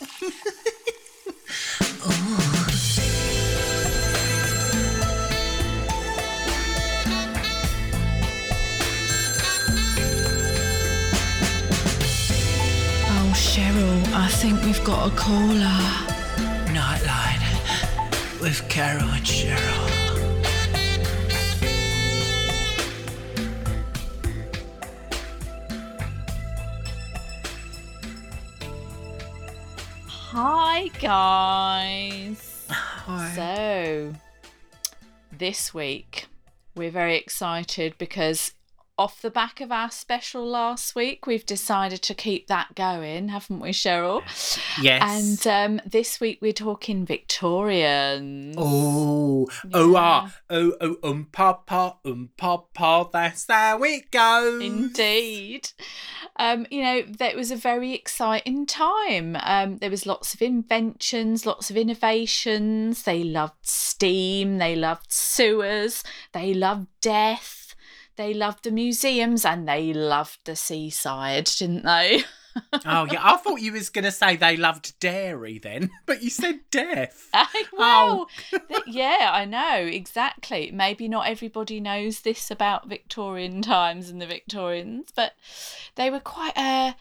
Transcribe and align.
Oh. 0.00 0.06
oh, 13.10 13.32
Cheryl, 13.34 14.12
I 14.14 14.28
think 14.28 14.62
we've 14.62 14.82
got 14.84 15.10
a 15.10 15.16
caller. 15.16 15.78
Nightline 16.68 17.42
with 18.40 18.68
Carol 18.68 19.02
and 19.02 19.24
Cheryl. 19.24 19.77
Hi, 30.80 30.86
guys. 31.00 32.66
Hi. 32.70 33.32
So, 33.34 34.14
this 35.36 35.74
week 35.74 36.26
we're 36.76 36.92
very 36.92 37.16
excited 37.16 37.98
because 37.98 38.52
off 38.98 39.22
the 39.22 39.30
back 39.30 39.60
of 39.60 39.70
our 39.70 39.90
special 39.90 40.44
last 40.44 40.94
week, 40.96 41.26
we've 41.26 41.46
decided 41.46 42.02
to 42.02 42.14
keep 42.14 42.48
that 42.48 42.74
going, 42.74 43.28
haven't 43.28 43.60
we, 43.60 43.70
Cheryl? 43.70 44.22
Yes. 44.82 45.46
And 45.46 45.80
um, 45.80 45.88
this 45.88 46.20
week 46.20 46.38
we're 46.42 46.52
talking 46.52 47.06
Victorians. 47.06 48.56
Oh, 48.58 49.48
oh, 49.72 49.96
ah, 49.96 50.34
oh, 50.50 50.74
oh, 50.80 50.96
um, 51.04 51.28
papa, 51.30 51.96
um, 52.04 52.30
papa, 52.36 53.08
that's 53.12 53.46
how 53.48 53.82
it 53.84 54.10
goes. 54.10 54.62
Indeed. 54.62 55.70
Um, 56.36 56.66
you 56.70 56.82
know, 56.82 57.02
that 57.18 57.36
was 57.36 57.50
a 57.50 57.56
very 57.56 57.94
exciting 57.94 58.66
time. 58.66 59.36
Um, 59.40 59.78
there 59.78 59.90
was 59.90 60.06
lots 60.06 60.34
of 60.34 60.42
inventions, 60.42 61.46
lots 61.46 61.70
of 61.70 61.76
innovations. 61.76 63.02
They 63.04 63.22
loved 63.24 63.66
steam, 63.66 64.58
they 64.58 64.74
loved 64.76 65.12
sewers, 65.12 66.02
they 66.32 66.54
loved 66.54 66.88
death, 67.00 67.57
they 68.18 68.34
loved 68.34 68.64
the 68.64 68.70
museums, 68.70 69.46
and 69.46 69.66
they 69.66 69.94
loved 69.94 70.40
the 70.44 70.56
seaside, 70.56 71.46
didn't 71.58 71.84
they? 71.84 72.24
Oh, 72.84 73.06
yeah, 73.08 73.20
I 73.22 73.36
thought 73.36 73.60
you 73.60 73.72
was 73.72 73.88
going 73.88 74.04
to 74.04 74.10
say 74.10 74.34
they 74.34 74.56
loved 74.56 74.98
dairy 74.98 75.60
then, 75.60 75.90
but 76.06 76.24
you 76.24 76.30
said 76.30 76.58
death. 76.72 77.30
well, 77.72 78.28
th- 78.50 78.82
yeah, 78.84 79.30
I 79.32 79.44
know 79.44 79.86
exactly. 79.86 80.72
Maybe 80.72 81.06
not 81.06 81.28
everybody 81.28 81.78
knows 81.78 82.22
this 82.22 82.50
about 82.50 82.88
Victorian 82.88 83.62
times 83.62 84.08
and 84.08 84.20
the 84.20 84.26
Victorians, 84.26 85.12
but 85.14 85.34
they 85.94 86.10
were 86.10 86.18
quite 86.18 86.56
uh, 86.56 86.94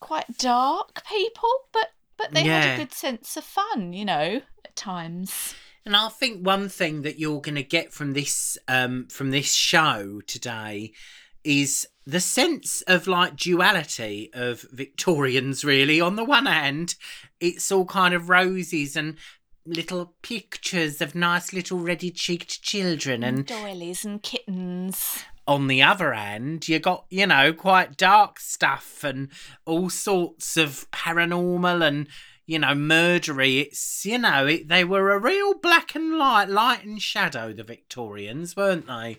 quite 0.00 0.38
dark 0.38 1.04
people, 1.06 1.50
but 1.72 1.90
but 2.16 2.32
they 2.32 2.44
had 2.44 2.74
a 2.74 2.82
good 2.84 2.94
sense 2.94 3.36
of 3.36 3.44
fun, 3.44 3.92
you 3.92 4.06
know, 4.06 4.40
at 4.64 4.76
times. 4.76 5.54
And 5.84 5.96
I 5.96 6.08
think 6.08 6.46
one 6.46 6.68
thing 6.68 7.02
that 7.02 7.18
you're 7.18 7.40
going 7.40 7.56
to 7.56 7.62
get 7.62 7.92
from 7.92 8.12
this 8.12 8.56
um 8.68 9.06
from 9.08 9.30
this 9.30 9.52
show 9.52 10.20
today 10.26 10.92
is 11.44 11.86
the 12.06 12.20
sense 12.20 12.82
of 12.82 13.06
like 13.06 13.36
duality 13.36 14.30
of 14.32 14.64
Victorians 14.72 15.64
really 15.64 16.00
on 16.00 16.16
the 16.16 16.24
one 16.24 16.46
hand 16.46 16.94
it's 17.40 17.72
all 17.72 17.84
kind 17.84 18.14
of 18.14 18.28
roses 18.28 18.96
and 18.96 19.16
little 19.66 20.14
pictures 20.22 21.00
of 21.00 21.14
nice 21.14 21.52
little 21.52 21.78
ready-cheeked 21.78 22.62
children 22.62 23.22
and 23.22 23.46
doilies 23.46 24.04
and 24.04 24.22
kittens. 24.22 25.24
on 25.46 25.66
the 25.68 25.82
other 25.82 26.12
hand, 26.12 26.68
you 26.68 26.78
got, 26.78 27.04
you 27.10 27.26
know, 27.26 27.52
quite 27.52 27.96
dark 27.96 28.40
stuff 28.40 29.04
and 29.04 29.28
all 29.64 29.90
sorts 29.90 30.56
of 30.56 30.90
paranormal 30.90 31.86
and, 31.86 32.08
you 32.46 32.58
know, 32.58 32.68
murdery. 32.74 33.62
It's, 33.62 34.04
you 34.04 34.18
know, 34.18 34.46
it, 34.46 34.68
they 34.68 34.84
were 34.84 35.10
a 35.12 35.18
real 35.18 35.54
black 35.54 35.94
and 35.94 36.16
light, 36.18 36.48
light 36.48 36.84
and 36.84 37.00
shadow, 37.00 37.52
the 37.52 37.64
Victorians, 37.64 38.56
weren't 38.56 38.86
they? 38.86 39.18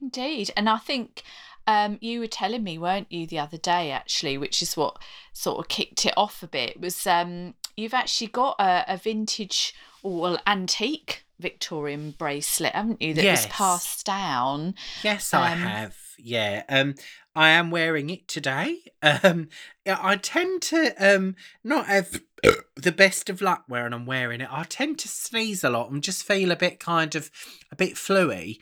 Indeed, 0.00 0.50
and 0.56 0.68
I 0.68 0.78
think 0.78 1.22
um, 1.66 1.98
you 2.00 2.20
were 2.20 2.26
telling 2.26 2.64
me, 2.64 2.76
weren't 2.78 3.10
you, 3.12 3.26
the 3.26 3.38
other 3.38 3.56
day, 3.56 3.90
actually, 3.90 4.36
which 4.36 4.60
is 4.62 4.76
what 4.76 4.98
sort 5.32 5.58
of 5.60 5.68
kicked 5.68 6.04
it 6.06 6.14
off 6.16 6.42
a 6.42 6.48
bit, 6.48 6.80
was 6.80 7.06
um, 7.06 7.54
you've 7.76 7.94
actually 7.94 8.26
got 8.28 8.56
a, 8.58 8.84
a 8.94 8.96
vintage 8.96 9.74
or 10.02 10.20
well, 10.20 10.38
antique 10.46 11.24
Victorian 11.38 12.12
bracelet, 12.18 12.72
haven't 12.74 13.00
you, 13.02 13.14
that 13.14 13.22
Yes. 13.24 13.44
was 13.46 13.52
passed 13.52 14.06
down. 14.06 14.74
Yes, 15.04 15.32
I 15.32 15.52
Um, 15.52 15.58
have. 15.60 15.96
Yeah. 16.18 16.64
Um, 16.68 16.94
I 17.34 17.50
am 17.50 17.70
wearing 17.70 18.10
it 18.10 18.28
today. 18.28 18.78
Um, 19.24 19.48
I 19.84 20.14
tend 20.16 20.62
to 20.62 20.94
um 20.98 21.34
not 21.64 21.86
have 21.86 22.20
the 22.76 22.92
best 22.92 23.30
of 23.30 23.40
luck 23.40 23.64
when 23.68 23.92
I'm 23.92 24.06
wearing 24.06 24.40
it. 24.40 24.48
I 24.50 24.64
tend 24.64 24.98
to 25.00 25.08
sneeze 25.08 25.62
a 25.62 25.70
lot 25.70 25.90
and 25.90 26.02
just 26.02 26.24
feel 26.24 26.50
a 26.50 26.56
bit 26.56 26.80
kind 26.80 27.14
of 27.14 27.30
a 27.70 27.76
bit 27.76 27.94
fluey. 27.94 28.58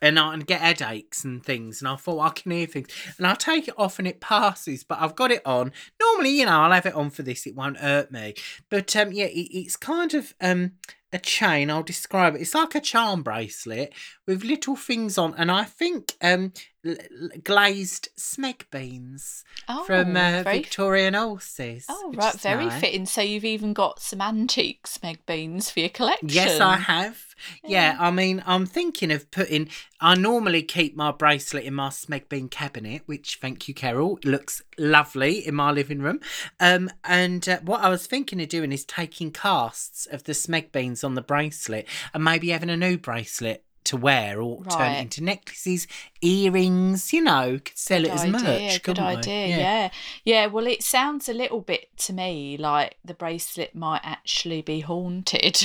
And 0.00 0.16
I 0.16 0.32
and 0.32 0.46
get 0.46 0.60
headaches 0.60 1.24
and 1.24 1.44
things, 1.44 1.80
and 1.80 1.88
I 1.88 1.96
thought 1.96 2.20
I 2.20 2.28
can 2.28 2.52
hear 2.52 2.68
things, 2.68 2.88
and 3.18 3.26
I 3.26 3.34
take 3.34 3.66
it 3.66 3.74
off 3.76 3.98
and 3.98 4.06
it 4.06 4.20
passes. 4.20 4.84
But 4.84 5.00
I've 5.00 5.16
got 5.16 5.32
it 5.32 5.44
on. 5.44 5.72
Normally, 6.00 6.38
you 6.38 6.46
know, 6.46 6.60
I'll 6.60 6.70
have 6.70 6.86
it 6.86 6.94
on 6.94 7.10
for 7.10 7.24
this; 7.24 7.48
it 7.48 7.56
won't 7.56 7.78
hurt 7.78 8.12
me. 8.12 8.34
But 8.70 8.94
um, 8.94 9.10
yeah, 9.10 9.24
it, 9.24 9.48
it's 9.50 9.74
kind 9.74 10.14
of 10.14 10.34
um 10.40 10.74
a 11.12 11.18
chain. 11.18 11.70
I'll 11.70 11.82
describe 11.82 12.34
it. 12.34 12.40
It's 12.42 12.54
like 12.54 12.74
a 12.74 12.80
charm 12.80 13.22
bracelet 13.22 13.92
with 14.26 14.44
little 14.44 14.76
things 14.76 15.16
on, 15.18 15.34
and 15.36 15.50
I 15.50 15.64
think 15.64 16.14
um 16.20 16.52
l- 16.84 16.96
glazed 17.42 18.08
smeg 18.18 18.62
beans 18.70 19.44
Oh, 19.68 19.84
from 19.84 20.16
uh, 20.16 20.42
very, 20.42 20.58
Victorian 20.58 21.14
horses. 21.14 21.86
Oh, 21.88 22.12
right, 22.14 22.34
very 22.40 22.66
nice. 22.66 22.80
fitting. 22.80 23.06
So 23.06 23.20
you've 23.22 23.44
even 23.44 23.72
got 23.72 24.00
some 24.00 24.20
antique 24.20 24.84
smeg 24.86 25.18
beans 25.26 25.70
for 25.70 25.80
your 25.80 25.88
collection. 25.88 26.28
Yes, 26.28 26.60
I 26.60 26.76
have. 26.76 27.24
Yeah, 27.64 27.96
I 27.98 28.10
mean, 28.10 28.42
I'm 28.46 28.66
thinking 28.66 29.10
of 29.10 29.30
putting. 29.30 29.68
I 30.00 30.14
normally 30.14 30.62
keep 30.62 30.96
my 30.96 31.10
bracelet 31.10 31.64
in 31.64 31.74
my 31.74 31.88
smeg 31.88 32.28
bean 32.28 32.48
cabinet, 32.48 33.02
which, 33.06 33.38
thank 33.40 33.66
you, 33.68 33.74
Carol, 33.74 34.18
looks 34.24 34.62
lovely 34.78 35.46
in 35.46 35.54
my 35.54 35.70
living 35.72 36.00
room. 36.00 36.20
Um, 36.60 36.90
and 37.04 37.48
uh, 37.48 37.58
what 37.60 37.80
I 37.80 37.88
was 37.88 38.06
thinking 38.06 38.40
of 38.40 38.48
doing 38.48 38.72
is 38.72 38.84
taking 38.84 39.32
casts 39.32 40.06
of 40.06 40.24
the 40.24 40.32
smeg 40.32 40.70
beans 40.72 40.97
on 41.04 41.14
the 41.14 41.22
bracelet 41.22 41.86
and 42.14 42.22
maybe 42.24 42.48
having 42.50 42.70
a 42.70 42.76
new 42.76 42.96
bracelet 42.98 43.64
to 43.84 43.96
wear 43.96 44.42
or 44.42 44.62
turn 44.64 44.80
Right. 44.80 44.98
it 44.98 45.02
into 45.02 45.24
necklaces, 45.24 45.86
earrings. 46.20 47.12
You 47.12 47.22
know, 47.22 47.58
could 47.64 47.78
sell 47.78 48.04
it 48.04 48.10
as 48.10 48.22
Good 48.22 48.32
merch. 48.32 48.82
good 48.82 48.98
idea. 48.98 49.46
Yeah. 49.56 49.90
yeah, 50.24 50.46
Well, 50.46 50.66
it 50.66 50.82
sounds 50.82 51.28
a 51.28 51.32
little 51.32 51.60
bit 51.62 51.96
to 51.98 52.12
me 52.12 52.56
like 52.58 52.96
the 53.04 53.14
bracelet 53.14 53.74
might 53.74 54.02
actually 54.04 54.60
be 54.62 54.80
haunted, 54.80 55.62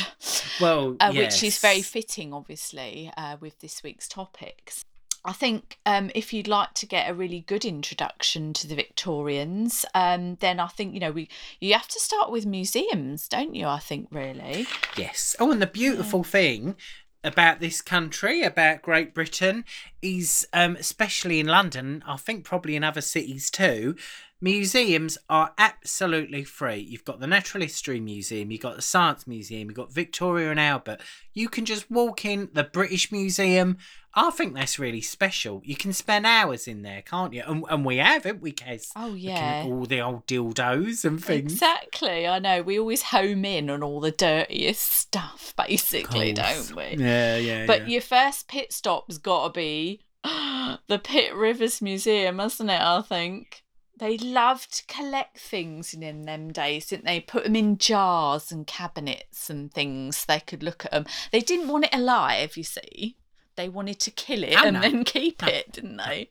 Well, 0.61 0.95
uh, 1.01 1.11
which 1.11 1.44
is 1.44 1.59
very 1.59 1.81
fitting, 1.81 2.33
obviously, 2.33 3.11
uh, 3.17 3.38
with 3.41 3.59
this 3.59 3.83
week's 3.83 4.07
topics. 4.07 4.85
I 5.25 5.31
think 5.34 5.78
um, 5.85 6.11
if 6.13 6.34
you'd 6.34 6.47
like 6.47 6.73
to 6.75 6.85
get 6.85 7.09
a 7.09 7.13
really 7.13 7.41
good 7.41 7.63
introduction 7.63 8.51
to 8.53 8.67
the 8.67 8.75
Victorians, 8.75 9.85
um, 9.95 10.35
then 10.41 10.59
I 10.59 10.67
think 10.67 10.94
you 10.94 11.00
know 11.00 11.11
we 11.11 11.29
you 11.61 11.73
have 11.73 11.88
to 11.88 12.00
start 12.00 12.31
with 12.31 12.45
museums, 12.45 13.28
don't 13.28 13.56
you? 13.56 13.67
I 13.67 13.79
think 13.79 14.09
really. 14.12 14.67
Yes. 14.97 15.35
Oh, 15.39 15.51
and 15.51 15.62
the 15.62 15.67
beautiful 15.67 16.23
thing 16.23 16.75
about 17.23 17.59
this 17.59 17.81
country, 17.81 18.44
about 18.44 18.81
Great 18.81 19.13
Britain, 19.13 19.63
is 20.01 20.45
um, 20.51 20.75
especially 20.75 21.39
in 21.39 21.47
London, 21.47 22.03
I 22.06 22.17
think 22.17 22.44
probably 22.44 22.75
in 22.75 22.83
other 22.83 23.01
cities 23.01 23.50
too, 23.50 23.95
museums 24.41 25.17
are 25.29 25.53
absolutely 25.57 26.44
free. 26.44 26.79
You've 26.79 27.06
got 27.06 27.22
the 27.22 27.28
Natural 27.28 27.63
History 27.63 28.01
Museum, 28.01 28.51
you've 28.51 28.62
got 28.62 28.75
the 28.75 28.81
Science 28.81 29.25
Museum, 29.25 29.69
you've 29.69 29.78
got 29.78 29.94
Victoria 29.94 30.51
and 30.51 30.59
Albert. 30.59 31.00
You 31.33 31.47
can 31.47 31.63
just 31.63 31.89
walk 31.89 32.25
in 32.25 32.50
the 32.51 32.66
British 32.66 33.09
Museum. 33.12 33.78
I 34.16 34.29
think 34.29 34.53
that's 34.53 34.78
really 34.78 35.01
special. 35.01 35.62
You 35.66 35.75
can 35.75 35.91
spend 35.91 36.25
hours 36.25 36.68
in 36.68 36.84
there, 36.84 37.01
can't 37.01 37.34
you? 37.34 37.44
And, 37.47 37.66
and 37.69 37.84
we 37.84 37.97
have, 37.97 38.25
haven't 38.25 38.44
we, 38.44 38.51
Kez? 38.51 38.91
Oh 38.96 39.16
yeah. 39.16 39.63
all 39.66 39.85
the 39.85 40.01
old 40.01 40.28
dildos 40.28 41.04
and 41.04 41.24
things. 41.24 41.54
Exactly, 41.54 42.27
I 42.27 42.38
know. 42.39 42.62
We 42.62 42.80
always 42.80 43.04
home 43.04 43.44
in 43.44 43.69
on 43.69 43.81
all 43.81 44.00
the 44.00 44.12
dirtiest 44.12 44.81
stuff, 44.81 45.54
basically, 45.68 46.33
don't 46.33 46.75
we? 46.75 46.95
Yeah, 46.98 47.38
yeah. 47.38 47.65
But 47.65 47.81
yeah. 47.81 47.88
your 47.88 48.01
first 48.01 48.48
pit 48.48 48.71
stop's 48.71 49.18
got 49.18 49.48
to 49.48 49.54
be 49.60 50.01
the 50.24 51.00
Pitt 51.04 51.33
Rivers 51.33 51.81
Museum, 51.81 52.38
hasn't 52.38 52.69
it? 52.69 52.81
I 52.81 53.01
think 53.01 53.63
they 53.98 54.18
loved 54.18 54.75
to 54.77 54.86
collect 54.94 55.39
things 55.39 55.94
in, 55.94 56.04
in 56.04 56.24
them 56.24 56.51
days, 56.51 56.88
didn't 56.88 57.06
they? 57.06 57.19
Put 57.19 57.45
them 57.45 57.56
in 57.56 57.77
jars 57.77 58.51
and 58.51 58.68
cabinets 58.68 59.50
and 59.50 59.74
things. 59.74 60.25
They 60.25 60.39
could 60.39 60.62
look 60.62 60.86
at 60.86 60.92
them. 60.92 61.06
They 61.31 61.42
didn't 61.42 61.68
want 61.68 61.86
it 61.86 61.95
alive, 61.95 62.57
you 62.57 62.63
see. 62.63 63.18
They 63.55 63.69
wanted 63.69 64.00
to 64.01 64.11
kill 64.11 64.44
it 64.44 64.55
Oh, 64.57 64.65
and 64.65 64.73
no. 64.75 64.81
then 64.81 65.03
keep 65.03 65.41
No. 65.41 65.47
it, 65.47 65.71
didn't 65.73 65.97
they? 65.97 66.29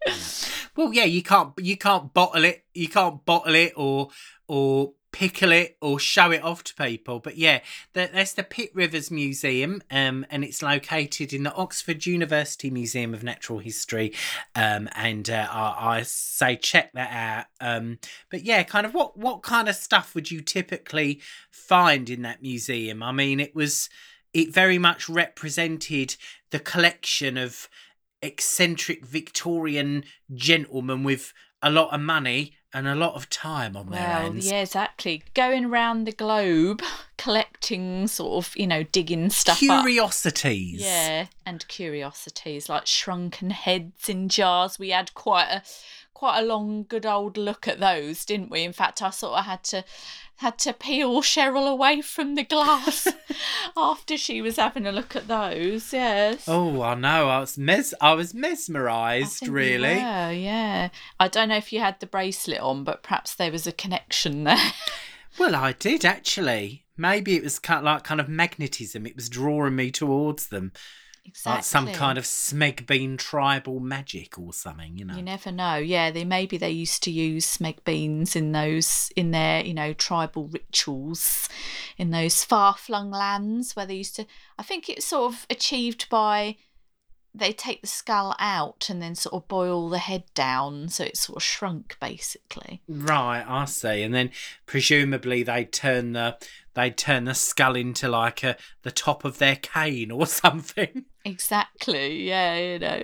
Well, 0.76 0.92
yeah, 0.92 1.04
you 1.04 1.22
can't 1.22 1.52
you 1.58 1.76
can't 1.76 2.12
bottle 2.12 2.44
it. 2.44 2.64
You 2.74 2.88
can't 2.88 3.24
bottle 3.24 3.54
it 3.54 3.72
or 3.76 4.08
or 4.48 4.92
pickle 5.12 5.52
it 5.52 5.76
or 5.82 5.98
show 6.00 6.30
it 6.30 6.42
off 6.42 6.64
to 6.64 6.74
people. 6.74 7.20
But 7.20 7.36
yeah, 7.36 7.60
that's 7.92 8.32
the 8.32 8.42
Pitt 8.42 8.70
Rivers 8.74 9.10
Museum, 9.10 9.82
um, 9.90 10.24
and 10.30 10.42
it's 10.42 10.62
located 10.62 11.32
in 11.32 11.42
the 11.42 11.54
Oxford 11.54 12.06
University 12.06 12.70
Museum 12.70 13.12
of 13.14 13.22
Natural 13.22 13.58
History. 13.58 14.14
Um, 14.56 14.88
and 14.96 15.28
uh, 15.28 15.46
I, 15.50 15.98
I, 15.98 16.02
say 16.02 16.56
check 16.56 16.92
that 16.94 17.10
out. 17.12 17.46
Um, 17.60 17.98
but 18.30 18.42
yeah, 18.42 18.62
kind 18.62 18.86
of 18.86 18.94
what 18.94 19.16
what 19.18 19.42
kind 19.42 19.68
of 19.68 19.76
stuff 19.76 20.14
would 20.14 20.30
you 20.30 20.40
typically 20.40 21.20
find 21.50 22.08
in 22.08 22.22
that 22.22 22.42
museum? 22.42 23.02
I 23.02 23.12
mean, 23.12 23.38
it 23.38 23.54
was 23.54 23.90
it 24.32 24.52
very 24.52 24.78
much 24.78 25.08
represented 25.08 26.16
the 26.50 26.58
collection 26.58 27.36
of 27.36 27.68
eccentric 28.22 29.04
Victorian 29.04 30.04
gentlemen 30.34 31.02
with 31.02 31.32
a 31.62 31.70
lot 31.70 31.92
of 31.92 32.00
money 32.00 32.54
and 32.74 32.88
a 32.88 32.94
lot 32.94 33.14
of 33.14 33.28
time 33.28 33.76
on 33.76 33.90
their 33.90 34.00
well, 34.00 34.20
hands. 34.22 34.50
Yeah, 34.50 34.62
exactly. 34.62 35.22
Going 35.34 35.66
around 35.66 36.04
the 36.04 36.12
globe 36.12 36.82
collecting 37.18 38.06
sort 38.06 38.44
of, 38.44 38.56
you 38.56 38.66
know, 38.66 38.82
digging 38.82 39.30
stuff 39.30 39.58
Curiosities. 39.58 40.80
Up. 40.80 40.86
Yeah, 40.86 41.26
and 41.44 41.66
curiosities 41.68 42.68
like 42.68 42.86
shrunken 42.86 43.50
heads 43.50 44.08
in 44.08 44.28
jars. 44.28 44.78
We 44.78 44.90
had 44.90 45.12
quite 45.14 45.48
a 45.48 45.62
quite 46.22 46.38
a 46.38 46.46
long 46.46 46.84
good 46.84 47.04
old 47.04 47.36
look 47.36 47.66
at 47.66 47.80
those, 47.80 48.24
didn't 48.24 48.48
we? 48.48 48.62
In 48.62 48.72
fact, 48.72 49.02
I 49.02 49.10
sort 49.10 49.40
of 49.40 49.44
had 49.44 49.64
to 49.64 49.84
had 50.36 50.56
to 50.60 50.72
peel 50.72 51.20
Cheryl 51.20 51.68
away 51.68 52.00
from 52.00 52.36
the 52.36 52.44
glass 52.44 53.08
after 53.76 54.16
she 54.16 54.40
was 54.40 54.54
having 54.54 54.86
a 54.86 54.92
look 54.92 55.16
at 55.16 55.26
those. 55.26 55.92
Yes. 55.92 56.44
Oh, 56.46 56.80
I 56.80 56.94
know. 56.94 57.28
I 57.28 57.40
was 57.40 57.58
mes 57.58 57.92
I 58.00 58.12
was 58.12 58.34
mesmerised. 58.34 59.48
Really. 59.48 59.96
Yeah, 59.96 60.30
yeah. 60.30 60.88
I 61.18 61.26
don't 61.26 61.48
know 61.48 61.56
if 61.56 61.72
you 61.72 61.80
had 61.80 61.98
the 61.98 62.06
bracelet 62.06 62.60
on, 62.60 62.84
but 62.84 63.02
perhaps 63.02 63.34
there 63.34 63.50
was 63.50 63.66
a 63.66 63.72
connection 63.72 64.44
there. 64.44 64.72
well, 65.40 65.56
I 65.56 65.72
did 65.72 66.04
actually. 66.04 66.84
Maybe 66.96 67.34
it 67.34 67.42
was 67.42 67.58
kind 67.58 67.78
of 67.78 67.84
like 67.84 68.04
kind 68.04 68.20
of 68.20 68.28
magnetism. 68.28 69.06
It 69.06 69.16
was 69.16 69.28
drawing 69.28 69.74
me 69.74 69.90
towards 69.90 70.46
them. 70.46 70.70
Exactly. 71.24 71.52
Like 71.52 71.64
some 71.64 71.86
kind 71.92 72.18
of 72.18 72.24
smeg 72.24 72.86
bean 72.86 73.16
tribal 73.16 73.80
magic 73.80 74.38
or 74.38 74.52
something, 74.52 74.98
you 74.98 75.04
know. 75.04 75.14
You 75.16 75.22
never 75.22 75.52
know. 75.52 75.76
Yeah, 75.76 76.10
they 76.10 76.24
maybe 76.24 76.56
they 76.56 76.70
used 76.70 77.02
to 77.04 77.10
use 77.10 77.56
smeg 77.58 77.84
beans 77.84 78.34
in 78.34 78.52
those 78.52 79.10
in 79.14 79.30
their, 79.30 79.64
you 79.64 79.74
know, 79.74 79.92
tribal 79.92 80.48
rituals 80.48 81.48
in 81.96 82.10
those 82.10 82.44
far 82.44 82.74
flung 82.74 83.10
lands 83.10 83.76
where 83.76 83.86
they 83.86 83.94
used 83.94 84.16
to 84.16 84.26
I 84.58 84.62
think 84.62 84.88
it's 84.88 85.06
sort 85.06 85.32
of 85.32 85.46
achieved 85.48 86.08
by 86.10 86.56
they 87.34 87.52
take 87.52 87.80
the 87.80 87.86
skull 87.86 88.36
out 88.38 88.88
and 88.90 89.00
then 89.00 89.14
sort 89.14 89.34
of 89.34 89.48
boil 89.48 89.88
the 89.88 89.98
head 89.98 90.24
down 90.34 90.88
so 90.88 91.04
it's 91.04 91.20
sort 91.20 91.36
of 91.36 91.42
shrunk 91.42 91.96
basically. 92.00 92.82
Right, 92.88 93.44
I 93.46 93.64
see. 93.64 94.02
And 94.02 94.14
then 94.14 94.30
presumably 94.66 95.42
they 95.42 95.64
turn 95.64 96.12
the 96.12 96.36
they'd 96.74 96.96
turn 96.96 97.24
the 97.24 97.34
skull 97.34 97.76
into 97.76 98.08
like 98.08 98.42
a, 98.42 98.56
the 98.82 98.90
top 98.90 99.24
of 99.24 99.38
their 99.38 99.56
cane 99.56 100.10
or 100.10 100.26
something. 100.26 101.06
Exactly, 101.24 102.24
yeah, 102.24 102.56
you 102.56 102.78
know, 102.78 103.02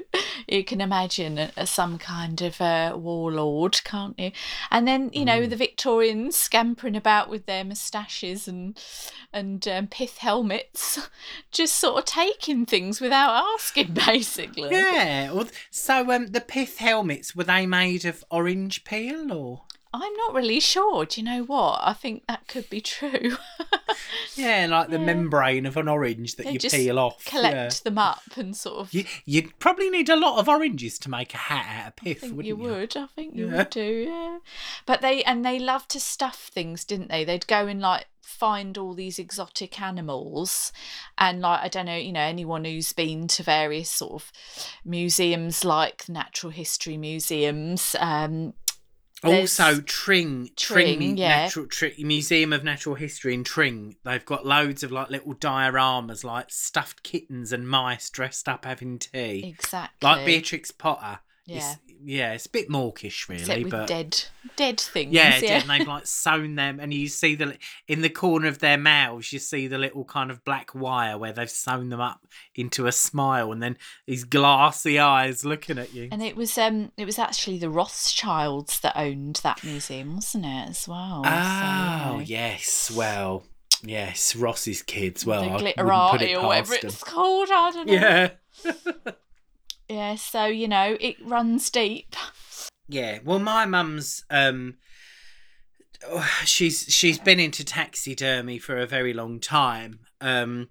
you 0.48 0.64
can 0.64 0.80
imagine 0.80 1.38
a, 1.38 1.52
a, 1.56 1.66
some 1.66 1.98
kind 1.98 2.40
of 2.42 2.60
a 2.60 2.94
warlord, 2.96 3.82
can't 3.84 4.18
you? 4.18 4.32
And 4.70 4.88
then 4.88 5.10
you 5.12 5.24
know 5.24 5.42
mm. 5.42 5.50
the 5.50 5.56
Victorians 5.56 6.36
scampering 6.36 6.96
about 6.96 7.30
with 7.30 7.46
their 7.46 7.64
moustaches 7.64 8.48
and 8.48 8.76
and 9.32 9.66
um, 9.68 9.86
pith 9.86 10.18
helmets, 10.18 11.08
just 11.52 11.76
sort 11.76 11.98
of 11.98 12.04
taking 12.06 12.66
things 12.66 13.00
without 13.00 13.44
asking, 13.54 13.94
basically. 14.06 14.70
Yeah. 14.70 15.32
Well, 15.32 15.48
so 15.70 16.10
um, 16.10 16.28
the 16.28 16.40
pith 16.40 16.78
helmets 16.78 17.36
were 17.36 17.44
they 17.44 17.66
made 17.66 18.04
of 18.04 18.24
orange 18.30 18.84
peel 18.84 19.32
or? 19.32 19.62
I'm 19.92 20.12
not 20.14 20.34
really 20.34 20.60
sure. 20.60 21.06
Do 21.06 21.20
you 21.20 21.24
know 21.24 21.44
what? 21.44 21.80
I 21.82 21.94
think 21.94 22.24
that 22.28 22.46
could 22.46 22.68
be 22.68 22.80
true. 22.82 23.36
yeah, 24.34 24.66
like 24.68 24.90
the 24.90 24.98
yeah. 24.98 25.04
membrane 25.04 25.66
of 25.66 25.76
an 25.76 25.88
orange 25.88 26.36
that 26.36 26.44
they 26.44 26.52
you 26.52 26.58
peel 26.58 26.98
off. 26.98 27.24
Collect 27.24 27.54
yeah. 27.54 27.70
them 27.84 27.98
up 27.98 28.36
and 28.36 28.56
sort 28.56 28.78
of. 28.78 28.94
You, 28.94 29.04
you'd 29.24 29.58
probably 29.58 29.90
need 29.90 30.08
a 30.08 30.16
lot 30.16 30.38
of 30.38 30.48
oranges 30.48 30.98
to 31.00 31.10
make 31.10 31.34
a 31.34 31.38
hat 31.38 31.66
out 31.68 31.88
of 31.88 31.96
pith, 31.96 32.22
wouldn't 32.22 32.44
you? 32.44 32.56
You 32.56 32.62
would. 32.62 32.96
I 32.96 33.06
think 33.06 33.34
you 33.34 33.48
yeah. 33.48 33.56
would 33.56 33.70
do. 33.70 34.06
Yeah. 34.08 34.38
But 34.84 35.00
they 35.00 35.22
and 35.24 35.44
they 35.44 35.58
loved 35.58 35.90
to 35.90 36.00
stuff 36.00 36.50
things, 36.52 36.84
didn't 36.84 37.10
they? 37.10 37.24
They'd 37.24 37.46
go 37.46 37.66
and 37.66 37.80
like 37.80 38.06
find 38.20 38.76
all 38.76 38.92
these 38.92 39.18
exotic 39.18 39.80
animals 39.80 40.70
and 41.16 41.40
like 41.40 41.60
i 41.62 41.66
don't 41.66 41.86
know 41.86 41.96
you 41.96 42.12
know 42.12 42.20
anyone 42.20 42.62
who's 42.62 42.92
been 42.92 43.26
to 43.26 43.42
various 43.42 43.88
sort 43.88 44.12
of 44.12 44.32
museums 44.84 45.64
like 45.64 46.06
natural 46.10 46.52
history 46.52 46.98
museums 46.98 47.96
um 47.98 48.52
also, 49.24 49.80
Tring, 49.80 50.50
Tring, 50.56 50.98
Tring 50.98 51.16
yeah. 51.16 51.42
Natural 51.42 51.66
Tring, 51.66 51.92
Museum 51.98 52.52
of 52.52 52.64
Natural 52.64 52.94
History 52.94 53.34
in 53.34 53.44
Tring. 53.44 53.96
They've 54.04 54.24
got 54.24 54.46
loads 54.46 54.82
of 54.82 54.92
like 54.92 55.10
little 55.10 55.34
dioramas, 55.34 56.24
like 56.24 56.50
stuffed 56.50 57.02
kittens 57.02 57.52
and 57.52 57.68
mice 57.68 58.10
dressed 58.10 58.48
up 58.48 58.64
having 58.64 58.98
tea. 58.98 59.54
Exactly. 59.58 60.06
Like 60.06 60.24
Beatrix 60.24 60.70
Potter. 60.70 61.20
Yeah. 61.48 61.56
It's, 61.56 61.78
yeah, 62.04 62.32
it's 62.32 62.46
a 62.46 62.50
bit 62.50 62.70
mawkish, 62.70 63.28
really. 63.28 63.64
But 63.64 63.88
dead, 63.88 64.24
dead 64.56 64.78
things. 64.78 65.12
Yeah, 65.12 65.34
yeah. 65.34 65.40
Dead, 65.40 65.62
and 65.62 65.70
they've 65.70 65.88
like 65.88 66.06
sewn 66.06 66.54
them, 66.54 66.78
and 66.78 66.92
you 66.94 67.08
see 67.08 67.34
the 67.34 67.56
in 67.88 68.02
the 68.02 68.08
corner 68.08 68.46
of 68.48 68.60
their 68.60 68.78
mouths, 68.78 69.32
you 69.32 69.38
see 69.38 69.66
the 69.66 69.78
little 69.78 70.04
kind 70.04 70.30
of 70.30 70.44
black 70.44 70.74
wire 70.74 71.18
where 71.18 71.32
they've 71.32 71.50
sewn 71.50 71.88
them 71.88 72.00
up 72.00 72.26
into 72.54 72.86
a 72.86 72.92
smile, 72.92 73.50
and 73.50 73.62
then 73.62 73.76
these 74.06 74.24
glassy 74.24 74.98
eyes 74.98 75.44
looking 75.44 75.78
at 75.78 75.92
you. 75.92 76.08
And 76.12 76.22
it 76.22 76.36
was 76.36 76.56
um, 76.56 76.92
it 76.96 77.04
was 77.04 77.18
actually 77.18 77.58
the 77.58 77.70
Rothschilds 77.70 78.80
that 78.80 78.96
owned 78.96 79.40
that 79.42 79.64
museum, 79.64 80.16
wasn't 80.16 80.44
it, 80.44 80.68
as 80.68 80.86
well? 80.86 81.22
Oh 81.24 82.18
so, 82.18 82.20
yes, 82.20 82.90
well. 82.90 83.44
Yes, 83.84 84.34
Ross's 84.34 84.82
kids. 84.82 85.24
Well, 85.24 85.56
the 85.56 85.64
glitterati 85.64 86.36
or 86.36 86.48
whatever 86.48 86.74
them. 86.74 86.80
it's 86.82 87.04
called. 87.04 87.48
I 87.48 87.70
don't 87.70 87.86
know. 87.86 87.92
Yeah. 87.92 88.30
Yeah, 89.88 90.16
so 90.16 90.46
you 90.46 90.68
know 90.68 90.96
it 91.00 91.16
runs 91.24 91.70
deep. 91.70 92.14
Yeah, 92.88 93.18
well, 93.24 93.38
my 93.38 93.66
mum's 93.66 94.24
um, 94.30 94.76
she's 96.44 96.84
she's 96.88 97.18
been 97.18 97.40
into 97.40 97.64
taxidermy 97.64 98.58
for 98.58 98.76
a 98.76 98.86
very 98.86 99.12
long 99.12 99.40
time. 99.40 100.00
Um, 100.20 100.68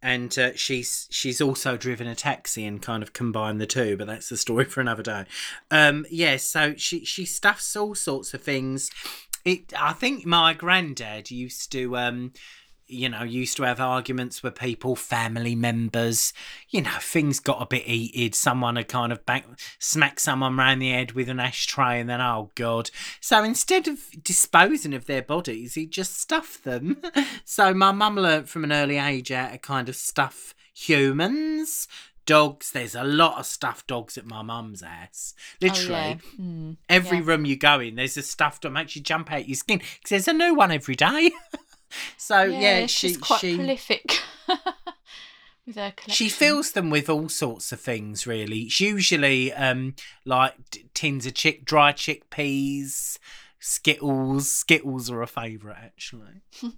and 0.00 0.36
uh, 0.38 0.52
she's 0.54 1.08
she's 1.10 1.40
also 1.40 1.76
driven 1.76 2.06
a 2.06 2.14
taxi 2.14 2.64
and 2.64 2.80
kind 2.80 3.02
of 3.02 3.12
combined 3.12 3.60
the 3.60 3.66
two, 3.66 3.96
but 3.96 4.06
that's 4.06 4.28
the 4.28 4.36
story 4.36 4.64
for 4.64 4.80
another 4.80 5.02
day. 5.02 5.24
Um, 5.70 6.06
yeah, 6.10 6.36
so 6.36 6.74
she 6.76 7.04
she 7.04 7.24
stuffs 7.24 7.74
all 7.74 7.94
sorts 7.94 8.32
of 8.34 8.42
things. 8.42 8.90
It 9.44 9.72
I 9.76 9.92
think 9.92 10.24
my 10.24 10.54
granddad 10.54 11.30
used 11.30 11.72
to 11.72 11.96
um 11.96 12.32
you 12.88 13.08
know, 13.08 13.22
used 13.22 13.56
to 13.58 13.62
have 13.64 13.80
arguments 13.80 14.42
with 14.42 14.54
people, 14.54 14.96
family 14.96 15.54
members. 15.54 16.32
You 16.70 16.82
know, 16.82 16.96
things 17.00 17.38
got 17.38 17.62
a 17.62 17.66
bit 17.66 17.84
heated. 17.84 18.34
Someone 18.34 18.76
had 18.76 18.88
kind 18.88 19.12
of 19.12 19.24
back, 19.26 19.46
smacked 19.78 20.20
someone 20.20 20.56
round 20.56 20.82
the 20.82 20.90
head 20.90 21.12
with 21.12 21.28
an 21.28 21.40
ashtray, 21.40 22.00
and 22.00 22.08
then, 22.08 22.20
oh 22.20 22.50
God. 22.54 22.90
So 23.20 23.44
instead 23.44 23.88
of 23.88 24.00
disposing 24.22 24.94
of 24.94 25.06
their 25.06 25.22
bodies, 25.22 25.74
he 25.74 25.86
just 25.86 26.18
stuffed 26.18 26.64
them. 26.64 27.02
so 27.44 27.74
my 27.74 27.92
mum 27.92 28.16
learnt 28.16 28.48
from 28.48 28.64
an 28.64 28.72
early 28.72 28.98
age 28.98 29.30
how 29.30 29.48
to 29.48 29.58
kind 29.58 29.88
of 29.88 29.96
stuff 29.96 30.54
humans. 30.74 31.88
Dogs, 32.26 32.72
there's 32.72 32.94
a 32.94 33.04
lot 33.04 33.38
of 33.38 33.46
stuffed 33.46 33.86
dogs 33.86 34.18
at 34.18 34.26
my 34.26 34.42
mum's 34.42 34.82
house. 34.82 35.32
Literally, 35.62 35.94
oh, 35.94 36.20
yeah. 36.38 36.44
mm, 36.44 36.76
every 36.86 37.18
yeah. 37.18 37.24
room 37.24 37.46
you 37.46 37.56
go 37.56 37.80
in, 37.80 37.94
there's 37.94 38.18
a 38.18 38.22
stuffed 38.22 38.62
dog 38.62 38.72
makes 38.74 38.94
you 38.94 39.00
jump 39.00 39.32
out 39.32 39.48
your 39.48 39.56
skin 39.56 39.78
because 39.78 40.10
there's 40.10 40.28
a 40.28 40.34
new 40.34 40.54
one 40.54 40.70
every 40.70 40.94
day. 40.94 41.30
so 42.16 42.42
yeah, 42.42 42.60
yeah 42.60 42.86
she, 42.86 43.08
she's 43.08 43.16
quite 43.16 43.40
she, 43.40 43.56
prolific. 43.56 44.20
with 45.68 45.76
her 45.76 45.92
collection. 45.92 46.12
She 46.12 46.28
fills 46.28 46.72
them 46.72 46.90
with 46.90 47.08
all 47.08 47.28
sorts 47.28 47.70
of 47.70 47.80
things. 47.80 48.26
Really, 48.26 48.62
it's 48.62 48.80
usually 48.80 49.52
um, 49.52 49.94
like 50.24 50.54
tins 50.94 51.26
of 51.26 51.34
chick, 51.34 51.64
dry 51.64 51.92
chickpeas, 51.92 53.18
Skittles. 53.60 54.50
Skittles 54.50 55.10
are 55.10 55.22
a 55.22 55.26
favourite 55.26 55.78
actually. 55.78 56.42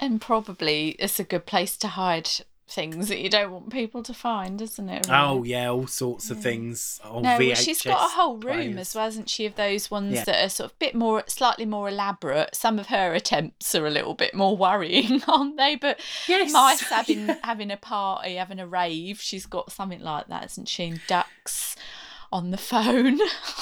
and 0.00 0.20
probably 0.20 0.90
it's 0.98 1.20
a 1.20 1.24
good 1.24 1.44
place 1.44 1.76
to 1.78 1.88
hide 1.88 2.30
things 2.70 3.08
that 3.08 3.18
you 3.18 3.28
don't 3.28 3.50
want 3.50 3.70
people 3.70 4.02
to 4.02 4.14
find, 4.14 4.60
isn't 4.60 4.88
it? 4.88 5.06
Really? 5.06 5.18
Oh 5.18 5.42
yeah, 5.42 5.68
all 5.68 5.86
sorts 5.86 6.30
of 6.30 6.38
yeah. 6.38 6.42
things. 6.42 7.00
no, 7.04 7.20
well, 7.20 7.54
she's 7.54 7.82
got 7.82 8.06
a 8.06 8.14
whole 8.14 8.36
room 8.36 8.72
players. 8.72 8.76
as 8.78 8.94
well, 8.94 9.04
hasn't 9.04 9.30
she? 9.30 9.46
Of 9.46 9.56
those 9.56 9.90
ones 9.90 10.14
yeah. 10.14 10.24
that 10.24 10.44
are 10.44 10.48
sort 10.48 10.70
of 10.70 10.76
a 10.76 10.78
bit 10.78 10.94
more, 10.94 11.24
slightly 11.26 11.64
more 11.64 11.88
elaborate. 11.88 12.54
Some 12.54 12.78
of 12.78 12.88
her 12.88 13.14
attempts 13.14 13.74
are 13.74 13.86
a 13.86 13.90
little 13.90 14.14
bit 14.14 14.34
more 14.34 14.56
worrying, 14.56 15.22
aren't 15.28 15.56
they? 15.56 15.76
But 15.76 16.00
yes. 16.26 16.52
mice 16.52 16.82
having 16.82 17.26
having 17.42 17.70
a 17.70 17.76
party, 17.76 18.34
having 18.34 18.60
a 18.60 18.66
rave. 18.66 19.20
She's 19.20 19.46
got 19.46 19.72
something 19.72 20.00
like 20.00 20.28
that, 20.28 20.42
hasn't 20.42 20.68
she? 20.68 20.84
And 20.84 21.00
ducks 21.06 21.76
on 22.32 22.50
the 22.50 22.58
phone. 22.58 23.18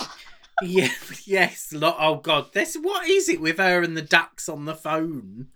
yeah, 0.62 0.90
yes. 1.25 1.72
Oh 1.80 2.16
God, 2.16 2.52
this 2.52 2.76
what 2.76 3.08
is 3.08 3.28
it 3.28 3.40
with 3.40 3.58
her 3.58 3.82
and 3.82 3.96
the 3.96 4.02
ducks 4.02 4.48
on 4.48 4.64
the 4.64 4.75
phone? 4.75 5.48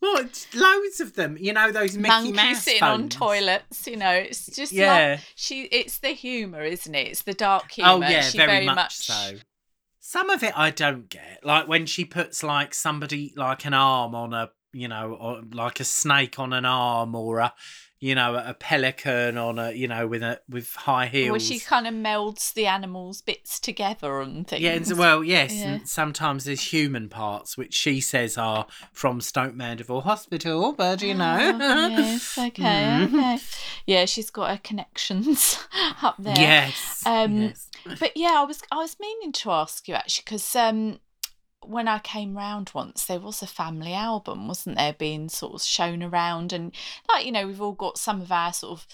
Well, 0.00 0.24
loads 0.54 1.00
of 1.00 1.14
them. 1.14 1.36
You 1.38 1.52
know 1.52 1.70
those 1.70 1.96
Mickey 1.96 2.08
Monkeys 2.08 2.34
Mouse 2.34 2.62
sitting 2.62 2.80
phones. 2.80 3.02
on 3.02 3.08
toilets. 3.10 3.86
You 3.86 3.96
know, 3.96 4.12
it's 4.12 4.46
just 4.46 4.72
yeah. 4.72 5.16
Like, 5.16 5.20
she. 5.34 5.64
It's 5.64 5.98
the 5.98 6.10
humour, 6.10 6.62
isn't 6.62 6.94
it? 6.94 7.08
It's 7.08 7.22
the 7.22 7.34
dark 7.34 7.70
humour. 7.72 7.90
Oh 7.90 8.00
yeah, 8.00 8.22
she 8.22 8.38
very, 8.38 8.50
very 8.50 8.66
much, 8.66 8.76
much, 8.76 8.96
so. 8.96 9.36
Some 9.98 10.30
of 10.30 10.42
it 10.42 10.58
I 10.58 10.70
don't 10.70 11.08
get. 11.08 11.40
Like 11.44 11.68
when 11.68 11.86
she 11.86 12.04
puts 12.04 12.42
like 12.42 12.74
somebody 12.74 13.32
like 13.36 13.64
an 13.64 13.74
arm 13.74 14.14
on 14.14 14.32
a, 14.32 14.50
you 14.72 14.88
know, 14.88 15.16
or 15.20 15.42
like 15.52 15.80
a 15.80 15.84
snake 15.84 16.38
on 16.38 16.52
an 16.52 16.64
arm 16.64 17.14
or 17.14 17.38
a, 17.38 17.52
you 18.02 18.14
know, 18.14 18.34
a 18.34 18.54
pelican 18.54 19.36
on 19.36 19.58
a, 19.58 19.72
you 19.72 19.86
know, 19.86 20.06
with 20.06 20.22
a 20.22 20.40
with 20.48 20.74
high 20.74 21.06
heels. 21.06 21.30
Where 21.30 21.38
she 21.40 21.58
kind 21.60 21.86
of 21.86 21.92
melds 21.92 22.54
the 22.54 22.66
animals' 22.66 23.20
bits 23.20 23.60
together 23.60 24.20
and 24.20 24.48
things. 24.48 24.62
Yeah, 24.62 24.72
and 24.72 24.98
well, 24.98 25.22
yes, 25.22 25.52
Yeah. 25.54 25.64
and 25.74 25.88
sometimes 25.88 26.44
there's 26.44 26.62
human 26.72 27.08
parts 27.10 27.58
which 27.58 27.74
she 27.74 28.00
says 28.00 28.38
are 28.38 28.66
from 28.92 29.20
Stoke 29.20 29.54
Mandeville 29.54 30.00
Hospital, 30.00 30.72
but 30.72 31.02
you 31.02 31.14
know. 31.14 31.58
Oh, 31.62 31.88
yes, 31.88 32.38
okay, 32.38 32.62
Mhm. 32.62 33.14
okay. 33.36 33.38
Yeah, 33.86 34.06
she's 34.06 34.30
got 34.30 34.50
her 34.50 34.60
connections 34.62 35.58
up 36.02 36.16
there. 36.18 36.36
Yes. 36.36 37.02
Um, 37.04 37.36
yes. 37.42 37.68
But 37.98 38.16
yeah, 38.16 38.34
I 38.36 38.44
was 38.44 38.62
I 38.72 38.76
was 38.76 38.96
meaning 38.98 39.32
to 39.32 39.50
ask 39.50 39.86
you 39.88 39.94
actually 39.94 40.22
because 40.24 40.56
um, 40.56 41.00
when 41.64 41.88
I 41.88 41.98
came 41.98 42.36
round 42.36 42.70
once, 42.74 43.04
there 43.04 43.20
was 43.20 43.42
a 43.42 43.46
family 43.46 43.92
album, 43.94 44.48
wasn't 44.48 44.76
there, 44.78 44.92
being 44.94 45.28
sort 45.28 45.54
of 45.54 45.62
shown 45.62 46.02
around, 46.02 46.52
and 46.52 46.72
like 47.08 47.26
you 47.26 47.32
know, 47.32 47.46
we've 47.46 47.60
all 47.60 47.72
got 47.72 47.98
some 47.98 48.20
of 48.20 48.32
our 48.32 48.52
sort 48.52 48.80
of 48.80 48.86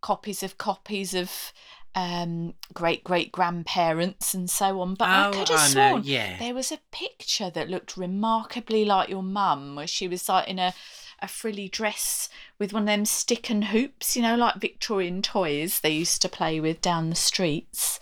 copies 0.00 0.42
of 0.42 0.58
copies 0.58 1.14
of 1.14 1.52
um 1.94 2.54
great 2.72 3.04
great 3.04 3.30
grandparents 3.32 4.32
and 4.34 4.48
so 4.48 4.80
on. 4.80 4.94
But 4.94 5.08
I 5.10 5.26
Oh, 5.26 5.30
could 5.32 5.48
have 5.50 5.60
I 5.60 5.68
know, 5.74 5.90
sworn 5.90 6.04
yeah. 6.04 6.36
there 6.38 6.54
was 6.54 6.72
a 6.72 6.78
picture 6.90 7.50
that 7.50 7.68
looked 7.68 7.96
remarkably 7.96 8.84
like 8.84 9.08
your 9.08 9.22
mum, 9.22 9.74
where 9.76 9.86
she 9.86 10.08
was 10.08 10.28
like 10.28 10.48
in 10.48 10.58
a 10.58 10.74
a 11.20 11.28
frilly 11.28 11.68
dress 11.68 12.28
with 12.58 12.72
one 12.72 12.82
of 12.82 12.86
them 12.86 13.04
stick 13.04 13.48
and 13.48 13.66
hoops, 13.66 14.16
you 14.16 14.22
know, 14.22 14.34
like 14.36 14.56
Victorian 14.56 15.22
toys 15.22 15.80
they 15.80 15.90
used 15.90 16.20
to 16.22 16.28
play 16.28 16.58
with 16.60 16.80
down 16.80 17.10
the 17.10 17.16
streets. 17.16 18.00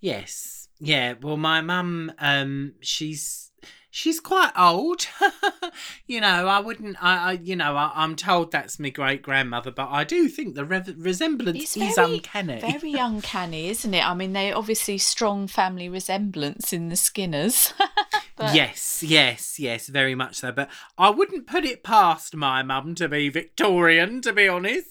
Yes. 0.00 0.59
Yeah. 0.80 1.14
Well, 1.20 1.36
my 1.36 1.60
mum, 1.60 2.12
um, 2.18 2.72
she's 2.80 3.50
she's 3.90 4.20
quite 4.20 4.52
old. 4.56 5.06
you 6.06 6.20
know, 6.20 6.46
I 6.48 6.60
wouldn't. 6.60 6.96
I, 7.02 7.16
I 7.16 7.32
you 7.32 7.56
know, 7.56 7.76
I, 7.76 7.92
I'm 7.94 8.16
told 8.16 8.50
that's 8.50 8.78
my 8.78 8.88
great 8.90 9.22
grandmother, 9.22 9.70
but 9.70 9.88
I 9.90 10.04
do 10.04 10.28
think 10.28 10.54
the 10.54 10.64
re- 10.64 10.82
resemblance 10.96 11.58
It's 11.62 11.76
is 11.76 11.94
very- 11.96 12.14
uncanny. 12.14 12.60
Very 12.60 12.92
uncanny, 12.98 13.68
isn't 13.68 13.92
it? 13.94 14.06
I 14.06 14.14
mean, 14.14 14.32
they 14.32 14.52
obviously 14.52 14.98
strong 14.98 15.46
family 15.46 15.88
resemblance 15.88 16.72
in 16.72 16.88
the 16.88 16.96
Skinners. 16.96 17.74
but- 18.36 18.54
Yes, 18.54 19.02
yes, 19.02 19.58
yes, 19.58 19.88
very 19.88 20.14
much 20.14 20.36
so. 20.36 20.52
But 20.52 20.70
I 20.96 21.10
wouldn't 21.10 21.46
put 21.46 21.64
it 21.64 21.82
past 21.84 22.34
my 22.34 22.62
mum 22.62 22.94
to 22.96 23.08
be 23.08 23.28
Victorian, 23.28 24.22
to 24.22 24.32
be 24.32 24.48
honest. 24.48 24.86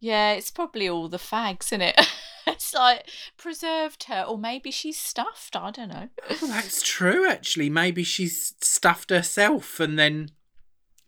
Yeah, 0.00 0.32
it's 0.32 0.50
probably 0.50 0.88
all 0.88 1.08
the 1.08 1.18
fags, 1.18 1.66
isn't 1.66 1.82
it? 1.82 2.00
it's 2.46 2.72
like 2.74 3.08
preserved 3.36 4.04
her, 4.04 4.22
or 4.22 4.38
maybe 4.38 4.70
she's 4.70 4.98
stuffed. 4.98 5.56
I 5.56 5.70
don't 5.70 5.88
know. 5.88 6.08
Well, 6.40 6.50
that's 6.50 6.82
true, 6.82 7.28
actually. 7.28 7.68
Maybe 7.70 8.04
she's 8.04 8.54
stuffed 8.60 9.10
herself 9.10 9.80
and 9.80 9.98
then 9.98 10.30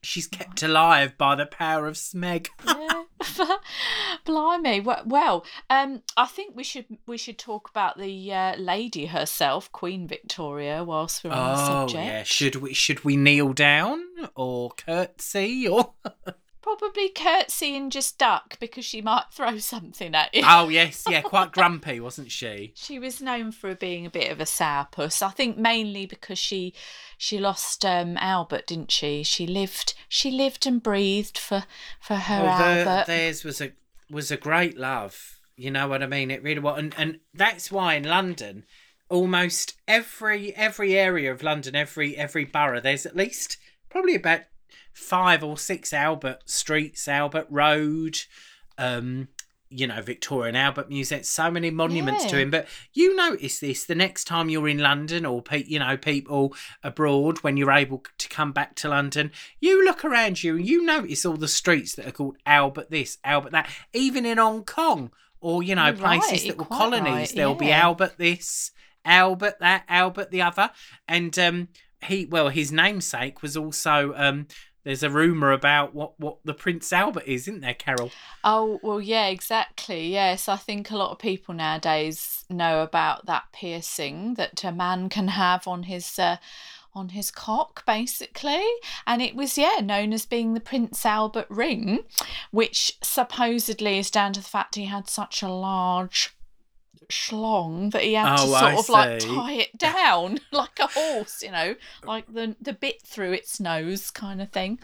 she's 0.03 0.27
kept 0.27 0.63
alive 0.63 1.17
by 1.19 1.35
the 1.37 1.47
power 1.47 1.87
of 1.87 1.95
smeg. 1.95 2.49
yeah. 2.67 3.05
Blimey. 4.25 4.81
Well, 4.81 5.45
um, 5.69 6.03
I 6.17 6.27
think 6.27 6.57
we 6.57 6.65
should 6.65 6.87
we 7.07 7.17
should 7.19 7.39
talk 7.39 7.69
about 7.71 7.99
the 7.99 8.33
uh, 8.33 8.57
lady 8.57 9.07
herself, 9.07 9.71
Queen 9.73 10.07
Victoria, 10.09 10.83
whilst 10.85 11.23
we're 11.23 11.31
on 11.31 11.57
the 11.57 11.63
Oh 11.63 11.67
subject. 11.67 12.05
yeah, 12.07 12.23
should 12.23 12.57
we 12.57 12.75
should 12.75 13.05
we 13.05 13.17
kneel 13.17 13.53
down 13.53 14.03
or 14.35 14.71
curtsy 14.71 15.69
or? 15.69 15.93
Probably 16.63 17.09
curtsy 17.09 17.77
and 17.77 17.91
just 17.91 18.19
duck 18.19 18.59
because 18.61 18.85
she 18.85 19.01
might 19.01 19.25
throw 19.33 19.59
something 19.59 20.15
at 20.15 20.35
you. 20.35 20.43
Oh 20.47 20.69
yes, 20.69 21.05
yeah, 21.11 21.23
quite 21.23 21.53
grumpy, 21.53 22.01
wasn't 22.01 22.31
she? 22.31 22.73
She 22.77 22.99
was 22.99 23.23
known 23.23 23.51
for 23.53 23.75
being 23.75 24.05
a 24.07 24.11
bit 24.11 24.31
of 24.31 24.41
a 24.41 24.45
sourpuss. 24.45 25.23
I 25.23 25.31
think 25.31 25.57
mainly 25.57 26.07
because 26.07 26.39
she 26.39 26.75
she 27.17 27.39
lost 27.39 27.85
um, 27.85 28.17
Albert, 28.19 28.67
didn't 28.67 28.91
she? 28.91 29.23
She 29.23 29.47
lived 29.47 29.95
she 30.09 30.31
lived 30.31 30.67
and 30.67 30.83
breathed 30.83 31.39
for 31.39 31.65
for 32.01 32.17
her 32.17 32.43
Well, 32.43 32.59
the- 32.85 32.91
Albert. 32.91 33.07
theirs 33.07 33.43
was 33.45 33.61
a 33.61 33.73
was 34.11 34.31
a 34.31 34.37
great 34.37 34.77
love. 34.77 35.39
You 35.57 35.71
know 35.71 35.89
what 35.89 36.03
I 36.03 36.07
mean? 36.07 36.31
It 36.31 36.43
really 36.43 36.61
was, 36.61 36.79
and 36.79 36.95
and 36.99 37.21
that's 37.35 37.71
why 37.73 37.95
in 37.95 38.05
London, 38.05 38.65
almost 39.09 39.75
every 39.89 40.55
every 40.57 40.97
area 40.97 41.33
of 41.33 41.43
London, 41.43 41.75
every 41.75 42.17
every 42.17 42.45
borough, 42.45 42.81
there's 42.81 43.07
at 43.07 43.17
least 43.17 43.57
probably 43.91 44.15
about 44.15 44.43
five 44.93 45.43
or 45.43 45.57
six 45.57 45.93
Albert 45.93 46.43
streets, 46.47 47.09
Albert 47.09 47.47
Road, 47.51 48.19
um, 48.79 49.29
you 49.73 49.87
know, 49.87 50.03
Victoria 50.03 50.49
and 50.49 50.57
Albert 50.57 50.89
Museum, 50.89 51.23
so 51.23 51.49
many 51.49 51.71
monuments 51.71 52.27
to 52.27 52.39
him. 52.39 52.51
But 52.51 52.67
you 52.93 53.15
notice 53.15 53.61
this 53.61 53.85
the 53.85 53.95
next 53.95 54.25
time 54.25 54.51
you're 54.51 54.69
in 54.69 54.79
London 54.79 55.25
or 55.25 55.43
pe- 55.43 55.65
you 55.65 55.79
know 55.79 55.97
people 55.97 56.55
abroad 56.83 57.39
when 57.39 57.57
you're 57.57 57.71
able 57.71 58.03
to 58.19 58.29
come 58.29 58.51
back 58.51 58.75
to 58.77 58.89
London, 58.89 59.31
you 59.61 59.85
look 59.85 60.05
around 60.05 60.43
you 60.43 60.57
and 60.57 60.67
you 60.67 60.85
notice 60.85 61.25
all 61.25 61.37
the 61.37 61.47
streets 61.47 61.95
that 61.95 62.07
are 62.07 62.13
called 62.13 62.37
Albert 62.45 62.91
this, 62.91 63.19
Albert 63.25 63.53
that. 63.53 63.71
Even 63.93 64.27
in 64.27 64.39
Hong 64.39 64.65
Kong 64.65 65.13
or 65.41 65.63
you 65.63 65.75
know 65.75 65.87
You're 65.87 65.97
places 65.97 66.49
that 66.49 66.59
were 66.59 66.65
colonies, 66.65 67.13
right, 67.13 67.33
there'll 67.35 67.55
be. 67.55 67.71
Albert 67.71 68.15
this, 68.19 68.73
Albert 69.05 69.61
that, 69.61 69.85
Albert 69.89 70.31
the 70.31 70.43
other, 70.43 70.71
and 71.07 71.39
um, 71.39 71.69
he 72.05 72.27
well 72.27 72.49
his 72.49 72.73
namesake 72.73 73.43
was 73.43 73.57
also 73.57 74.15
um. 74.17 74.47
There's 74.83 75.03
a 75.03 75.11
rumor 75.11 75.53
about 75.53 75.95
what, 75.95 76.19
what 76.19 76.39
the 76.45 76.55
Prince 76.55 76.93
Albert 76.93 77.25
is, 77.27 77.43
isn't 77.43 77.61
there, 77.61 77.75
Carol? 77.75 78.11
Oh, 78.43 78.81
well, 78.83 79.01
yeah, 79.01 79.27
exactly. 79.27 80.09
Yes, 80.09 80.49
I 80.49 80.57
think 80.57 80.91
a 80.91 80.97
lot 80.97 81.11
of 81.11 81.19
people 81.19 81.55
nowadays 81.55 82.45
know 82.49 82.83
about 82.83 83.27
that 83.27 83.45
piercing 83.53 84.35
that 84.35 84.65
a 84.65 84.73
man 84.73 85.09
can 85.09 85.29
have 85.29 85.69
on 85.69 85.85
his 85.85 86.19
uh, 86.19 86.37
on 86.95 87.11
his 87.11 87.31
cock, 87.31 87.85
basically. 87.87 88.65
And 89.07 89.23
it 89.23 89.35
was, 89.35 89.59
yeah, 89.59 89.81
known 89.83 90.13
as 90.13 90.27
being 90.27 90.55
the 90.55 90.61
Prince 90.61 91.05
Albert 91.05 91.47
ring, 91.49 92.01
which 92.51 92.99
supposedly 93.03 93.99
is 93.99 94.11
down 94.11 94.33
to 94.33 94.41
the 94.41 94.49
fact 94.49 94.75
he 94.75 94.87
had 94.87 95.09
such 95.09 95.43
a 95.43 95.49
large 95.49 96.35
schlong 97.09 97.91
that 97.93 98.03
he 98.03 98.15
had 98.15 98.37
to 98.37 98.43
Oh, 98.43 98.47
sort 98.47 98.63
I 98.63 98.75
of 98.75 98.89
like 98.89 99.19
tie 99.21 99.53
it 99.53 99.79
down 99.79 100.39
like 100.53 100.79
a 100.79 100.87
horse, 100.87 101.43
you 101.43 101.51
know, 101.51 101.75
like 102.05 102.33
the 102.33 102.57
the 102.61 102.73
bit 102.73 103.03
through 103.03 103.33
its 103.33 103.61
nose 103.61 104.11
kind 104.11 104.41
of 104.41 104.51
thing. 104.51 104.79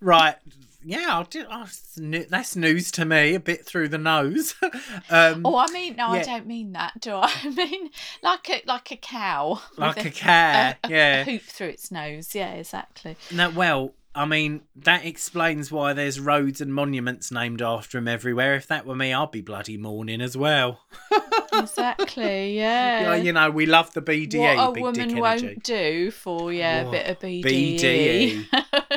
Right. 0.00 0.36
Yeah, 0.84 1.24
did. 1.28 1.46
Oh, 1.50 1.66
that's 1.96 2.56
news 2.56 2.90
to 2.92 3.04
me. 3.04 3.34
A 3.34 3.40
bit 3.40 3.66
through 3.66 3.88
the 3.88 3.98
nose. 3.98 4.54
um, 5.10 5.42
Oh, 5.44 5.56
I 5.56 5.66
mean, 5.72 5.96
no, 5.96 6.06
I 6.06 6.22
don't 6.22 6.46
mean 6.46 6.72
that, 6.72 7.00
do 7.00 7.14
I? 7.14 7.30
I 7.44 7.50
mean 7.50 7.90
like 8.22 8.48
a 8.48 8.62
like 8.64 8.90
a 8.92 8.96
cow, 8.96 9.60
like 9.76 10.04
a 10.04 10.10
cat. 10.10 10.78
a, 10.84 10.86
a 10.86 10.90
yeah. 10.90 11.24
hoop 11.24 11.42
through 11.42 11.68
its 11.68 11.90
nose. 11.90 12.34
Yeah, 12.34 12.52
exactly. 12.52 13.16
No, 13.32 13.50
well, 13.50 13.92
I 14.18 14.24
mean 14.24 14.62
that 14.74 15.04
explains 15.04 15.70
why 15.70 15.92
there's 15.92 16.18
roads 16.18 16.60
and 16.60 16.74
monuments 16.74 17.30
named 17.30 17.62
after 17.62 17.98
him 17.98 18.08
everywhere. 18.08 18.56
If 18.56 18.66
that 18.66 18.84
were 18.84 18.96
me, 18.96 19.12
I'd 19.12 19.30
be 19.30 19.42
bloody 19.42 19.76
mourning 19.76 20.20
as 20.20 20.36
well. 20.36 20.80
Exactly. 21.50 22.56
Yeah, 22.56 23.16
you 23.16 23.32
know, 23.32 23.50
we 23.50 23.66
love 23.66 23.92
the 23.92 24.02
BDE. 24.02 24.38
what 24.38 24.78
a 24.78 24.80
woman 24.80 25.16
won't 25.16 25.62
do 25.64 26.10
for 26.12 26.52
yeah 26.52 26.82
a 26.82 26.90
bit 26.90 27.06
of 27.08 27.18
BDE. 27.18 28.46
BDE. 28.52 28.84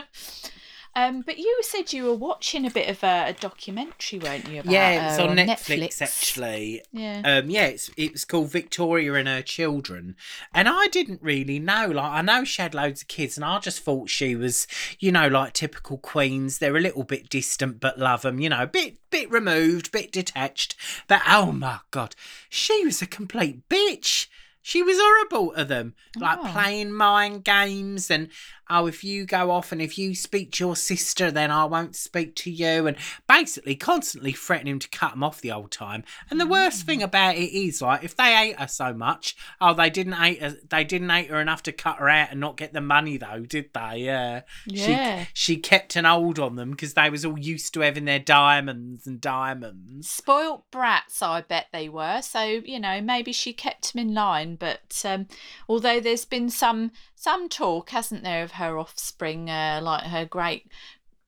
um, 0.95 1.21
but 1.21 1.37
you 1.37 1.59
said 1.61 1.93
you 1.93 2.03
were 2.03 2.15
watching 2.15 2.65
a 2.65 2.69
bit 2.69 2.89
of 2.89 3.03
a, 3.03 3.27
a 3.29 3.33
documentary, 3.33 4.19
weren't 4.19 4.47
you? 4.47 4.59
About 4.59 4.71
Yeah, 4.71 5.09
it's 5.09 5.17
her 5.17 5.27
on 5.29 5.37
Netflix, 5.37 6.01
actually. 6.01 6.81
Yeah. 6.91 7.21
Um, 7.23 7.49
yeah, 7.49 7.65
it's 7.67 7.89
it's 7.95 8.25
called 8.25 8.49
Victoria 8.49 9.13
and 9.13 9.27
Her 9.27 9.41
Children, 9.41 10.15
and 10.53 10.67
I 10.67 10.87
didn't 10.87 11.21
really 11.21 11.59
know. 11.59 11.87
Like, 11.87 12.11
I 12.11 12.21
know 12.21 12.43
she 12.43 12.61
had 12.61 12.73
loads 12.75 13.01
of 13.03 13.07
kids, 13.07 13.37
and 13.37 13.45
I 13.45 13.59
just 13.59 13.81
thought 13.83 14.09
she 14.09 14.35
was, 14.35 14.67
you 14.99 15.11
know, 15.11 15.27
like 15.27 15.53
typical 15.53 15.97
queens. 15.97 16.57
They're 16.59 16.75
a 16.77 16.81
little 16.81 17.03
bit 17.03 17.29
distant, 17.29 17.79
but 17.79 17.97
love 17.97 18.23
them. 18.23 18.39
You 18.39 18.49
know, 18.49 18.65
bit 18.65 18.97
bit 19.09 19.31
removed, 19.31 19.91
bit 19.91 20.11
detached. 20.11 20.75
But 21.07 21.21
oh 21.27 21.51
my 21.51 21.79
god, 21.91 22.15
she 22.49 22.83
was 22.85 23.01
a 23.01 23.07
complete 23.07 23.67
bitch. 23.69 24.27
She 24.63 24.83
was 24.83 24.97
horrible 24.99 25.53
to 25.55 25.65
them, 25.65 25.95
like 26.15 26.37
Oh. 26.39 26.47
playing 26.51 26.91
mind 26.91 27.43
games 27.43 28.11
and 28.11 28.29
oh, 28.71 28.87
if 28.87 29.03
you 29.03 29.25
go 29.25 29.51
off 29.51 29.71
and 29.71 29.81
if 29.81 29.97
you 29.97 30.15
speak 30.15 30.51
to 30.53 30.63
your 30.63 30.75
sister, 30.75 31.29
then 31.29 31.51
I 31.51 31.65
won't 31.65 31.95
speak 31.95 32.35
to 32.37 32.51
you, 32.51 32.87
and 32.87 32.97
basically 33.27 33.75
constantly 33.75 34.31
threatening 34.31 34.79
to 34.79 34.89
cut 34.89 35.11
them 35.11 35.23
off 35.23 35.41
the 35.41 35.51
old 35.51 35.71
time. 35.71 36.03
And 36.29 36.39
the 36.39 36.45
Mm. 36.45 36.51
worst 36.51 36.85
thing 36.85 37.03
about 37.03 37.35
it 37.35 37.51
is, 37.53 37.81
like, 37.81 38.03
if 38.03 38.15
they 38.15 38.33
hate 38.35 38.59
her 38.59 38.67
so 38.67 38.93
much, 38.93 39.35
oh, 39.59 39.73
they 39.73 39.89
didn't 39.89 40.13
hate 40.13 40.41
her, 40.41 40.55
they 40.69 40.83
didn't 40.83 41.09
hate 41.09 41.29
her 41.29 41.39
enough 41.41 41.63
to 41.63 41.71
cut 41.71 41.97
her 41.97 42.09
out 42.09 42.29
and 42.31 42.39
not 42.39 42.57
get 42.57 42.73
the 42.73 42.81
money 42.81 43.17
though, 43.17 43.41
did 43.41 43.69
they? 43.73 43.97
Yeah, 43.97 44.41
Yeah. 44.65 45.25
She 45.25 45.31
she 45.33 45.57
kept 45.57 45.95
an 45.95 46.05
hold 46.05 46.39
on 46.39 46.55
them 46.55 46.71
because 46.71 46.93
they 46.93 47.09
was 47.09 47.25
all 47.25 47.37
used 47.37 47.73
to 47.73 47.81
having 47.81 48.05
their 48.05 48.19
diamonds 48.19 49.05
and 49.05 49.19
diamonds. 49.19 50.09
Spoilt 50.09 50.69
brats, 50.71 51.21
I 51.21 51.41
bet 51.41 51.67
they 51.71 51.89
were. 51.89 52.21
So 52.21 52.41
you 52.43 52.79
know, 52.79 53.01
maybe 53.01 53.31
she 53.33 53.53
kept 53.53 53.93
them 53.93 54.01
in 54.07 54.13
line. 54.13 54.55
But 54.55 55.01
um, 55.05 55.27
although 55.67 55.99
there's 55.99 56.25
been 56.25 56.49
some 56.49 56.91
some 57.21 57.49
talk, 57.49 57.91
hasn't 57.91 58.23
there, 58.23 58.41
of 58.41 58.53
her 58.53 58.79
offspring, 58.79 59.47
uh, 59.47 59.79
like 59.83 60.05
her 60.05 60.25
great 60.25 60.65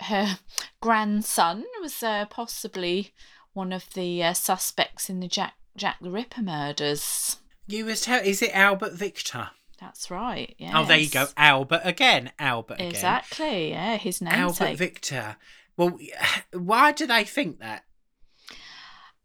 her 0.01 0.39
grandson 0.81 1.65
was 1.81 2.01
uh, 2.01 2.25
possibly 2.25 3.13
one 3.53 3.71
of 3.71 3.93
the 3.93 4.23
uh, 4.23 4.33
suspects 4.33 5.07
in 5.07 5.19
the 5.19 5.27
Jack 5.27 5.53
Jack 5.77 5.97
the 6.01 6.09
Ripper 6.09 6.41
murders. 6.41 7.37
You 7.67 7.85
was 7.85 8.01
tell 8.01 8.23
is 8.23 8.41
it 8.41 8.49
Albert 8.55 8.93
Victor? 8.93 9.51
That's 9.79 10.09
right. 10.09 10.55
Yeah. 10.57 10.79
Oh, 10.79 10.85
there 10.85 10.97
you 10.97 11.11
go, 11.11 11.27
Albert 11.37 11.81
again. 11.83 12.31
Albert 12.39 12.75
again. 12.75 12.87
Exactly. 12.87 13.69
Yeah, 13.69 13.97
his 13.97 14.19
name. 14.19 14.33
Albert. 14.33 14.77
Victor. 14.77 15.35
Well, 15.77 15.99
why 16.53 16.91
do 16.91 17.05
they 17.05 17.23
think 17.23 17.59
that? 17.59 17.83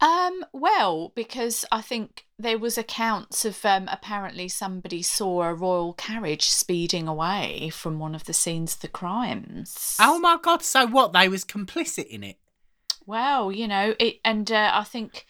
Um, 0.01 0.45
well, 0.53 1.11
because 1.15 1.65
I 1.71 1.81
think 1.81 2.25
there 2.37 2.57
was 2.57 2.77
accounts 2.77 3.43
of 3.43 3.65
um, 3.65 3.89
apparently 3.91 4.47
somebody 4.47 5.01
saw 5.01 5.43
a 5.43 5.53
royal 5.53 5.93
carriage 5.93 6.47
speeding 6.49 7.07
away 7.07 7.69
from 7.73 7.99
one 7.99 8.15
of 8.15 8.23
the 8.23 8.33
scenes 8.33 8.75
of 8.75 8.81
the 8.81 8.87
crimes. 8.87 9.97
Oh 9.99 10.17
my 10.19 10.37
God! 10.41 10.63
So 10.63 10.87
what? 10.87 11.11
They 11.11 11.27
was 11.27 11.43
complicit 11.43 12.07
in 12.07 12.23
it. 12.23 12.37
Well, 13.05 13.51
you 13.51 13.67
know 13.67 13.95
it, 13.99 14.19
and 14.23 14.49
uh, 14.51 14.71
I 14.73 14.83
think 14.85 15.25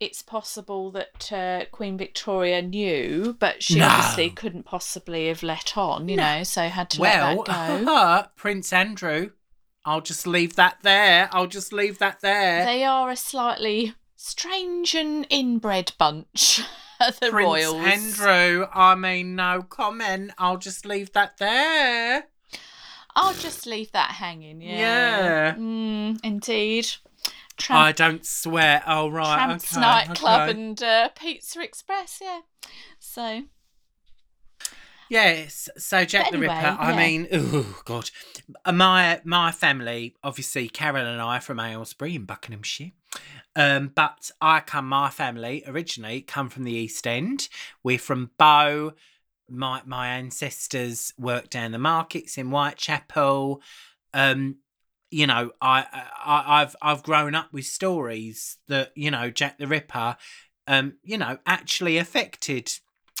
it's 0.00 0.22
possible 0.22 0.90
that 0.92 1.32
uh, 1.32 1.64
Queen 1.70 1.98
Victoria 1.98 2.62
knew, 2.62 3.36
but 3.38 3.62
she 3.62 3.78
No. 3.78 3.86
obviously 3.88 4.30
couldn't 4.30 4.64
possibly 4.64 5.28
have 5.28 5.42
let 5.42 5.76
on, 5.76 6.08
you 6.08 6.16
know, 6.16 6.42
so 6.44 6.62
had 6.68 6.90
to 6.90 7.00
Well, 7.00 7.36
let 7.36 7.46
that 7.46 7.78
go. 7.80 7.84
Well 7.84 8.32
prince 8.36 8.72
Andrew. 8.72 9.30
I'll 9.84 10.00
just 10.00 10.26
leave 10.26 10.56
that 10.56 10.78
there. 10.82 11.28
I'll 11.32 11.46
just 11.46 11.72
leave 11.72 11.98
that 11.98 12.20
there. 12.22 12.64
they 12.64 12.84
are 12.84 13.10
a 13.10 13.16
slightly 13.16 13.94
strange 14.24 14.94
and 14.94 15.26
inbred 15.30 15.92
bunch, 15.98 16.62
the 16.98 17.30
Prince 17.30 17.32
royals. 17.32 17.86
Andrew. 17.86 18.66
I 18.72 18.94
mean, 18.94 19.36
no 19.36 19.62
comment. 19.62 20.32
I'll 20.38 20.56
just 20.56 20.86
leave 20.86 21.12
that 21.12 21.38
there. 21.38 22.24
I'll 23.16 23.34
just 23.34 23.66
leave 23.66 23.92
that 23.92 24.12
hanging. 24.12 24.60
Yeah. 24.60 24.70
Yeah. 24.78 25.54
Mm, 25.54 26.20
indeed. 26.24 26.88
I 27.70 27.92
don't 27.92 28.26
swear. 28.26 28.82
Oh 28.86 29.08
right. 29.08 29.36
Tramps 29.36 29.72
okay, 29.72 29.80
nightclub 29.80 30.48
okay. 30.48 30.50
and 30.50 30.82
uh, 30.82 31.08
Pizza 31.10 31.62
Express. 31.62 32.18
Yeah. 32.20 32.40
So 32.98 33.44
Yes. 35.08 35.68
So 35.76 36.04
Jack 36.04 36.26
But 36.26 36.32
the 36.32 36.38
anyway, 36.38 36.54
Ripper. 36.54 36.76
I 36.80 36.90
yeah. 36.90 36.96
mean, 36.96 37.28
oh 37.32 37.82
god, 37.84 38.10
Uh, 38.64 38.72
my 38.72 39.20
my 39.24 39.52
family, 39.52 40.16
obviously 40.22 40.68
Carol 40.68 41.06
and 41.06 41.20
I 41.20 41.38
are 41.38 41.40
from 41.40 41.60
Aylesbury 41.60 42.14
in 42.16 42.24
Buckinghamshire. 42.24 42.92
Um, 43.56 43.92
but 43.94 44.30
I 44.40 44.60
come. 44.60 44.88
My 44.88 45.10
family 45.10 45.62
originally 45.66 46.22
come 46.22 46.48
from 46.48 46.64
the 46.64 46.72
East 46.72 47.06
End. 47.06 47.48
We're 47.82 47.98
from 47.98 48.30
Bow. 48.38 48.92
My 49.48 49.82
my 49.84 50.08
ancestors 50.08 51.12
worked 51.18 51.50
down 51.50 51.72
the 51.72 51.78
markets 51.78 52.36
in 52.36 52.48
Whitechapel. 52.48 53.62
Um, 54.12 54.56
you 55.10 55.26
know, 55.28 55.52
I, 55.60 55.84
I 56.24 56.62
I've 56.62 56.76
I've 56.82 57.02
grown 57.04 57.34
up 57.36 57.52
with 57.52 57.66
stories 57.66 58.56
that 58.68 58.90
you 58.96 59.10
know 59.10 59.30
Jack 59.30 59.58
the 59.58 59.68
Ripper, 59.68 60.16
um, 60.66 60.94
you 61.04 61.18
know, 61.18 61.38
actually 61.46 61.98
affected 61.98 62.72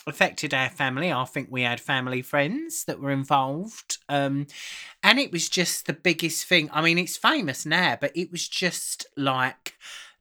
affected 0.06 0.52
our 0.52 0.68
family. 0.68 1.12
I 1.12 1.24
think 1.24 1.48
we 1.50 1.62
had 1.62 1.80
family 1.80 2.22
friends 2.22 2.84
that 2.84 3.00
were 3.00 3.10
involved. 3.10 3.98
Um, 4.08 4.46
and 5.02 5.18
it 5.18 5.32
was 5.32 5.48
just 5.48 5.86
the 5.86 5.92
biggest 5.92 6.46
thing. 6.46 6.68
I 6.72 6.82
mean, 6.82 6.98
it's 6.98 7.16
famous 7.16 7.64
now, 7.64 7.96
but 8.00 8.16
it 8.16 8.30
was 8.30 8.48
just 8.48 9.06
like 9.16 9.74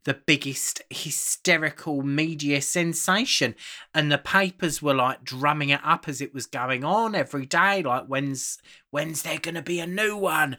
the 0.05 0.13
biggest 0.13 0.81
hysterical 0.89 2.01
media 2.01 2.61
sensation. 2.61 3.55
And 3.93 4.11
the 4.11 4.17
papers 4.17 4.81
were 4.81 4.93
like 4.93 5.23
drumming 5.23 5.69
it 5.69 5.81
up 5.83 6.07
as 6.07 6.21
it 6.21 6.33
was 6.33 6.45
going 6.45 6.83
on 6.83 7.15
every 7.15 7.45
day. 7.45 7.83
Like, 7.83 8.05
when's 8.07 8.59
when's 8.91 9.21
there 9.21 9.39
gonna 9.39 9.61
be 9.61 9.79
a 9.79 9.87
new 9.87 10.15
one? 10.17 10.57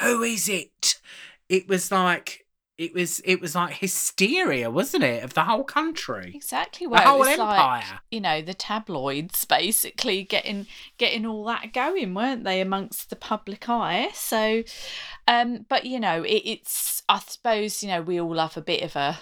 Who 0.00 0.22
is 0.22 0.48
it? 0.48 1.00
It 1.48 1.68
was 1.68 1.90
like 1.90 2.43
it 2.76 2.92
was 2.92 3.20
it 3.20 3.40
was 3.40 3.54
like 3.54 3.74
hysteria, 3.74 4.70
wasn't 4.70 5.04
it, 5.04 5.22
of 5.22 5.34
the 5.34 5.44
whole 5.44 5.64
country? 5.64 6.32
exactly 6.34 6.86
The 6.86 6.98
whole 7.00 7.16
it 7.16 7.18
was 7.30 7.38
like 7.38 7.58
empire. 7.60 8.00
you 8.10 8.20
know 8.20 8.42
the 8.42 8.54
tabloids 8.54 9.44
basically 9.58 10.24
getting 10.24 10.66
getting 10.98 11.24
all 11.26 11.44
that 11.44 11.72
going, 11.72 12.14
weren't 12.14 12.44
they, 12.44 12.60
amongst 12.60 13.10
the 13.10 13.16
public 13.16 13.68
eye? 13.68 14.08
So, 14.14 14.64
um, 15.28 15.66
but 15.68 15.86
you 15.86 16.00
know, 16.00 16.22
it, 16.24 16.42
it's 16.44 17.02
I 17.08 17.20
suppose 17.20 17.82
you 17.82 17.88
know 17.90 18.02
we 18.02 18.20
all 18.20 18.34
love 18.34 18.56
a 18.56 18.62
bit 18.62 18.82
of 18.82 18.96
a 18.96 19.18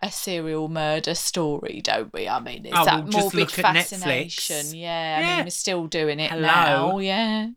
a 0.00 0.10
serial 0.10 0.68
murder 0.68 1.14
story, 1.14 1.82
don't 1.84 2.10
we? 2.14 2.26
I 2.26 2.40
mean, 2.40 2.64
it's 2.64 2.74
Oh, 2.78 2.84
that 2.86 3.04
well, 3.04 3.12
morbid 3.24 3.50
fascination. 3.50 4.56
Netflix. 4.56 4.74
Yeah, 4.74 5.16
I 5.18 5.20
Yeah. 5.20 5.36
mean, 5.36 5.44
we're 5.44 5.50
still 5.50 5.86
doing 5.86 6.18
it 6.18 6.30
Hello. 6.30 6.46
now. 6.46 6.98
Yeah. 6.98 7.48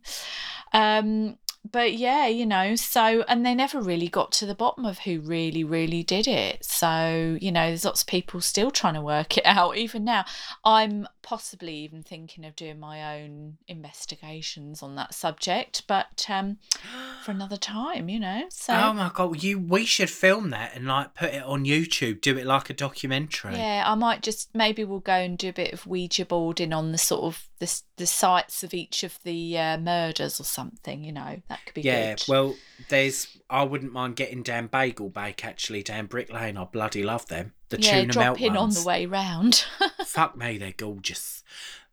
Um, 0.73 1.37
but 1.69 1.93
yeah, 1.93 2.27
you 2.27 2.45
know, 2.45 2.75
so 2.75 3.23
and 3.27 3.45
they 3.45 3.53
never 3.53 3.81
really 3.81 4.07
got 4.07 4.31
to 4.33 4.45
the 4.45 4.55
bottom 4.55 4.85
of 4.85 4.99
who 4.99 5.19
really, 5.19 5.63
really 5.63 6.03
did 6.03 6.27
it. 6.27 6.63
So, 6.63 7.37
you 7.41 7.51
know, 7.51 7.67
there's 7.67 7.85
lots 7.85 8.01
of 8.01 8.07
people 8.07 8.41
still 8.41 8.71
trying 8.71 8.93
to 8.93 9.01
work 9.01 9.37
it 9.37 9.43
out 9.45 9.77
even 9.77 10.03
now. 10.03 10.25
I'm 10.63 11.07
possibly 11.21 11.75
even 11.75 12.01
thinking 12.01 12.45
of 12.45 12.55
doing 12.55 12.79
my 12.79 13.19
own 13.19 13.57
investigations 13.67 14.81
on 14.81 14.95
that 14.95 15.13
subject, 15.13 15.83
but 15.87 16.25
um 16.29 16.57
for 17.23 17.31
another 17.31 17.57
time, 17.57 18.09
you 18.09 18.19
know. 18.19 18.45
So 18.49 18.73
Oh 18.73 18.93
my 18.93 19.11
god, 19.13 19.43
you 19.43 19.59
we 19.59 19.85
should 19.85 20.09
film 20.09 20.51
that 20.51 20.75
and 20.75 20.87
like 20.87 21.13
put 21.13 21.33
it 21.33 21.43
on 21.43 21.65
YouTube, 21.65 22.21
do 22.21 22.37
it 22.37 22.45
like 22.45 22.69
a 22.69 22.73
documentary. 22.73 23.57
Yeah, 23.57 23.83
I 23.85 23.95
might 23.95 24.21
just 24.21 24.49
maybe 24.55 24.85
we'll 24.85 24.99
go 24.99 25.13
and 25.13 25.37
do 25.37 25.49
a 25.49 25.53
bit 25.53 25.73
of 25.73 25.85
Ouija 25.85 26.25
boarding 26.25 26.73
on 26.73 26.93
the 26.93 26.97
sort 26.97 27.23
of 27.23 27.49
the 27.59 27.81
the 27.97 28.07
sites 28.07 28.63
of 28.63 28.73
each 28.73 29.03
of 29.03 29.19
the 29.23 29.57
uh, 29.57 29.77
murders 29.77 30.39
or 30.39 30.45
something. 30.45 31.03
You 31.03 31.11
know, 31.11 31.41
that 31.49 31.65
could 31.65 31.73
be 31.75 31.81
Yeah, 31.81 32.15
good. 32.15 32.23
well, 32.27 32.55
there's. 32.89 33.27
I 33.49 33.63
wouldn't 33.63 33.91
mind 33.91 34.15
getting 34.15 34.43
down 34.43 34.67
Bagel 34.67 35.09
Bake 35.09 35.43
actually 35.43 35.81
down 35.83 36.05
Brick 36.05 36.31
Lane. 36.31 36.55
I 36.57 36.63
bloody 36.65 37.03
love 37.03 37.27
them. 37.27 37.53
The 37.69 37.81
yeah, 37.81 38.01
tuna 38.01 38.13
drop 38.13 38.23
melt 38.23 38.41
in 38.41 38.55
on 38.55 38.69
the 38.71 38.83
way 38.83 39.05
round. 39.05 39.65
Fuck 40.05 40.37
me, 40.37 40.57
they're 40.57 40.73
gorgeous. 40.75 41.43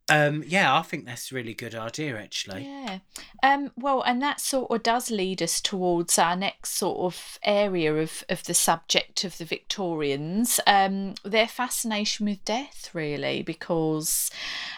Um, 0.08 0.44
yeah, 0.46 0.76
I 0.76 0.82
think 0.82 1.04
that's 1.04 1.32
a 1.32 1.34
really 1.34 1.54
good 1.54 1.74
idea 1.74 2.16
actually. 2.16 2.64
yeah. 2.64 2.98
Um. 3.42 3.72
Well, 3.76 4.02
and 4.02 4.22
that 4.22 4.40
sort 4.40 4.70
of 4.70 4.82
does 4.84 5.10
lead 5.10 5.42
us 5.42 5.60
towards 5.60 6.16
our 6.16 6.36
next 6.36 6.74
sort 6.74 6.98
of 6.98 7.38
area 7.42 7.92
of 7.96 8.22
of 8.28 8.44
the 8.44 8.54
subject 8.54 9.24
of 9.24 9.36
the 9.38 9.44
Victorians. 9.44 10.60
Um, 10.66 11.14
their 11.24 11.48
fascination 11.48 12.26
with 12.26 12.44
death, 12.44 12.90
really, 12.92 13.42
because 13.42 14.30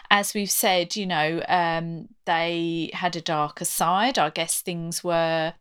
as 0.09 0.33
we've 0.33 0.49
said, 0.49 0.95
you 0.95 1.05
know, 1.05 1.43
um, 1.47 2.07
they 2.25 2.89
had 2.93 3.15
a 3.15 3.21
darker 3.21 3.65
side. 3.65 4.17
I 4.17 4.31
guess 4.31 4.61
things 4.61 5.03
were. 5.03 5.53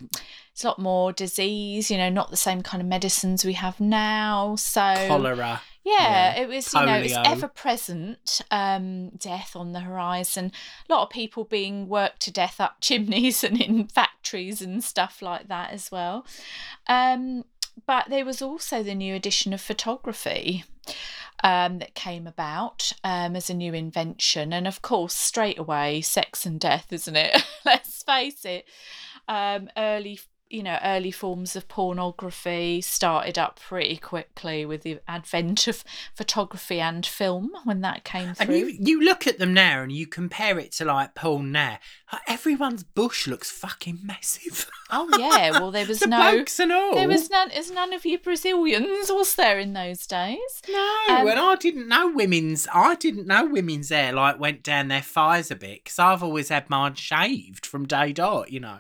It's 0.52 0.64
a 0.64 0.68
lot 0.68 0.80
more 0.80 1.12
disease, 1.12 1.88
you 1.88 1.98
know, 1.98 2.08
not 2.08 2.30
the 2.30 2.36
same 2.36 2.62
kind 2.62 2.80
of 2.80 2.88
medicines 2.88 3.44
we 3.44 3.52
have 3.52 3.78
now. 3.78 4.56
So 4.56 4.92
Cholera. 5.06 5.60
Yeah, 5.88 6.34
Yeah. 6.34 6.42
it 6.42 6.48
was, 6.48 6.72
you 6.74 6.84
know, 6.84 6.96
it's 6.98 7.14
ever 7.24 7.48
present 7.48 8.40
um, 8.50 9.10
death 9.10 9.54
on 9.56 9.72
the 9.72 9.80
horizon. 9.80 10.52
A 10.88 10.92
lot 10.92 11.02
of 11.04 11.10
people 11.10 11.44
being 11.44 11.88
worked 11.88 12.20
to 12.22 12.30
death 12.32 12.60
up 12.60 12.76
chimneys 12.80 13.42
and 13.44 13.60
in 13.60 13.86
factories 13.86 14.60
and 14.62 14.82
stuff 14.84 15.22
like 15.22 15.48
that 15.48 15.70
as 15.72 15.90
well. 15.90 16.26
Um, 16.88 17.44
but 17.86 18.08
there 18.10 18.24
was 18.24 18.42
also 18.42 18.82
the 18.82 18.94
new 18.94 19.14
addition 19.14 19.52
of 19.52 19.60
photography 19.60 20.64
um, 21.44 21.78
that 21.78 21.94
came 21.94 22.26
about 22.26 22.92
um, 23.04 23.36
as 23.36 23.48
a 23.48 23.54
new 23.54 23.72
invention. 23.72 24.52
And 24.52 24.66
of 24.66 24.82
course, 24.82 25.14
straight 25.14 25.58
away, 25.58 26.00
sex 26.00 26.44
and 26.44 26.58
death, 26.58 26.92
isn't 26.92 27.16
it? 27.16 27.42
Let's 27.64 28.02
face 28.02 28.44
it. 28.44 28.64
Um, 29.28 29.68
early 29.76 30.18
you 30.50 30.62
know, 30.62 30.78
early 30.82 31.10
forms 31.10 31.54
of 31.56 31.68
pornography 31.68 32.80
started 32.80 33.38
up 33.38 33.60
pretty 33.60 33.96
quickly 33.96 34.64
with 34.64 34.82
the 34.82 34.98
advent 35.06 35.66
of 35.68 35.84
photography 36.14 36.80
and 36.80 37.04
film 37.04 37.50
when 37.64 37.80
that 37.82 38.04
came 38.04 38.28
And 38.28 38.36
through. 38.36 38.54
you, 38.56 38.76
you 38.80 39.00
look 39.02 39.26
at 39.26 39.38
them 39.38 39.52
now 39.52 39.82
and 39.82 39.92
you 39.92 40.06
compare 40.06 40.58
it 40.58 40.72
to 40.72 40.84
like 40.84 41.14
porn 41.14 41.52
now. 41.52 41.78
Like, 42.12 42.22
everyone's 42.26 42.82
bush 42.82 43.26
looks 43.26 43.50
fucking 43.50 43.98
massive. 44.02 44.68
Oh 44.90 45.08
yeah, 45.18 45.50
well 45.60 45.70
there 45.70 45.84
was 45.86 46.00
the 46.00 46.06
no 46.06 46.32
blokes 46.32 46.58
and 46.58 46.72
all. 46.72 46.94
there 46.94 47.08
was 47.08 47.28
none 47.28 47.50
there's 47.50 47.70
none 47.70 47.92
of 47.92 48.06
you 48.06 48.18
Brazilians, 48.18 49.10
was 49.12 49.34
there 49.34 49.58
in 49.58 49.74
those 49.74 50.06
days? 50.06 50.62
No, 50.68 51.04
Um, 51.10 51.28
and 51.28 51.38
I 51.38 51.56
didn't 51.56 51.88
know 51.88 52.10
women's. 52.10 52.66
I 52.72 52.94
didn't 52.94 53.26
know 53.26 53.44
women's 53.46 53.90
hair 53.90 54.12
like 54.12 54.40
went 54.40 54.62
down 54.62 54.88
their 54.88 55.02
thighs 55.02 55.50
a 55.50 55.56
bit 55.56 55.84
because 55.84 55.98
I've 55.98 56.22
always 56.22 56.48
had 56.48 56.70
mine 56.70 56.94
shaved 56.94 57.66
from 57.66 57.86
day 57.86 58.12
dot. 58.12 58.50
You 58.50 58.60
know. 58.60 58.78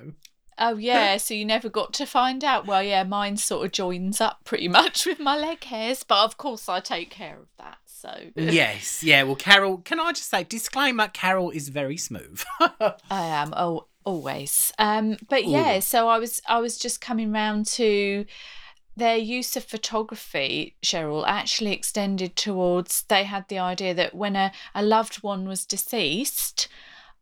Oh 0.58 0.76
yeah, 0.76 1.16
so 1.16 1.34
you 1.34 1.44
never 1.44 1.68
got 1.68 1.92
to 1.94 2.06
find 2.06 2.42
out. 2.44 2.66
Well, 2.66 2.82
yeah, 2.82 3.04
mine 3.04 3.36
sort 3.36 3.66
of 3.66 3.72
joins 3.72 4.20
up 4.20 4.44
pretty 4.44 4.68
much 4.78 5.06
with 5.06 5.20
my 5.20 5.36
leg 5.38 5.64
hairs, 5.64 6.02
but 6.02 6.24
of 6.24 6.36
course 6.36 6.68
I 6.68 6.80
take 6.80 7.10
care 7.10 7.38
of 7.38 7.48
that. 7.58 7.78
So 7.86 8.30
yes, 8.36 9.02
yeah. 9.02 9.24
Well, 9.24 9.36
Carol, 9.36 9.78
can 9.78 9.98
I 9.98 10.12
just 10.12 10.30
say 10.30 10.44
disclaimer? 10.44 11.08
Carol 11.08 11.50
is 11.50 11.68
very 11.68 11.96
smooth. 11.96 12.42
I 12.60 12.96
am. 13.10 13.52
Oh, 13.56 13.86
always. 14.04 14.72
Um, 14.78 15.16
but 15.28 15.46
yeah, 15.46 15.80
so 15.80 16.08
I 16.08 16.18
was 16.18 16.40
I 16.48 16.60
was 16.60 16.78
just 16.78 17.00
coming 17.00 17.32
round 17.32 17.66
to 17.66 18.24
their 18.98 19.16
use 19.16 19.56
of 19.56 19.64
photography, 19.64 20.74
Cheryl, 20.82 21.24
actually 21.26 21.72
extended 21.72 22.36
towards 22.36 23.02
they 23.02 23.24
had 23.24 23.48
the 23.48 23.58
idea 23.58 23.94
that 23.94 24.14
when 24.14 24.36
a, 24.36 24.52
a 24.74 24.82
loved 24.82 25.22
one 25.22 25.46
was 25.46 25.64
deceased, 25.64 26.68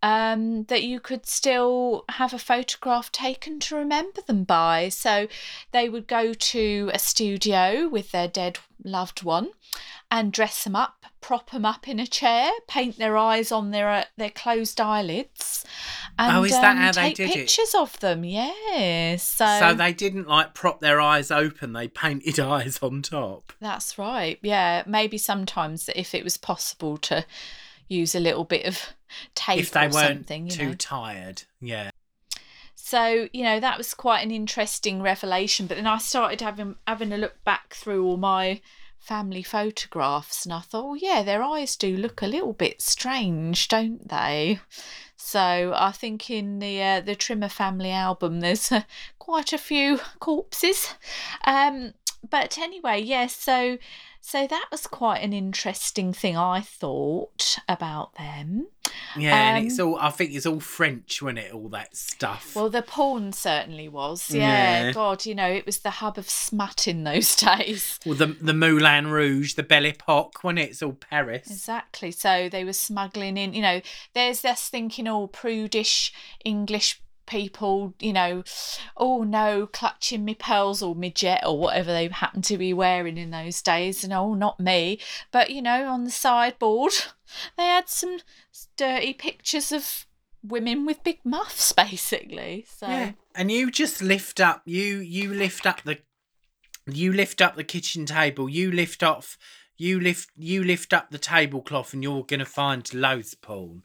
um, 0.07 0.62
that 0.64 0.85
you 0.85 1.01
could 1.01 1.27
still 1.27 2.05
have 2.11 2.33
a 2.33 2.38
photograph 2.38 3.11
taken 3.11 3.59
to 3.59 3.75
remember 3.75 4.21
them 4.21 4.45
by. 4.45 4.88
So 4.88 5.27
they 5.73 5.88
would 5.88 6.07
go 6.07 6.33
to 6.33 6.90
a 6.95 6.99
studio 7.01 7.88
with 7.88 8.12
their 8.12 8.29
dead 8.29 8.61
loved 8.85 9.25
one 9.25 9.49
and 10.09 10.33
dress 10.33 10.62
them 10.62 10.77
up, 10.77 11.07
prop 11.21 11.51
them 11.51 11.64
up 11.64 11.88
in 11.88 11.99
a 11.99 12.07
chair, 12.07 12.53
paint 12.69 12.99
their 12.99 13.16
eyes 13.16 13.51
on 13.51 13.73
their 13.73 13.90
uh, 13.90 14.05
their 14.16 14.31
closed 14.31 14.81
eyelids, 14.81 15.64
and 16.16 16.37
Oh, 16.37 16.45
is 16.45 16.53
that 16.53 16.77
um, 16.77 16.77
how 16.77 16.92
they 16.92 17.12
did 17.12 17.31
it? 17.31 17.35
pictures 17.35 17.75
of 17.75 17.99
them. 17.99 18.23
Yes, 18.23 19.25
so, 19.25 19.59
So 19.59 19.75
they 19.75 19.92
didn't 19.92 20.29
like 20.29 20.55
prop 20.55 20.79
their 20.79 21.01
eyes 21.01 21.33
open; 21.33 21.73
they 21.73 21.88
painted 21.88 22.38
eyes 22.55 22.79
on 22.81 23.03
top. 23.03 23.53
that's 23.59 23.99
right. 23.99 24.38
Yeah, 24.40 24.85
maybe 24.87 25.19
sometimes 25.19 25.90
if 25.97 26.14
it 26.14 26.23
was 26.23 26.37
possible 26.37 26.97
to 26.99 27.27
use 27.88 28.14
a 28.14 28.21
little 28.21 28.45
bit 28.45 28.66
of 28.66 28.95
tape 29.35 29.59
if 29.59 29.71
they 29.71 29.88
weren't 29.88 30.27
too 30.51 30.69
know. 30.69 30.75
tired, 30.75 31.42
yeah. 31.61 31.90
So 32.75 33.29
you 33.33 33.42
know 33.42 33.59
that 33.61 33.79
was 33.79 33.95
quite 33.95 34.21
an 34.21 34.31
interesting 34.31 35.03
revelation. 35.03 35.66
But 35.66 35.77
then 35.77 35.87
I 35.87 35.99
started 35.99 36.40
having 36.40 36.77
having 36.87 37.12
a 37.12 37.19
look 37.19 37.42
back 37.45 37.75
through 37.75 38.05
all 38.07 38.16
my 38.16 38.61
family 38.99 39.42
photographs, 39.42 40.45
and 40.45 40.53
I 40.53 40.61
thought, 40.61 40.85
oh 40.85 40.95
yeah, 40.95 41.23
their 41.23 41.42
eyes 41.42 41.77
do 41.77 41.97
look 41.97 42.23
a 42.23 42.27
little 42.27 42.53
bit 42.53 42.83
strange, 42.83 43.69
don't 43.69 44.09
they? 44.09 44.61
So 45.16 45.73
I 45.77 45.92
think 45.92 46.31
in 46.31 46.59
the 46.61 46.83
uh, 46.83 47.01
the 47.01 47.14
Trimmer 47.14 47.49
family 47.49 47.90
album, 47.90 48.40
there's 48.40 48.71
uh, 48.71 48.83
quite 49.19 49.53
a 49.53 49.59
few 49.59 49.99
corpses. 50.21 50.95
Um, 51.45 51.95
but 52.29 52.59
anyway, 52.59 53.01
yes. 53.01 53.37
so 53.37 53.79
so 54.29 54.45
that 54.49 54.67
was 54.73 54.89
quite 54.89 55.19
an 55.19 55.33
interesting 55.33 56.12
thing 56.12 56.37
I 56.37 56.61
thought 56.61 57.59
about 57.69 58.15
them. 58.17 58.67
Yeah, 59.17 59.55
and 59.57 59.67
it's 59.67 59.79
Um, 59.79 59.89
all. 59.89 59.99
I 60.01 60.11
think 60.11 60.33
it's 60.35 60.47
all 60.47 60.59
French, 60.59 61.23
when 61.23 61.39
it 61.39 61.53
all 61.53 61.69
that 61.69 61.97
stuff. 61.97 62.55
Well, 62.57 62.69
the 62.69 62.83
porn 62.83 63.33
certainly 63.33 63.89
was. 63.89 64.31
Yeah. 64.31 64.87
Yeah. 64.87 64.93
God, 64.93 65.27
you 65.27 65.35
know, 65.37 65.49
it 65.49 65.65
was 65.65 65.79
the 65.79 65.91
hub 65.91 66.19
of 66.19 66.29
smut 66.29 66.89
in 66.89 67.05
those 67.05 67.37
days. 67.51 68.01
Well, 68.05 68.17
the 68.17 68.27
the 68.27 68.53
Moulin 68.55 69.07
Rouge, 69.09 69.55
the 69.55 69.62
Belle 69.62 69.87
Epoque, 69.87 70.43
when 70.43 70.59
it's 70.59 70.83
all 70.83 70.93
Paris. 70.95 71.49
Exactly. 71.49 72.11
So 72.11 72.49
they 72.49 72.65
were 72.65 72.73
smuggling 72.73 73.37
in, 73.37 73.55
you 73.55 73.62
know, 73.62 73.81
there's 74.12 74.41
this 74.41 74.69
thinking, 74.69 75.07
all 75.09 75.29
prudish 75.29 76.12
English 76.45 77.01
people, 77.27 77.95
you 78.01 78.12
know, 78.12 78.45
oh 78.97 79.23
no, 79.23 79.67
clutching 79.67 80.25
me 80.25 80.35
pearls 80.35 80.83
or 80.83 80.95
me 80.95 81.11
jet 81.11 81.43
or 81.47 81.59
whatever 81.59 81.93
they 81.93 82.09
happened 82.09 82.45
to 82.45 82.59
be 82.59 82.73
wearing 82.73 83.19
in 83.19 83.31
those 83.31 83.62
days. 83.62 84.05
And 84.05 84.12
oh, 84.12 84.35
not 84.35 84.61
me. 84.61 84.99
But, 85.33 85.51
you 85.51 85.62
know, 85.62 85.89
on 85.89 86.05
the 86.05 86.11
sideboard, 86.11 86.93
they 87.57 87.65
had 87.65 87.89
some 87.89 88.19
dirty 88.77 89.12
pictures 89.12 89.73
of 89.73 90.07
women 90.49 90.87
with 90.87 91.05
big 91.05 91.19
muffs, 91.25 91.73
basically. 91.73 92.67
So. 92.69 92.87
Yeah, 92.87 93.12
and 93.35 93.51
you 93.51 93.71
just 93.71 94.03
lift 94.03 94.41
up. 94.41 94.62
You 94.65 94.99
you 94.99 95.33
lift 95.35 95.67
up 95.67 95.83
the. 95.83 95.99
You 96.87 97.12
lift 97.12 97.41
up 97.41 97.57
the 97.57 97.65
kitchen 97.65 98.07
table. 98.07 98.49
You 98.49 98.71
lift 98.71 99.03
off. 99.03 99.37
You 99.77 100.01
lift. 100.01 100.31
You 100.37 100.65
lift 100.65 100.93
up 100.93 101.11
the 101.11 101.19
tablecloth, 101.19 101.93
and 101.93 102.03
you're 102.03 102.25
gonna 102.25 102.45
find 102.45 102.93
loads 102.95 103.35
porn. 103.35 103.83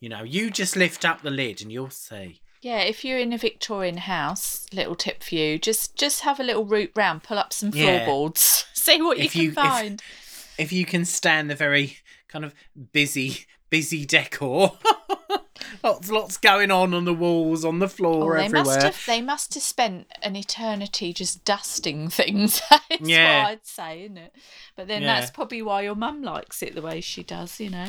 You 0.00 0.08
know, 0.08 0.22
you 0.22 0.50
just 0.50 0.76
lift 0.76 1.04
up 1.04 1.22
the 1.22 1.30
lid, 1.30 1.62
and 1.62 1.72
you'll 1.72 1.90
see. 1.90 2.40
Yeah, 2.62 2.78
if 2.78 3.04
you're 3.04 3.18
in 3.18 3.32
a 3.32 3.38
Victorian 3.38 3.96
house, 3.98 4.66
little 4.72 4.94
tip 4.94 5.22
for 5.24 5.34
you, 5.34 5.58
just 5.58 5.96
just 5.96 6.20
have 6.20 6.38
a 6.38 6.44
little 6.44 6.64
route 6.64 6.92
round, 6.94 7.24
pull 7.24 7.36
up 7.38 7.52
some 7.52 7.70
Yeah. 7.74 8.04
floorboards, 8.04 8.66
see 8.72 9.02
what 9.02 9.18
you 9.18 9.24
If 9.24 9.32
can 9.32 9.40
you- 9.42 9.48
if- 9.48 9.54
find. 9.54 10.02
If 10.58 10.72
you 10.72 10.84
can 10.84 11.04
stand 11.04 11.50
the 11.50 11.54
very 11.56 11.98
kind 12.28 12.44
of 12.44 12.54
busy, 12.92 13.46
busy 13.68 14.04
decor, 14.06 14.78
lots, 15.82 16.10
lots 16.10 16.36
going 16.36 16.70
on 16.70 16.94
on 16.94 17.04
the 17.04 17.14
walls, 17.14 17.64
on 17.64 17.78
the 17.78 17.88
floor, 17.88 18.34
Oh, 18.34 18.38
they 18.38 18.44
everywhere. 18.46 18.64
must 18.64 18.82
have 18.82 19.02
they 19.06 19.20
must 19.20 19.54
have 19.54 19.62
spent 19.62 20.06
an 20.22 20.36
eternity 20.36 21.12
just 21.12 21.44
dusting 21.44 22.08
things. 22.10 22.60
That's 22.70 23.00
Yeah. 23.08 23.42
what 23.42 23.50
I'd 23.50 23.66
say, 23.66 24.04
isn't 24.04 24.18
it? 24.18 24.34
But 24.76 24.88
then 24.88 25.02
Yeah. 25.02 25.20
that's 25.20 25.30
probably 25.30 25.60
why 25.62 25.82
your 25.82 25.94
mum 25.94 26.22
likes 26.22 26.62
it 26.62 26.74
the 26.74 26.82
way 26.82 27.00
she 27.00 27.22
does, 27.22 27.58
you 27.60 27.68
know. 27.70 27.88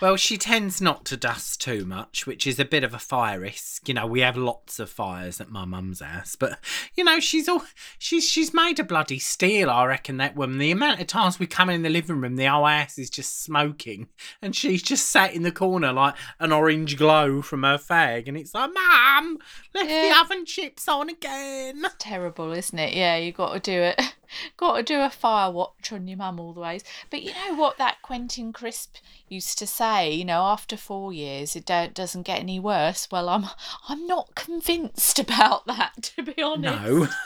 Well, 0.00 0.16
she 0.16 0.36
tends 0.36 0.80
not 0.80 1.04
to 1.06 1.16
dust 1.16 1.60
too 1.60 1.84
much, 1.84 2.26
which 2.26 2.46
is 2.46 2.58
a 2.58 2.64
bit 2.64 2.84
of 2.84 2.92
a 2.92 2.98
fire 2.98 3.40
risk. 3.40 3.88
You 3.88 3.94
know, 3.94 4.06
we 4.06 4.20
have 4.20 4.36
lots 4.36 4.78
of 4.78 4.90
fires 4.90 5.40
at 5.40 5.50
my 5.50 5.64
mum's 5.64 6.00
house, 6.00 6.36
but 6.36 6.58
you 6.94 7.04
know, 7.04 7.20
she's 7.20 7.48
all 7.48 7.62
she's 7.98 8.28
she's 8.28 8.52
made 8.52 8.78
a 8.80 8.84
bloody 8.84 9.18
steel. 9.18 9.70
I 9.70 9.84
reckon 9.86 10.16
that 10.18 10.34
woman. 10.36 10.58
The 10.58 10.70
amount 10.70 11.00
of 11.00 11.06
times 11.06 11.38
we 11.38 11.46
come 11.46 11.70
in 11.70 11.82
the 11.82 11.88
living 11.88 12.20
room, 12.20 12.36
the 12.36 12.46
whole 12.46 12.66
house 12.66 12.98
is 12.98 13.08
just 13.10 13.42
smoking, 13.42 14.08
and 14.42 14.54
she's 14.56 14.82
just 14.82 15.08
sat 15.08 15.34
in 15.34 15.42
the 15.42 15.52
corner 15.52 15.92
like 15.92 16.14
an 16.40 16.52
orange 16.52 16.81
glow 16.86 17.42
from 17.42 17.62
her 17.62 17.78
fag, 17.78 18.28
and 18.28 18.36
it's 18.36 18.54
like, 18.54 18.70
Mum, 18.72 19.38
left 19.74 19.88
the 19.88 19.94
Yeah. 19.94 20.20
oven 20.22 20.44
chips 20.46 20.88
on 20.88 21.08
again. 21.08 21.84
Terrible, 21.98 22.52
isn't 22.52 22.78
it? 22.78 22.94
Yeah, 22.94 23.16
you 23.16 23.32
got 23.32 23.52
to 23.54 23.60
do 23.60 23.80
it. 23.82 24.00
got 24.56 24.76
to 24.76 24.82
do 24.82 25.00
a 25.00 25.10
fire 25.10 25.50
watch 25.50 25.92
on 25.92 26.08
your 26.08 26.16
mum 26.16 26.40
all 26.40 26.52
the 26.54 26.60
ways. 26.60 26.82
But 27.10 27.22
you 27.22 27.32
know 27.34 27.54
what 27.54 27.76
that 27.78 28.00
Quentin 28.02 28.52
Crisp 28.52 28.96
used 29.28 29.58
to 29.58 29.66
say? 29.66 30.10
You 30.12 30.24
know, 30.24 30.42
after 30.42 30.76
four 30.76 31.12
years, 31.12 31.54
it 31.56 31.66
don't, 31.66 31.92
doesn't 31.94 32.22
get 32.22 32.40
any 32.40 32.58
worse. 32.58 33.08
Well, 33.10 33.28
I'm 33.28 33.46
I'm 33.88 34.06
not 34.06 34.34
convinced 34.34 35.18
about 35.26 35.66
that, 35.66 35.94
to 36.16 36.22
be 36.22 36.42
honest. 36.42 36.82
No, 36.82 37.08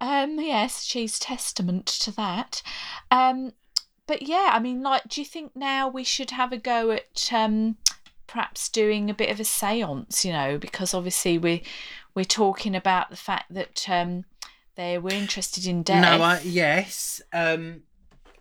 Um, 0.00 0.38
yes, 0.40 0.82
she's 0.84 1.18
testament 1.18 1.86
to 1.86 2.10
that. 2.12 2.62
Um, 3.10 3.52
but 4.06 4.22
yeah, 4.22 4.50
I 4.52 4.58
mean, 4.58 4.82
like, 4.82 5.08
do 5.08 5.20
you 5.20 5.24
think 5.24 5.52
now 5.56 5.88
we 5.88 6.04
should 6.04 6.32
have 6.32 6.52
a 6.52 6.58
go 6.58 6.90
at 6.90 7.30
um, 7.32 7.76
perhaps 8.34 8.68
doing 8.68 9.08
a 9.08 9.14
bit 9.14 9.30
of 9.30 9.38
a 9.38 9.44
séance? 9.44 10.24
You 10.24 10.32
know, 10.32 10.58
because 10.58 10.92
obviously 10.92 11.38
we 11.38 11.62
we're 12.14 12.24
talking 12.24 12.74
about 12.74 13.10
the 13.10 13.16
fact 13.16 13.54
that 13.54 13.86
um, 13.88 14.24
they 14.74 14.98
were 14.98 15.12
interested 15.12 15.66
in 15.66 15.84
death. 15.84 16.02
no, 16.02 16.22
I, 16.24 16.40
yes, 16.40 17.22
um, 17.32 17.82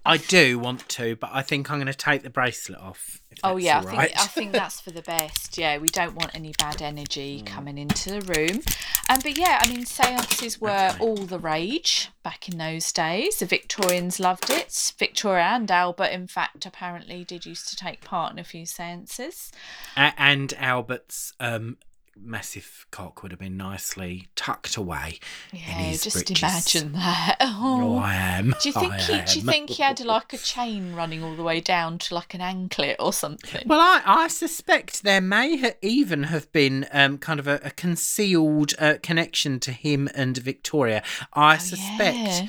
I 0.06 0.18
do 0.18 0.60
want 0.60 0.90
to, 0.90 1.16
but 1.16 1.30
I 1.32 1.42
think 1.42 1.72
I'm 1.72 1.78
going 1.78 1.88
to 1.88 1.94
take 1.94 2.24
the 2.24 2.30
bracelet 2.30 2.80
off. 2.80 3.22
Oh 3.42 3.56
yeah, 3.58 3.76
I 3.76 3.80
all 3.80 3.84
think. 3.86 4.20
I 4.20 4.28
think 4.28 4.52
that's 4.52 4.82
for 4.82 4.92
the 4.92 5.02
best. 5.02 5.58
Yeah, 5.58 5.78
we 5.78 5.88
don't 5.88 6.14
want 6.16 6.36
any 6.36 6.54
bad 6.60 6.82
energy 6.82 7.42
Mm. 7.42 7.46
coming 7.46 7.78
into 7.78 8.20
the 8.20 8.22
room. 8.22 8.62
Um, 9.10 9.20
but 9.24 9.38
yeah, 9.38 9.60
I 9.62 9.70
mean, 9.70 9.86
seances 9.86 10.60
were 10.60 10.90
Okay. 10.92 10.98
all 11.00 11.16
the 11.16 11.40
rage 11.40 12.10
back 12.22 12.50
in 12.50 12.58
those 12.58 12.92
days. 12.92 13.40
The 13.40 13.46
Victorians 13.46 14.20
loved 14.20 14.50
it. 14.50 14.94
Victoria 15.00 15.44
and 15.46 15.72
Albert, 15.72 16.12
in 16.12 16.28
fact, 16.28 16.66
apparently 16.66 17.24
did 17.24 17.46
used 17.46 17.70
to 17.70 17.76
take 17.78 18.02
part 18.02 18.34
in 18.34 18.40
a 18.40 18.44
few 18.44 18.66
seances. 18.66 19.52
A- 19.96 20.14
and 20.18 20.54
Albert's 20.58 21.34
um, 21.40 21.78
massive 22.16 22.86
cock 22.92 23.22
would 23.24 23.32
have 23.32 23.40
been 23.40 23.58
nicely 23.58 24.28
tucked 24.36 24.78
away. 24.78 25.20
Yeah, 25.52 25.92
just 25.94 26.14
breeches. 26.14 26.42
imagine 26.42 26.94
that. 26.94 27.38
Oh, 27.42 27.94
Oh. 27.94 27.98
I 27.98 28.14
am. 28.16 28.54
Do 28.62 28.70
you 28.70 28.74
think 28.74 28.94
I 28.94 28.98
he? 28.98 29.22
Do 29.22 29.40
you 29.40 29.46
think 29.46 29.70
he 29.72 29.84
had 29.84 30.00
like 30.02 30.34
a 30.34 30.38
chain 30.54 30.94
running 30.94 31.24
all 31.24 31.36
the 31.36 31.44
way 31.44 31.60
down 31.60 31.98
to 32.00 32.16
like 32.16 32.34
an 32.34 32.42
anklet 32.42 32.98
or 33.00 33.12
something? 33.14 33.64
Well, 33.68 33.80
I, 33.80 34.02
I 34.06 34.28
suspect 34.28 35.04
there 35.04 35.22
may 35.22 35.58
ha- 35.58 35.76
even 35.82 36.24
have 36.24 36.52
been 36.52 36.86
um, 36.92 37.18
kind 37.18 37.40
of 37.40 37.48
a, 37.48 37.60
a 37.64 37.72
concealed 37.72 38.74
uh, 38.80 38.96
connection 39.02 39.60
to 39.62 39.72
him 39.72 40.10
and 40.14 40.38
Victoria. 40.38 41.04
I 41.34 41.58
suspect 41.58 42.18
Oh, 42.18 42.22
yeah. 42.44 42.48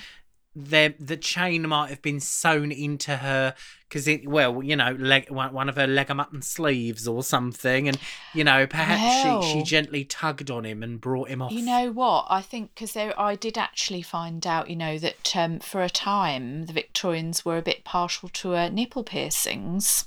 There 0.56 0.94
the 1.00 1.16
chain 1.16 1.68
might 1.68 1.90
have 1.90 2.02
been 2.02 2.20
sewn 2.20 2.70
into 2.70 3.16
her 3.16 3.54
because 3.88 4.06
it 4.06 4.28
well 4.28 4.62
you 4.62 4.76
know 4.76 4.92
leg, 4.98 5.28
one, 5.30 5.68
of 5.68 5.76
her 5.76 5.86
leg 5.86 6.10
of 6.10 6.16
mutton 6.16 6.42
sleeves 6.42 7.08
or 7.08 7.22
something 7.22 7.88
and 7.88 7.98
you 8.34 8.44
know 8.44 8.66
perhaps 8.66 9.42
she, 9.44 9.58
she 9.58 9.62
gently 9.64 10.04
tugged 10.04 10.50
on 10.50 10.64
him 10.64 10.82
and 10.82 11.00
brought 11.00 11.28
him 11.28 11.42
off 11.42 11.52
You 11.52 11.64
know 11.64 11.90
what? 11.90 12.26
I 12.28 12.40
think 12.40 12.74
because 12.74 12.96
I 12.96 13.36
did 13.36 13.58
actually 13.58 14.02
find 14.02 14.46
out, 14.46 14.68
you 14.68 14.76
know, 14.76 14.98
that 14.98 15.36
um, 15.36 15.58
for 15.58 15.82
a 15.82 15.90
time 15.90 16.66
the 16.66 16.72
Victorians 16.72 17.44
were 17.44 17.58
a 17.58 17.62
bit 17.62 17.84
partial 17.84 18.28
to 18.30 18.54
uh, 18.54 18.68
nipple 18.68 19.04
piercings. 19.04 20.06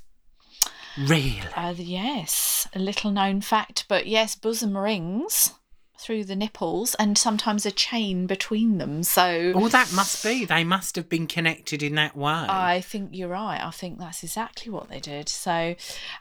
really 0.97 1.41
Uh, 1.55 1.73
yes, 1.77 2.67
a 2.73 2.79
little 2.79 3.11
known 3.11 3.41
fact, 3.41 3.85
but 3.87 4.07
yes, 4.07 4.35
bosom 4.35 4.77
rings 4.77 5.53
through 5.99 6.23
the 6.23 6.35
nipples 6.35 6.95
and 6.95 7.17
sometimes 7.17 7.65
a 7.65 7.71
chain 7.71 8.27
between 8.27 8.77
them. 8.77 9.03
So 9.03 9.53
well 9.55 9.69
that 9.69 9.91
must 9.93 10.23
be 10.23 10.45
they 10.45 10.63
must 10.63 10.95
have 10.95 11.09
been 11.09 11.27
connected 11.27 11.81
in 11.81 11.95
that 11.95 12.15
way 12.15 12.27
I 12.49 12.81
think 12.81 13.09
you're 13.13 13.29
right. 13.29 13.61
I 13.61 13.71
think 13.71 13.99
that's 13.99 14.23
exactly 14.23 14.71
what 14.71 14.89
they 14.89 14.99
did. 14.99 15.29
So, 15.29 15.75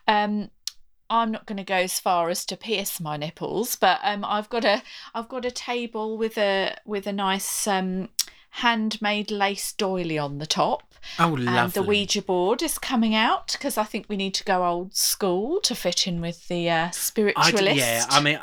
um, 0.06 0.50
I'm 1.08 1.30
not 1.30 1.46
going 1.46 1.58
to 1.58 1.64
go 1.64 1.76
as 1.76 2.00
far 2.00 2.30
as 2.30 2.44
to 2.46 2.56
pierce 2.56 3.00
my 3.00 3.16
nipples, 3.16 3.76
but 3.76 4.00
um, 4.02 4.24
I've 4.24 4.48
got 4.48 4.64
a 4.64 4.82
I've 5.14 5.28
got 5.28 5.44
a 5.44 5.50
table 5.50 6.18
with 6.18 6.36
a 6.36 6.76
with 6.84 7.06
a 7.06 7.12
nice 7.12 7.66
um, 7.66 8.08
handmade 8.50 9.30
lace 9.30 9.72
doily 9.72 10.18
on 10.18 10.38
the 10.38 10.46
top. 10.46 10.94
Oh, 11.18 11.28
lovely. 11.28 11.46
And 11.46 11.72
the 11.72 11.82
Ouija 11.82 12.22
board 12.22 12.62
is 12.62 12.78
coming 12.78 13.14
out 13.14 13.52
because 13.52 13.78
I 13.78 13.84
think 13.84 14.06
we 14.08 14.16
need 14.16 14.34
to 14.34 14.44
go 14.44 14.64
old 14.64 14.94
school 14.94 15.60
to 15.62 15.74
fit 15.74 16.06
in 16.06 16.20
with 16.20 16.48
the 16.48 16.68
uh, 16.68 16.90
spiritualist. 16.90 17.76
d- 17.76 17.80
yeah, 17.80 18.04
I 18.08 18.20
mean, 18.20 18.40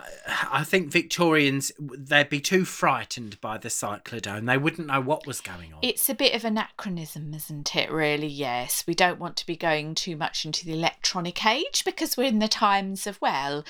I 0.51 0.63
think 0.63 0.91
Victorians 0.91 1.71
they'd 1.79 2.29
be 2.29 2.39
too 2.39 2.65
frightened 2.65 3.39
by 3.41 3.57
the 3.57 3.69
cyclodone. 3.69 4.45
They 4.45 4.57
wouldn't 4.57 4.87
know 4.87 5.01
what 5.01 5.27
was 5.27 5.41
going 5.41 5.73
on. 5.73 5.79
It's 5.81 6.09
a 6.09 6.15
bit 6.15 6.33
of 6.33 6.45
anachronism, 6.45 7.33
isn't 7.33 7.75
it, 7.75 7.91
really? 7.91 8.27
Yes. 8.27 8.83
We 8.87 8.95
don't 8.95 9.19
want 9.19 9.37
to 9.37 9.45
be 9.45 9.55
going 9.55 9.95
too 9.95 10.15
much 10.15 10.45
into 10.45 10.65
the 10.65 10.73
electronic 10.73 11.45
age 11.45 11.83
because 11.85 12.17
we're 12.17 12.27
in 12.27 12.39
the 12.39 12.47
times 12.47 13.07
of, 13.07 13.19
well, 13.21 13.63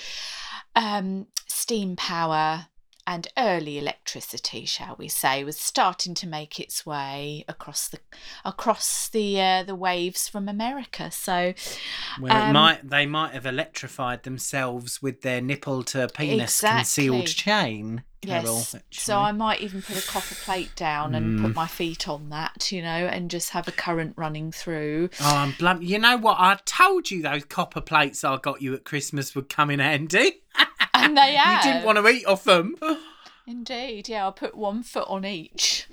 um, 0.76 1.28
steam 1.48 1.96
power 1.96 2.68
and 3.06 3.28
early 3.38 3.78
electricity, 3.78 4.66
shall 4.66 4.96
we 4.98 5.08
say, 5.08 5.44
was 5.44 5.58
starting 5.58 6.14
to 6.16 6.28
make 6.28 6.60
its 6.60 6.86
way 6.86 7.44
across 7.48 7.88
the 7.88 8.00
across 8.46 9.10
the 9.10 9.40
uh, 9.42 9.64
the 9.64 9.76
waves 9.76 10.28
from 10.28 10.48
America. 10.48 11.12
So 11.12 11.36
it 11.36 12.30
um, 12.30 12.54
might 12.54 12.90
they 12.90 13.06
might 13.06 13.34
have 13.34 13.46
electrified 13.46 14.24
themselves 14.24 15.02
with 15.02 15.22
their 15.22 15.42
nipple 15.42 15.84
to 15.84 16.08
penis 16.08 16.62
concealed 16.62 17.28
chain. 17.28 18.04
Carol, 18.28 18.58
yes, 18.58 18.76
so. 18.92 19.18
I 19.18 19.32
might 19.32 19.62
even 19.62 19.82
put 19.82 19.98
a 19.98 20.08
copper 20.08 20.36
plate 20.36 20.76
down 20.76 21.14
and 21.16 21.40
Mm. 21.40 21.42
put 21.44 21.56
my 21.56 21.68
feet 21.68 22.08
on 22.08 22.30
that, 22.30 22.72
you 22.72 22.82
know, 22.82 22.88
and 23.08 23.30
just 23.32 23.50
have 23.52 23.68
a 23.68 23.72
current 23.72 24.14
running 24.18 24.52
through. 24.52 25.10
Oh, 25.22 25.36
I'm 25.36 25.52
blum- 25.60 25.82
You 25.82 26.00
know 26.00 26.18
what? 26.18 26.38
I 26.40 26.58
told 26.66 27.12
you 27.12 27.22
those 27.22 27.46
copper 27.46 27.82
plates 27.82 28.24
I 28.24 28.38
got 28.38 28.62
you 28.62 28.74
at 28.74 28.84
Christmas 28.86 29.36
would 29.36 29.50
come 29.50 29.70
in 29.70 29.80
handy. 29.80 30.42
And 30.96 31.18
they 31.18 31.36
are. 31.38 31.58
You 31.66 31.72
didn't 31.74 31.86
want 31.86 31.98
to 31.98 32.08
eat 32.08 32.26
off 32.26 32.44
them. 32.44 32.76
Indeed, 33.48 34.08
yeah. 34.10 34.24
I'll 34.24 34.32
put 34.32 34.56
one 34.56 34.84
foot 34.84 35.08
on 35.10 35.26
each, 35.26 35.88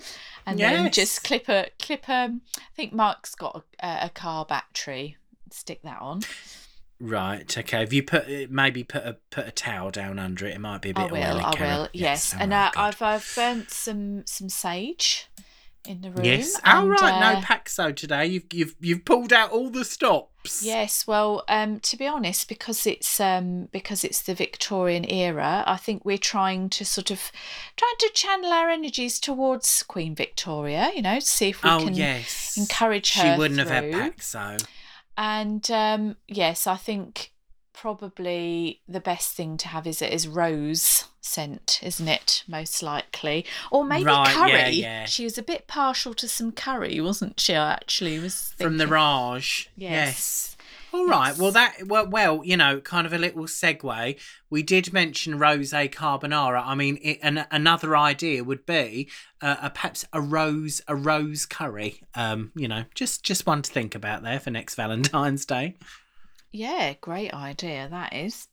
and 0.46 0.58
then 0.58 0.92
just 0.92 1.24
clip 1.24 1.48
a 1.48 1.70
clip 1.80 2.08
a. 2.08 2.12
I 2.58 2.60
think 2.76 2.92
Mark's 2.92 3.34
got 3.34 3.64
a, 3.82 3.98
a 4.06 4.10
car 4.10 4.44
battery. 4.44 5.16
Stick 5.50 5.80
that 5.82 6.00
on. 6.00 6.20
Right. 7.00 7.56
Okay. 7.56 7.78
Have 7.80 7.92
you 7.94 8.02
put 8.02 8.50
maybe 8.50 8.84
put 8.84 9.04
a 9.04 9.16
put 9.30 9.48
a 9.48 9.50
towel 9.50 9.90
down 9.90 10.18
under 10.18 10.46
it? 10.46 10.54
It 10.54 10.60
might 10.60 10.82
be 10.82 10.90
a 10.90 10.94
bit 10.94 11.10
I 11.10 11.12
will. 11.12 11.36
oily, 11.36 11.40
I 11.40 11.78
will. 11.78 11.88
Yes, 11.94 12.34
and 12.38 12.52
alright, 12.52 12.76
uh. 12.76 12.80
I've 12.80 13.02
I've 13.02 13.32
burnt 13.34 13.70
some 13.70 14.26
some 14.26 14.50
sage 14.50 15.26
in 15.88 16.02
the 16.02 16.10
room. 16.10 16.26
Yes. 16.26 16.60
Oh 16.66 16.82
and, 16.82 16.90
right. 16.90 17.02
uh, 17.02 17.32
no 17.32 17.40
Paxo 17.40 17.96
today. 17.96 18.26
You've 18.26 18.44
you've 18.52 18.74
you've 18.80 19.04
pulled 19.06 19.32
out 19.32 19.50
all 19.50 19.70
the 19.70 19.84
stops. 19.84 20.62
Yes, 20.62 21.06
well, 21.06 21.42
um, 21.48 21.80
to 21.80 21.96
be 21.96 22.06
honest, 22.06 22.48
because 22.48 22.86
it's 22.86 23.18
um, 23.18 23.68
because 23.72 24.04
it's 24.04 24.22
the 24.22 24.34
Victorian 24.34 25.10
era, 25.10 25.64
I 25.66 25.76
think 25.78 26.04
we're 26.04 26.18
trying 26.18 26.68
to 26.70 26.84
sort 26.84 27.10
of 27.10 27.32
trying 27.76 27.96
to 27.98 28.10
channel 28.14 28.52
our 28.52 28.68
energies 28.68 29.18
towards 29.18 29.82
Queen 29.84 30.14
Victoria. 30.14 30.90
You 30.94 31.02
know, 31.02 31.18
see 31.20 31.48
if 31.48 31.62
we 31.62 31.70
Oh 31.70 31.84
can 31.84 31.94
yes. 31.94 32.56
encourage 32.58 33.14
her. 33.14 33.32
She 33.34 33.38
wouldn't 33.38 33.58
have 33.58 33.70
had 33.70 33.90
through. 33.90 34.02
Paxo. 34.02 34.66
And 35.16 35.70
um, 35.70 36.16
yes, 36.28 36.66
I 36.66 36.76
think 36.76 37.32
probably 37.72 38.80
the 38.88 39.00
best 39.00 39.34
thing 39.34 39.56
to 39.56 39.68
have 39.68 39.86
is 39.86 40.02
is 40.02 40.28
rose 40.28 41.04
scent, 41.20 41.80
isn't 41.82 42.08
it? 42.08 42.44
Most 42.48 42.82
likely, 42.82 43.44
or 43.70 43.84
maybe 43.84 44.04
Right, 44.04 44.28
curry. 44.34 44.70
yeah. 44.70 45.04
She 45.06 45.24
was 45.24 45.38
a 45.38 45.42
bit 45.42 45.66
partial 45.66 46.14
to 46.14 46.28
some 46.28 46.52
curry, 46.52 47.00
wasn't 47.00 47.40
she? 47.40 47.54
I 47.54 47.72
actually 47.72 48.18
was 48.18 48.54
From 48.58 48.76
the 48.78 48.86
Raj. 48.86 49.70
Yes. 49.76 49.90
yes. 49.90 50.56
All 50.92 51.06
right. 51.06 51.36
Well, 51.36 51.52
that 51.52 51.86
well, 51.86 52.08
well, 52.08 52.42
you 52.44 52.56
know, 52.56 52.80
kind 52.80 53.06
of 53.06 53.12
a 53.12 53.18
little 53.18 53.44
segue. 53.44 54.18
We 54.48 54.62
did 54.62 54.92
mention 54.92 55.38
rose 55.38 55.72
carbonara. 55.72 56.62
I 56.64 56.74
mean, 56.74 56.98
it, 57.02 57.20
an, 57.22 57.46
another 57.50 57.96
idea 57.96 58.42
would 58.42 58.66
be 58.66 59.08
uh, 59.40 59.56
a, 59.62 59.70
perhaps 59.70 60.04
a 60.12 60.20
rose 60.20 60.82
a 60.88 60.96
rose 60.96 61.46
curry. 61.46 62.02
Um, 62.14 62.50
you 62.56 62.66
know, 62.66 62.84
just 62.94 63.22
just 63.22 63.46
one 63.46 63.62
to 63.62 63.70
think 63.70 63.94
about 63.94 64.22
there 64.22 64.40
for 64.40 64.50
next 64.50 64.74
Valentine's 64.76 65.46
Day. 65.46 65.76
Yeah, 66.50 66.94
great 67.00 67.32
idea 67.32 67.88
that 67.88 68.12
is. 68.12 68.48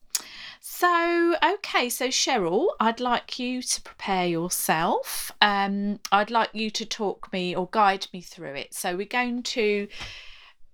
So, 0.59 1.35
okay, 1.43 1.89
so 1.89 2.07
Cheryl, 2.07 2.67
I'd 2.79 2.99
like 2.99 3.39
you 3.39 3.61
to 3.61 3.81
prepare 3.81 4.27
yourself. 4.27 5.31
Um, 5.41 5.99
I'd 6.11 6.31
like 6.31 6.49
you 6.53 6.69
to 6.71 6.85
talk 6.85 7.31
me 7.31 7.55
or 7.55 7.69
guide 7.71 8.07
me 8.13 8.21
through 8.21 8.55
it. 8.55 8.73
So, 8.73 8.95
we're 8.95 9.05
going 9.05 9.43
to 9.43 9.87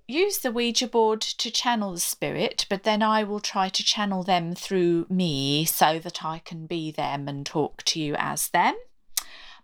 use 0.07 0.39
the 0.39 0.51
Ouija 0.51 0.87
board 0.87 1.21
to 1.21 1.51
channel 1.51 1.93
the 1.93 1.99
spirit, 1.99 2.65
but 2.69 2.83
then 2.83 3.01
I 3.01 3.23
will 3.23 3.39
try 3.39 3.69
to 3.69 3.83
channel 3.83 4.23
them 4.23 4.53
through 4.53 5.05
me 5.09 5.65
so 5.65 5.99
that 5.99 6.23
I 6.23 6.39
can 6.39 6.65
be 6.65 6.91
them 6.91 7.27
and 7.27 7.45
talk 7.45 7.83
to 7.83 7.99
you 7.99 8.15
as 8.17 8.49
them, 8.49 8.75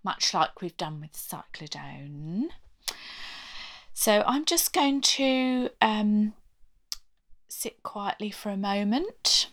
much 0.04 0.34
like 0.34 0.62
we've 0.62 0.78
done 0.78 1.02
with 1.02 1.14
Cyclodone. 1.14 2.48
So, 3.94 4.24
I'm 4.26 4.46
just 4.46 4.72
going 4.72 5.02
to 5.02 5.70
um, 5.82 6.34
sit 7.50 7.84
quietly 7.84 8.32
for 8.32 8.50
a 8.50 8.56
moment 8.56 9.50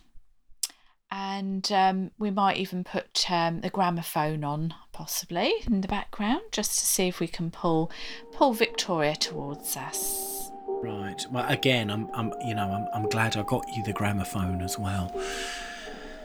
and 1.10 1.70
um, 1.72 2.10
we 2.18 2.30
might 2.30 2.56
even 2.56 2.84
put 2.84 3.30
um, 3.30 3.60
the 3.60 3.70
gramophone 3.70 4.44
on 4.44 4.74
possibly 4.92 5.52
in 5.66 5.80
the 5.80 5.88
background 5.88 6.42
just 6.50 6.78
to 6.78 6.86
see 6.86 7.08
if 7.08 7.20
we 7.20 7.28
can 7.28 7.50
pull 7.50 7.90
pull 8.32 8.52
Victoria 8.52 9.14
towards 9.14 9.76
us. 9.76 10.45
Right. 10.86 11.26
Well, 11.32 11.44
again, 11.48 11.90
I'm, 11.90 12.08
I'm, 12.14 12.32
you 12.44 12.54
know, 12.54 12.70
I'm, 12.70 12.86
I'm 12.94 13.08
glad 13.10 13.36
I 13.36 13.42
got 13.42 13.68
you 13.76 13.82
the 13.82 13.92
gramophone 13.92 14.62
as 14.62 14.78
well. 14.78 15.10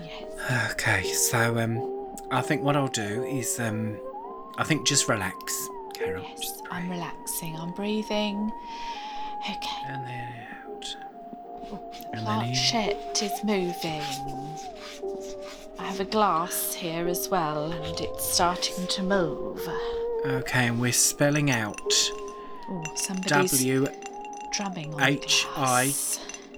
Yes. 0.03 0.71
Okay. 0.71 1.03
So, 1.13 1.57
um, 1.57 2.15
I 2.29 2.41
think 2.41 2.61
what 2.61 2.75
I'll 2.75 2.87
do 2.87 3.23
is, 3.23 3.59
um, 3.59 3.97
I 4.57 4.63
think 4.63 4.85
just 4.85 5.07
relax, 5.09 5.67
Carol. 5.93 6.23
Yes, 6.23 6.41
Just 6.41 6.63
I'm 6.69 6.89
relaxing. 6.89 7.55
I'm 7.55 7.71
breathing. 7.71 8.51
Okay. 9.49 9.81
And 9.87 10.05
then 10.05 10.33
out. 10.67 10.95
The 11.71 12.17
And 12.17 12.25
planchette 12.25 13.21
is 13.23 13.43
moving. 13.43 14.03
I 15.79 15.83
have 15.85 15.99
a 15.99 16.05
glass 16.05 16.73
here 16.73 17.07
as 17.07 17.29
well, 17.29 17.71
and 17.71 17.99
it's 17.99 18.31
starting 18.31 18.85
to 18.87 19.01
move. 19.01 19.67
Okay, 20.25 20.67
and 20.67 20.79
we're 20.79 20.91
spelling 20.91 21.49
out 21.49 21.81
Oh, 22.69 22.83
somebody's 22.95 23.51
W 23.51 23.87
drumming 24.51 24.93
H 24.99 25.45
I-. 25.55 25.93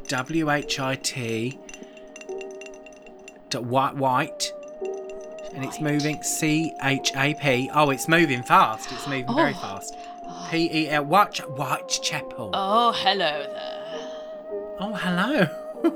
W 0.07 0.51
H 0.51 0.79
I 0.79 0.95
T 0.95 1.57
white 3.61 3.95
white 3.95 4.51
and 5.53 5.63
it's 5.63 5.79
moving 5.79 6.21
C 6.23 6.73
H 6.83 7.11
A 7.15 7.35
P. 7.35 7.69
Oh, 7.73 7.91
it's 7.91 8.07
moving 8.07 8.41
fast. 8.43 8.91
It's 8.91 9.07
moving 9.07 9.33
very 9.35 9.53
Oh. 9.55 9.59
fast. 9.61 9.93
Oh. 10.25 10.47
P 10.49 10.69
E 10.73 10.89
L 10.89 11.05
White 11.05 11.87
Chapel. 12.01 12.49
Oh, 12.53 12.91
hello 12.95 13.43
there. 13.43 14.09
Oh, 14.79 14.93
hello. 14.95 15.45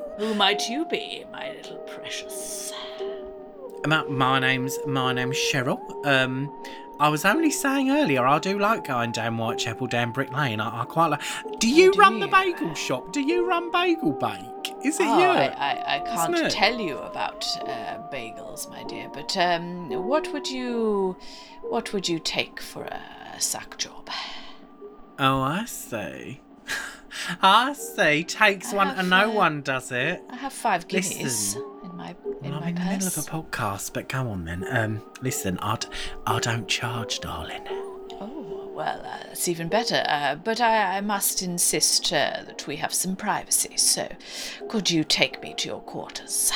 Who 0.19 0.33
might 0.35 0.69
you 0.69 0.85
be, 0.85 1.25
my 1.31 1.51
little 1.53 1.77
precious? 1.77 2.71
my, 3.85 4.03
my 4.03 4.39
name's 4.39 4.77
my 4.85 5.13
name's 5.13 5.37
Cheryl. 5.37 5.79
Um, 6.05 6.51
I 6.99 7.09
was 7.09 7.25
only 7.25 7.51
saying 7.51 7.91
earlier 7.91 8.25
I 8.25 8.39
do 8.39 8.57
like 8.57 8.85
going 8.85 9.11
down 9.11 9.37
Whitechapel 9.37 9.87
down 9.87 10.11
Brick 10.11 10.31
Lane. 10.33 10.59
I, 10.59 10.81
I 10.81 10.85
quite 10.85 11.07
like. 11.07 11.21
Do 11.59 11.69
you 11.69 11.93
do 11.93 11.99
run 11.99 12.19
the 12.19 12.27
bagel 12.27 12.73
shop? 12.73 13.13
Do 13.13 13.21
you 13.21 13.47
run 13.47 13.71
Bagel 13.71 14.13
Bake? 14.13 14.73
Is 14.83 14.99
it 14.99 15.07
oh, 15.07 15.19
you? 15.19 15.25
I, 15.25 15.45
I, 15.47 15.95
I 15.95 15.99
can't 15.99 16.51
tell 16.51 16.79
you 16.79 16.97
about 16.97 17.45
uh, 17.61 17.99
bagels, 18.11 18.69
my 18.69 18.83
dear. 18.83 19.09
But 19.13 19.35
um, 19.37 19.89
what 20.07 20.31
would 20.33 20.49
you, 20.49 21.15
what 21.61 21.93
would 21.93 22.09
you 22.09 22.19
take 22.19 22.59
for 22.59 22.83
a 22.83 23.01
sack 23.39 23.77
job? 23.77 24.09
Oh, 25.19 25.41
I 25.41 25.65
see. 25.65 26.41
I 27.41 27.73
see. 27.73 28.23
Takes 28.23 28.73
I 28.73 28.75
one 28.75 28.87
and 28.89 29.09
no 29.09 29.31
uh, 29.31 29.33
one 29.33 29.61
does 29.61 29.91
it. 29.91 30.23
I 30.29 30.37
have 30.37 30.53
five 30.53 30.87
guineas 30.87 31.55
Listen. 31.55 31.76
My 31.97 32.15
in 32.43 32.51
Well, 32.51 32.61
my 32.61 32.67
I'm 32.67 32.69
in 32.69 32.75
the 32.75 32.81
middle 32.91 33.07
of 33.07 33.17
a 33.17 33.21
podcast, 33.21 33.93
but 33.93 34.07
go 34.07 34.29
on 34.29 34.45
then. 34.45 34.65
Um, 34.69 35.01
listen, 35.21 35.57
I, 35.59 35.75
d- 35.77 35.87
I 36.25 36.39
don't 36.39 36.67
charge, 36.67 37.19
darling. 37.19 37.63
Oh 38.19 38.71
well, 38.73 38.99
uh, 39.01 39.23
that's 39.25 39.47
even 39.47 39.67
better. 39.67 40.03
Uh, 40.07 40.35
but 40.35 40.61
I, 40.61 40.97
I 40.97 41.01
must 41.01 41.41
insist 41.41 42.13
uh, 42.13 42.43
that 42.45 42.65
we 42.67 42.75
have 42.77 42.93
some 42.93 43.15
privacy. 43.15 43.75
So, 43.77 44.07
could 44.69 44.89
you 44.91 45.03
take 45.03 45.41
me 45.41 45.53
to 45.55 45.67
your 45.67 45.81
quarters? 45.81 46.51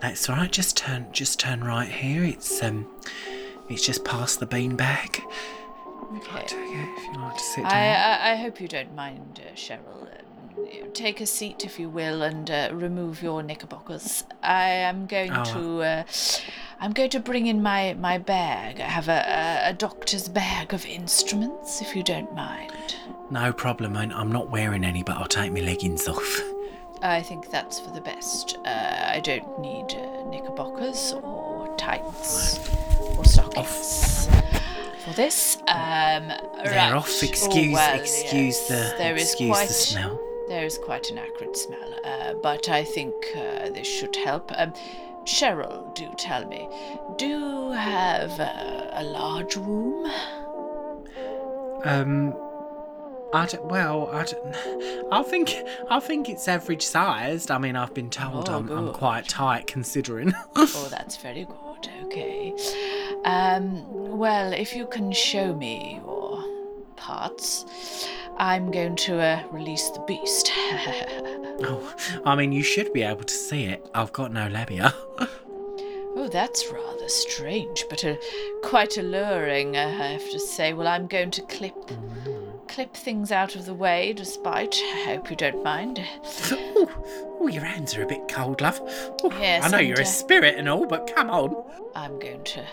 That's 0.00 0.28
all 0.28 0.36
right. 0.36 0.52
Just 0.52 0.76
turn, 0.76 1.06
just 1.12 1.40
turn 1.40 1.64
right 1.64 1.88
here. 1.88 2.22
It's 2.22 2.62
um, 2.62 2.86
it's 3.68 3.84
just 3.84 4.04
past 4.04 4.38
the 4.40 4.46
beanbag. 4.46 5.20
Okay. 6.16 6.40
Take 6.46 6.52
it 6.52 6.88
if 6.96 7.14
you 7.14 7.20
like 7.20 7.36
to 7.36 7.42
sit 7.42 7.62
down. 7.64 7.72
I, 7.72 7.94
I, 7.94 8.32
I 8.32 8.36
hope 8.36 8.60
you 8.60 8.68
don't 8.68 8.94
mind, 8.94 9.40
uh, 9.46 9.54
Cheryl. 9.54 10.02
Um, 10.02 10.17
take 10.94 11.20
a 11.20 11.26
seat, 11.26 11.64
if 11.64 11.78
you 11.78 11.88
will, 11.88 12.22
and 12.22 12.50
uh, 12.50 12.70
remove 12.72 13.22
your 13.22 13.42
knickerbockers. 13.42 14.24
I 14.42 14.68
am 14.70 15.06
going 15.06 15.32
Oh, 15.32 15.44
to. 15.44 15.82
Uh, 15.82 16.04
I'm 16.80 16.92
going 16.92 17.10
to 17.10 17.20
bring 17.20 17.46
in 17.46 17.62
my, 17.62 17.94
my 17.94 18.18
bag. 18.18 18.80
I 18.80 18.84
have 18.84 19.08
a, 19.08 19.24
a, 19.66 19.70
a 19.70 19.72
doctor's 19.72 20.28
bag 20.28 20.72
of 20.72 20.86
instruments, 20.86 21.80
if 21.82 21.96
you 21.96 22.02
don't 22.02 22.32
mind. 22.34 22.96
No 23.30 23.52
problem. 23.52 23.96
I'm 23.96 24.30
not 24.32 24.50
wearing 24.50 24.84
any, 24.84 25.02
but 25.02 25.16
I'll 25.16 25.26
take 25.26 25.52
my 25.52 25.60
leggings 25.60 26.06
off. 26.08 26.40
I 27.02 27.22
think 27.22 27.50
that's 27.50 27.78
for 27.80 27.90
the 27.90 28.00
best. 28.00 28.58
Uh, 28.64 29.10
I 29.12 29.20
don't 29.20 29.58
need 29.60 29.86
uh, 29.94 30.24
knickerbockers 30.30 31.12
or 31.12 31.74
tights 31.76 32.58
or 33.16 33.24
stockings. 33.24 34.26
For 34.26 35.08
for 35.08 35.14
this. 35.14 35.56
Um, 35.68 36.28
They're 36.28 36.74
right. 36.74 36.92
off. 36.92 37.08
Oh, 37.08 37.26
Excuse, 37.26 37.72
well, 37.72 37.98
excuse 38.00 38.34
yes, 38.34 38.68
the, 38.68 38.94
there 38.98 39.16
is 39.16 39.22
excuse 39.30 39.50
quite, 39.50 39.68
the 39.68 39.74
smell. 39.74 40.20
There 40.48 40.64
is 40.64 40.78
quite 40.78 41.10
an 41.10 41.18
acrid 41.18 41.56
smell, 41.56 41.94
uh, 42.04 42.34
but 42.42 42.68
I 42.68 42.82
think 42.84 43.14
uh, 43.36 43.68
this 43.70 43.86
should 43.86 44.16
help. 44.16 44.50
Um, 44.56 44.72
Cheryl, 45.24 45.94
do 45.94 46.10
tell 46.16 46.46
me, 46.46 46.68
do 47.18 47.26
you 47.26 47.70
have 47.72 48.40
uh, 48.40 48.88
a 48.92 49.04
large 49.04 49.56
room? 49.56 50.10
Um, 51.84 52.34
I 53.34 53.44
don't, 53.44 53.66
well, 53.66 54.08
I 54.10 54.24
don't, 54.24 55.12
I 55.12 55.22
think 55.22 55.54
I 55.90 56.00
think 56.00 56.30
it's 56.30 56.48
average 56.48 56.82
sized. 56.82 57.50
I 57.50 57.58
mean, 57.58 57.76
I've 57.76 57.92
been 57.92 58.08
told 58.08 58.48
Oh, 58.48 58.56
I'm, 58.56 58.70
I'm 58.70 58.92
quite 58.94 59.28
tight 59.28 59.66
considering. 59.66 60.32
Oh, 60.56 60.88
that's 60.90 61.18
very 61.18 61.44
good. 61.44 61.88
Okay. 62.04 62.54
Um, 63.24 63.84
well, 64.18 64.52
if 64.52 64.74
you 64.74 64.86
can 64.86 65.12
show 65.12 65.54
me 65.54 66.00
your 66.02 66.42
parts, 66.96 68.08
I'm 68.38 68.70
going 68.70 68.96
to 68.96 69.20
uh, 69.20 69.42
release 69.50 69.90
the 69.90 70.00
beast. 70.00 70.50
oh, 70.54 71.94
I 72.24 72.36
mean, 72.36 72.52
you 72.52 72.62
should 72.62 72.92
be 72.92 73.02
able 73.02 73.24
to 73.24 73.34
see 73.34 73.64
it. 73.64 73.84
I've 73.94 74.12
got 74.12 74.32
no 74.32 74.46
labia. 74.46 74.94
oh, 75.18 76.28
that's 76.30 76.70
rather 76.70 77.08
strange, 77.08 77.84
but 77.90 78.04
uh, 78.04 78.14
quite 78.62 78.96
alluring, 78.96 79.76
uh, 79.76 79.80
I 79.80 80.06
have 80.12 80.30
to 80.30 80.38
say. 80.38 80.72
Well, 80.72 80.86
I'm 80.86 81.08
going 81.08 81.32
to 81.32 81.42
clip 81.42 81.74
clip 82.68 82.94
things 82.94 83.32
out 83.32 83.56
of 83.56 83.66
the 83.66 83.74
way, 83.74 84.12
despite. 84.12 84.76
I 84.76 85.04
hope 85.06 85.30
you 85.30 85.36
don't 85.36 85.64
mind. 85.64 86.00
oh, 86.52 87.48
your 87.50 87.64
hands 87.64 87.96
are 87.96 88.02
a 88.02 88.06
bit 88.06 88.28
cold, 88.28 88.60
love. 88.60 88.80
Oh, 89.24 89.32
Yes, 89.40 89.64
I 89.64 89.68
know 89.68 89.78
you're 89.78 89.98
a 89.98 90.02
uh, 90.02 90.04
spirit 90.04 90.54
and 90.56 90.68
all, 90.68 90.86
but 90.86 91.12
come 91.12 91.28
on. 91.28 91.64
I'm 91.96 92.20
going 92.20 92.44
to 92.44 92.64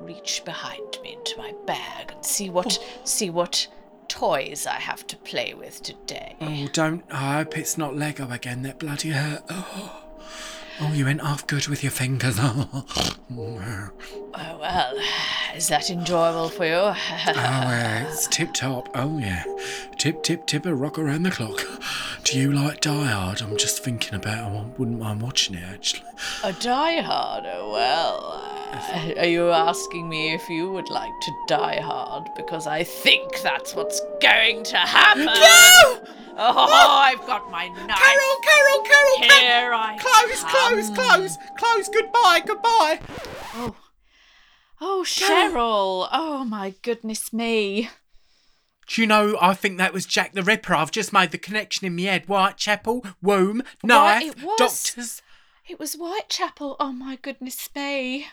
reach 0.00 0.42
behind 0.44 0.98
me 1.02 1.14
into 1.14 1.36
my 1.38 1.52
bag 1.66 2.12
and 2.12 2.24
see 2.24 2.50
what 2.50 2.78
see 3.04 3.30
what 3.30 3.66
toys 4.08 4.66
I 4.66 4.74
have 4.80 5.06
to 5.08 5.16
play 5.16 5.54
with 5.54 5.82
today. 5.82 6.36
Oh, 6.40 6.68
don't. 6.72 7.04
I 7.10 7.36
hope 7.36 7.56
it's 7.56 7.78
not 7.78 7.96
Lego 7.96 8.30
again. 8.30 8.62
That 8.62 8.78
bloody 8.78 9.10
hurt. 9.10 9.42
Oh, 9.48 10.02
oh 10.80 10.92
you 10.92 11.04
went 11.04 11.20
half 11.20 11.46
good 11.46 11.68
with 11.68 11.82
your 11.82 11.92
fingers. 11.92 12.36
Oh, 12.38 12.84
Oh 14.40 14.58
well, 14.60 14.94
is 15.56 15.68
that 15.68 15.90
enjoyable 15.90 16.48
for 16.48 16.64
you? 16.64 16.72
Oh, 16.72 16.94
yeah, 16.94 18.08
it's 18.08 18.26
tip 18.28 18.52
top. 18.54 18.88
Oh, 18.94 19.18
yeah. 19.18 19.44
Tip, 19.96 20.22
tip, 20.22 20.46
tip, 20.46 20.64
a 20.66 20.74
rock 20.74 20.98
around 20.98 21.24
the 21.24 21.30
clock. 21.30 21.60
Do 22.30 22.38
you 22.38 22.52
like 22.52 22.80
Die 22.82 23.06
Hard? 23.06 23.40
I'm 23.40 23.56
just 23.56 23.82
thinking 23.82 24.14
about 24.14 24.52
it. 24.52 24.58
I 24.58 24.64
wouldn't 24.76 24.98
mind 24.98 25.22
watching 25.22 25.54
it, 25.54 25.62
actually. 25.62 26.02
A 26.44 26.52
die 26.52 27.00
hard, 27.00 27.44
oh 27.46 27.70
well. 27.72 28.42
uh, 28.74 29.20
Are 29.20 29.26
you 29.26 29.48
asking 29.50 30.10
me 30.10 30.34
if 30.34 30.46
you 30.50 30.70
would 30.70 30.90
like 30.90 31.12
to 31.22 31.32
die 31.46 31.80
hard? 31.80 32.28
Because 32.36 32.66
I 32.66 32.84
think 32.84 33.40
that's 33.40 33.74
what's 33.74 34.02
going 34.20 34.62
to 34.64 34.76
happen. 34.76 35.24
No! 35.24 35.32
Oh, 36.36 37.00
I've 37.00 37.26
got 37.26 37.50
my 37.50 37.66
knife. 37.68 37.96
Carol, 37.96 38.36
Carol, 38.44 38.82
Carol, 38.82 39.16
Carol! 39.20 39.40
Here 39.40 39.72
I 39.72 39.96
Close, 39.98 40.44
close, 40.44 40.86
come. 40.88 40.94
close, 40.96 41.36
close. 41.56 41.88
Goodbye, 41.88 42.42
goodbye. 42.46 43.00
Oh, 43.54 43.76
oh, 44.82 45.02
Cheryl. 45.06 46.08
Oh 46.12 46.44
my 46.44 46.74
goodness 46.82 47.32
me. 47.32 47.88
Do 48.88 49.00
you 49.02 49.06
know, 49.06 49.36
I 49.40 49.54
think 49.54 49.78
that 49.78 49.92
was 49.92 50.06
Jack 50.06 50.32
the 50.32 50.42
Ripper. 50.42 50.74
I've 50.74 50.90
just 50.90 51.12
made 51.12 51.30
the 51.30 51.38
connection 51.38 51.86
in 51.86 51.94
my 51.94 52.02
head. 52.02 52.24
Whitechapel, 52.26 53.04
womb, 53.22 53.62
knife, 53.82 54.24
it 54.24 54.42
was. 54.42 54.58
doctors. 54.58 55.22
It 55.68 55.78
was 55.78 55.94
Whitechapel. 55.94 56.76
Oh 56.80 56.92
my 56.92 57.16
goodness 57.16 57.68
me. 57.76 58.26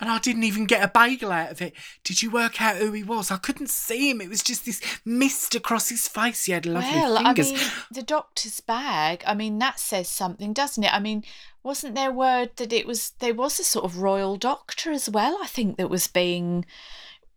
And 0.00 0.08
I 0.08 0.18
didn't 0.18 0.44
even 0.44 0.64
get 0.64 0.82
a 0.82 0.88
bagel 0.88 1.30
out 1.30 1.50
of 1.50 1.60
it. 1.60 1.74
Did 2.04 2.22
you 2.22 2.30
work 2.30 2.62
out 2.62 2.76
who 2.76 2.92
he 2.92 3.02
was? 3.02 3.30
I 3.30 3.36
couldn't 3.36 3.68
see 3.68 4.08
him. 4.10 4.22
It 4.22 4.30
was 4.30 4.42
just 4.42 4.64
this 4.64 4.80
mist 5.04 5.54
across 5.54 5.90
his 5.90 6.08
face. 6.08 6.46
He 6.46 6.52
had 6.52 6.64
lovely 6.64 6.88
Well, 6.88 7.22
fingers. 7.22 7.50
I 7.50 7.54
mean, 7.54 7.62
the 7.92 8.02
doctor's 8.02 8.60
bag. 8.60 9.22
I 9.26 9.34
mean, 9.34 9.58
that 9.58 9.78
says 9.78 10.08
something, 10.08 10.54
doesn't 10.54 10.82
it? 10.82 10.94
I 10.94 11.00
mean, 11.00 11.22
wasn't 11.62 11.96
there 11.96 12.10
word 12.10 12.52
that 12.56 12.72
it 12.72 12.86
was 12.86 13.10
there 13.18 13.34
was 13.34 13.60
a 13.60 13.64
sort 13.64 13.84
of 13.84 13.98
royal 13.98 14.38
doctor 14.38 14.90
as 14.90 15.10
well? 15.10 15.38
I 15.42 15.46
think 15.46 15.76
that 15.76 15.90
was 15.90 16.06
being, 16.06 16.64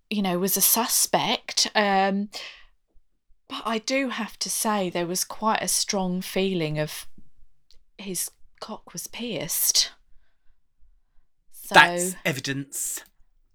you 0.10 0.22
know, 0.22 0.40
was 0.40 0.58
a 0.58 0.62
suspect. 0.62 1.68
Um, 1.76 2.30
but 3.48 3.62
I 3.66 3.78
do 3.80 4.10
have 4.10 4.38
to 4.40 4.50
say 4.50 4.90
there 4.90 5.08
was 5.08 5.24
quite 5.24 5.62
a 5.62 5.68
strong 5.68 6.22
feeling 6.22 6.80
of 6.80 7.08
his 7.98 8.32
cock 8.60 8.94
was 8.94 9.08
pierced. 9.08 9.92
So 11.52 11.76
That's 11.76 12.16
evidence. 12.26 13.02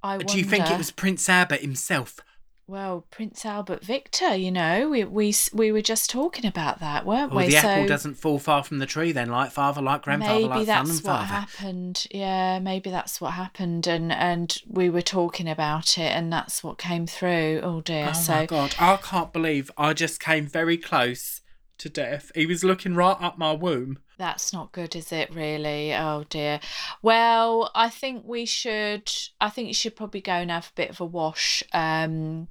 I 0.02 0.18
Do 0.18 0.38
you 0.38 0.44
think 0.44 0.70
it 0.70 0.78
was 0.78 0.90
Prince 0.90 1.28
Albert 1.28 1.61
himself? 1.61 2.20
Well, 2.68 3.07
Prince 3.11 3.46
Albert 3.46 3.83
Victor, 3.83 4.37
you 4.37 4.50
know, 4.50 4.90
we 4.90 5.02
we 5.02 5.35
we 5.54 5.72
were 5.72 5.81
just 5.81 6.11
talking 6.11 6.44
about 6.44 6.81
that, 6.81 7.07
weren't 7.07 7.33
Well, 7.33 7.46
we? 7.46 7.50
the 7.50 7.61
so 7.61 7.66
apple 7.66 7.87
doesn't 7.87 8.16
fall 8.16 8.38
far 8.38 8.62
from 8.62 8.76
the 8.76 8.85
tree 8.85 9.11
then, 9.11 9.31
like 9.31 9.52
father, 9.52 9.81
like 9.81 10.02
grandfather, 10.02 10.35
maybe 10.35 10.48
like 10.48 10.66
son 10.66 10.90
and 10.90 11.00
father. 11.00 11.26
That's 11.26 11.31
what 11.31 11.31
happened. 11.31 12.07
Yeah, 12.11 12.59
maybe 12.59 12.90
that's 12.90 13.22
what 13.22 13.33
happened, 13.33 13.87
and 13.87 14.12
and 14.12 14.61
we 14.68 14.90
were 14.90 15.00
talking 15.00 15.48
about 15.48 15.96
it, 15.96 16.12
and 16.12 16.31
that's 16.31 16.62
what 16.62 16.76
came 16.76 17.07
through. 17.07 17.61
Oh 17.62 17.81
dear. 17.81 18.09
Oh 18.11 18.12
so 18.12 18.35
my 18.35 18.44
god, 18.46 18.74
I 18.78 18.96
can't 18.98 19.33
believe 19.33 19.70
I 19.78 19.94
just 19.94 20.20
came 20.20 20.46
very 20.46 20.76
close 20.76 21.40
to 21.78 21.88
death. 21.88 22.30
He 22.34 22.46
was 22.46 22.64
looking 22.64 22.94
right 22.94 23.16
up 23.20 23.38
my 23.38 23.52
womb. 23.52 23.98
That's 24.18 24.52
not 24.52 24.72
good, 24.72 24.96
is 24.96 25.12
it, 25.12 25.34
really? 25.34 25.94
Oh 25.94 26.24
dear. 26.28 26.60
Well, 27.02 27.70
I 27.74 27.88
think 27.88 28.24
we 28.26 28.46
should 28.46 29.10
I 29.40 29.48
think 29.50 29.68
you 29.68 29.74
should 29.74 29.96
probably 29.96 30.20
go 30.20 30.32
and 30.32 30.50
have 30.50 30.70
a 30.72 30.76
bit 30.76 30.90
of 30.90 31.00
a 31.00 31.04
wash. 31.04 31.62
Um 31.72 32.48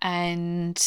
and 0.00 0.80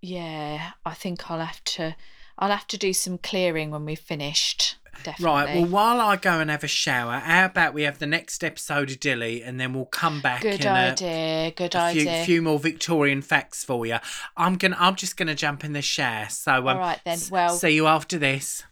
yeah, 0.00 0.72
I 0.84 0.94
think 0.94 1.30
I'll 1.30 1.40
have 1.40 1.62
to 1.64 1.96
I'll 2.38 2.50
have 2.50 2.66
to 2.68 2.78
do 2.78 2.92
some 2.92 3.18
clearing 3.18 3.70
when 3.70 3.84
we've 3.84 3.98
finished. 3.98 4.76
Definitely. 5.02 5.24
Right, 5.24 5.54
well, 5.56 5.66
while 5.66 6.00
I 6.00 6.16
go 6.16 6.40
and 6.40 6.50
have 6.50 6.64
a 6.64 6.68
shower, 6.68 7.18
how 7.18 7.46
about 7.46 7.74
we 7.74 7.82
have 7.82 7.98
the 7.98 8.06
next 8.06 8.42
episode 8.42 8.90
of 8.90 9.00
Dilly 9.00 9.42
and 9.42 9.58
then 9.60 9.72
we'll 9.72 9.84
come 9.86 10.20
back 10.20 10.42
good 10.42 10.64
idea. 10.66 11.52
Good 11.52 11.74
a 11.74 11.92
few, 11.92 12.02
idea. 12.02 12.24
few 12.24 12.42
more 12.42 12.58
Victorian 12.58 13.22
facts 13.22 13.64
for 13.64 13.86
you. 13.86 13.98
I'm 14.36 14.56
gonna, 14.56 14.76
I'm 14.78 14.96
just 14.96 15.16
gonna 15.16 15.34
jump 15.34 15.64
in 15.64 15.72
the 15.72 15.82
shower. 15.82 16.28
So, 16.28 16.52
um, 16.52 16.68
All 16.68 16.78
right 16.78 17.00
then, 17.04 17.18
well- 17.30 17.56
see 17.56 17.70
you 17.70 17.86
after 17.86 18.18
this. 18.18 18.64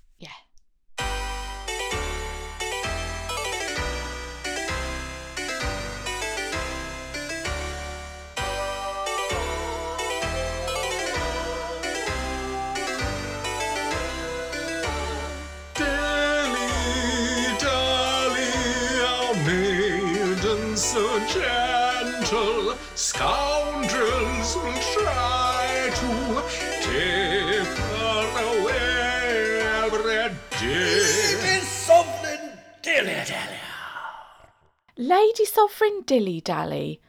So 20.95 21.19
gentle, 21.27 22.77
scoundrels 22.95 24.55
will 24.55 24.81
try 24.95 25.91
to 25.93 26.11
take 26.83 27.67
her 27.91 28.23
away 28.47 29.61
every 29.83 30.29
day. 30.61 31.59
Sovereign 31.65 32.59
Dilly 32.81 33.25
Dally. 33.27 33.59
Lady 34.97 35.45
Sovereign 35.45 36.03
Dilly 36.07 36.41
Dally, 36.41 37.01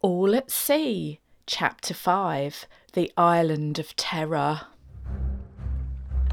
All 0.00 0.34
at 0.34 0.50
Sea, 0.50 1.20
Chapter 1.46 1.92
5 1.92 2.66
The 2.94 3.12
Island 3.18 3.78
of 3.78 3.94
Terror. 3.96 4.68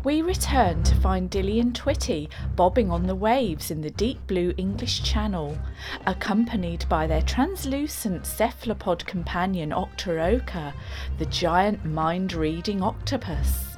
We 0.03 0.23
return 0.23 0.81
to 0.83 0.95
find 0.95 1.29
Dilly 1.29 1.59
and 1.59 1.75
Twitty 1.75 2.27
bobbing 2.55 2.89
on 2.89 3.05
the 3.05 3.13
waves 3.13 3.69
in 3.69 3.81
the 3.81 3.91
deep 3.91 4.25
blue 4.25 4.51
English 4.57 5.03
Channel, 5.03 5.55
accompanied 6.07 6.89
by 6.89 7.05
their 7.05 7.21
translucent 7.21 8.25
cephalopod 8.25 9.05
companion 9.05 9.71
Octoroka, 9.71 10.73
the 11.19 11.27
giant 11.27 11.85
mind 11.85 12.33
reading 12.33 12.81
octopus. 12.81 13.77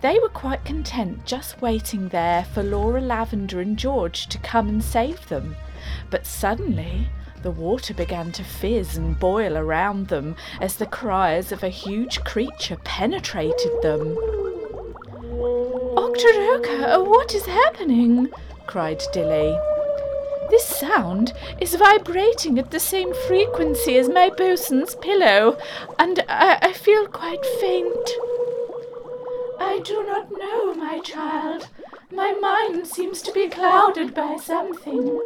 They 0.00 0.18
were 0.18 0.30
quite 0.30 0.64
content 0.64 1.26
just 1.26 1.60
waiting 1.60 2.08
there 2.08 2.44
for 2.44 2.62
Laura 2.62 3.02
Lavender 3.02 3.60
and 3.60 3.76
George 3.76 4.26
to 4.28 4.38
come 4.38 4.70
and 4.70 4.82
save 4.82 5.28
them. 5.28 5.54
But 6.08 6.24
suddenly, 6.24 7.10
the 7.42 7.50
water 7.50 7.92
began 7.92 8.32
to 8.32 8.42
fizz 8.42 8.96
and 8.96 9.20
boil 9.20 9.58
around 9.58 10.08
them 10.08 10.36
as 10.62 10.76
the 10.76 10.86
cries 10.86 11.52
of 11.52 11.62
a 11.62 11.68
huge 11.68 12.24
creature 12.24 12.78
penetrated 12.84 13.82
them. 13.82 14.16
Octoroka, 15.30 17.04
what 17.04 17.34
is 17.34 17.46
happening? 17.46 18.30
cried 18.66 19.00
Dilly. 19.12 19.56
This 20.50 20.66
sound 20.66 21.32
is 21.60 21.76
vibrating 21.76 22.58
at 22.58 22.72
the 22.72 22.80
same 22.80 23.14
frequency 23.14 23.96
as 23.96 24.08
my 24.08 24.30
bosun's 24.30 24.96
pillow, 24.96 25.56
and 26.00 26.24
I, 26.28 26.58
I 26.60 26.72
feel 26.72 27.06
quite 27.06 27.44
faint. 27.60 28.10
I 29.60 29.80
do 29.84 30.04
not 30.04 30.32
know, 30.32 30.74
my 30.74 30.98
child. 30.98 31.68
My 32.10 32.32
mind 32.32 32.88
seems 32.88 33.22
to 33.22 33.32
be 33.32 33.48
clouded 33.48 34.12
by 34.12 34.36
something. 34.36 35.20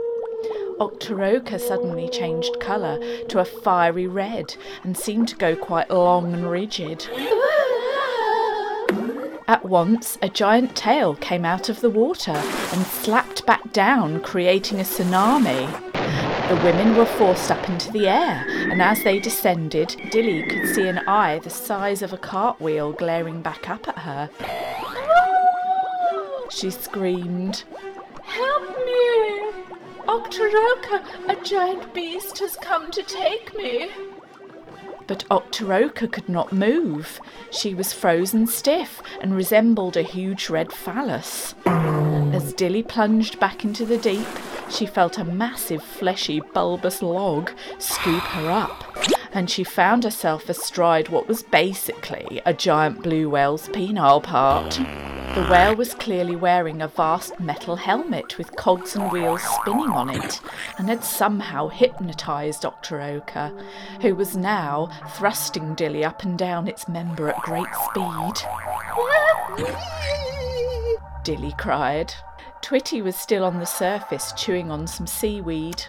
Octoroka 0.79 1.59
suddenly 1.59 2.11
changed 2.11 2.61
colour 2.61 2.99
to 3.29 3.39
a 3.39 3.45
fiery 3.47 4.07
red 4.07 4.55
and 4.83 4.97
seemed 4.97 5.29
to 5.29 5.37
go 5.37 5.57
quite 5.57 5.89
long 5.89 6.35
and 6.35 6.51
rigid. 6.51 7.09
At 9.47 9.67
once, 9.67 10.17
a 10.23 10.31
giant 10.31 10.75
tail 10.75 11.17
came 11.17 11.45
out 11.45 11.69
of 11.69 11.83
the 11.83 11.91
water 11.91 12.33
and 12.33 12.87
slapped 12.87 13.45
back 13.45 13.73
down, 13.73 14.21
creating 14.21 14.81
a 14.81 14.85
tsunami. 14.85 15.71
The 16.49 16.57
women 16.65 16.97
were 16.97 17.05
forced 17.05 17.51
up 17.51 17.69
into 17.69 17.93
the 17.93 18.09
air, 18.09 18.47
and 18.49 18.81
as 18.81 19.05
they 19.05 19.19
descended, 19.19 19.97
Dilly 20.11 20.45
could 20.45 20.75
see 20.75 20.89
an 20.89 21.01
eye 21.07 21.41
the 21.41 21.51
size 21.51 22.01
of 22.01 22.15
a 22.15 22.19
cartwheel 22.19 22.93
glaring 22.93 23.43
back 23.43 23.69
up 23.69 23.87
at 23.87 23.99
her. 23.99 24.31
She 26.49 26.71
screamed, 26.71 27.65
Help 28.23 28.69
me! 28.87 29.53
Octoroka, 30.09 31.05
a 31.29 31.37
giant 31.45 31.93
beast 31.93 32.39
has 32.39 32.57
come 32.57 32.91
to 32.93 33.03
take 33.03 33.55
me. 33.55 33.91
But 35.07 35.25
Octoroka 35.31 36.09
could 36.09 36.29
not 36.29 36.53
move. 36.53 37.21
She 37.51 37.75
was 37.75 37.93
frozen 37.93 38.47
stiff 38.47 39.03
and 39.21 39.35
resembled 39.35 39.97
a 39.97 40.03
huge 40.03 40.49
red 40.49 40.73
phallus. 40.73 41.55
As 41.67 42.53
Dilly 42.55 42.83
plunged 42.83 43.39
back 43.39 43.65
into 43.65 43.85
the 43.85 43.99
deep, 43.99 44.27
she 44.71 44.87
felt 44.87 45.19
a 45.19 45.25
massive, 45.25 45.83
fleshy, 45.83 46.41
bulbous 46.41 47.03
log 47.03 47.53
scoop 47.79 48.23
her 48.23 48.51
up, 48.51 48.97
and 49.33 49.51
she 49.51 49.63
found 49.63 50.05
herself 50.05 50.49
astride 50.49 51.11
what 51.11 51.29
was 51.29 51.43
basically 51.43 52.41
a 52.47 52.55
giant 52.55 53.03
blue 53.03 53.29
whale's 53.29 53.69
penile 53.69 54.23
part. 54.23 54.81
The 55.35 55.49
whale 55.51 55.75
was 55.75 55.95
clearly 55.95 56.37
wearing 56.37 56.81
a 56.81 56.87
vast 56.87 57.41
metal 57.41 57.75
helmet 57.75 58.39
with 58.39 58.55
cogs 58.55 58.95
and 58.95 59.11
wheels 59.11 59.43
spinning 59.43 59.91
on 59.91 60.09
it, 60.09 60.41
and 60.79 60.89
had 60.89 61.03
somehow 61.03 61.67
hypnotised 61.67 62.65
Octoroka, 62.65 63.53
who 64.01 64.15
was 64.15 64.37
now 64.37 64.91
thrusting 65.17 65.75
Dilly 65.75 66.05
up 66.05 66.23
and 66.23 66.39
down 66.39 66.69
its 66.69 66.87
member 66.87 67.29
at 67.29 67.43
great 67.43 67.67
speed. 67.91 68.47
Dilly 71.25 71.55
cried. 71.59 72.15
Twitty 72.63 73.03
was 73.03 73.17
still 73.17 73.45
on 73.45 73.59
the 73.59 73.67
surface 73.67 74.33
chewing 74.37 74.71
on 74.71 74.87
some 74.87 75.09
seaweed, 75.09 75.85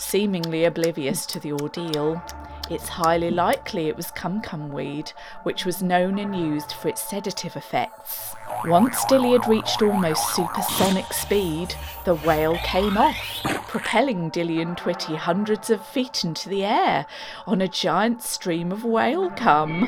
seemingly 0.00 0.64
oblivious 0.64 1.26
to 1.26 1.40
the 1.40 1.52
ordeal. 1.52 2.22
It's 2.70 2.88
highly 2.88 3.30
likely 3.30 3.88
it 3.88 3.96
was 3.96 4.10
cum 4.12 4.40
cum 4.40 4.70
weed, 4.70 5.12
which 5.42 5.64
was 5.64 5.82
known 5.82 6.18
and 6.18 6.36
used 6.36 6.72
for 6.72 6.88
its 6.88 7.02
sedative 7.02 7.56
effects. 7.56 8.34
Once 8.64 9.04
Dilly 9.06 9.32
had 9.32 9.48
reached 9.48 9.82
almost 9.82 10.34
supersonic 10.34 11.12
speed, 11.12 11.74
the 12.04 12.14
whale 12.14 12.58
came 12.58 12.96
off, 12.96 13.16
propelling 13.66 14.30
Dilly 14.30 14.60
and 14.60 14.76
Twitty 14.76 15.16
hundreds 15.16 15.68
of 15.70 15.84
feet 15.84 16.24
into 16.24 16.48
the 16.48 16.64
air 16.64 17.06
on 17.46 17.60
a 17.60 17.68
giant 17.68 18.22
stream 18.22 18.70
of 18.70 18.84
whale 18.84 19.30
cum. 19.30 19.80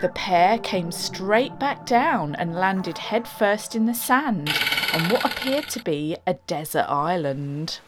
The 0.00 0.10
pair 0.10 0.58
came 0.58 0.92
straight 0.92 1.58
back 1.58 1.86
down 1.86 2.34
and 2.34 2.54
landed 2.54 2.98
headfirst 2.98 3.74
in 3.74 3.86
the 3.86 3.94
sand 3.94 4.50
on 4.92 5.08
what 5.08 5.24
appeared 5.24 5.68
to 5.70 5.82
be 5.82 6.16
a 6.26 6.34
desert 6.34 6.86
island. 6.88 7.80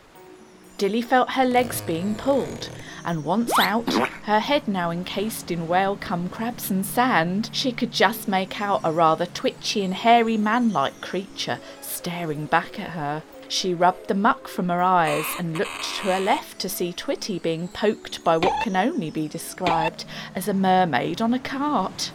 Dilly 0.81 1.03
felt 1.03 1.33
her 1.33 1.45
legs 1.45 1.83
being 1.83 2.14
pulled, 2.14 2.70
and 3.05 3.22
once 3.22 3.53
out, 3.61 3.93
her 4.22 4.41
head 4.41 4.66
now 4.66 4.91
encased 4.91 5.51
in 5.51 5.68
whale 5.68 5.95
cum 5.95 6.31
crabs 6.31 6.70
and 6.70 6.87
sand, 6.87 7.51
she 7.53 7.70
could 7.70 7.93
just 7.93 8.28
make 8.28 8.62
out 8.62 8.81
a 8.83 8.91
rather 8.91 9.26
twitchy 9.26 9.85
and 9.85 9.93
hairy 9.93 10.39
man 10.39 10.72
like 10.72 10.99
creature 11.03 11.59
staring 11.83 12.47
back 12.47 12.81
at 12.81 12.93
her. 12.93 13.22
She 13.47 13.74
rubbed 13.74 14.09
the 14.09 14.14
muck 14.14 14.49
from 14.49 14.70
her 14.70 14.81
eyes 14.81 15.26
and 15.39 15.59
looked 15.59 15.85
to 15.97 16.12
her 16.14 16.18
left 16.18 16.59
to 16.61 16.70
see 16.70 16.95
Twitty 16.95 17.39
being 17.43 17.68
poked 17.68 18.24
by 18.24 18.39
what 18.39 18.62
can 18.62 18.74
only 18.74 19.11
be 19.11 19.28
described 19.28 20.07
as 20.35 20.49
a 20.49 20.55
mermaid 20.55 21.20
on 21.20 21.35
a 21.35 21.39
cart. 21.39 22.11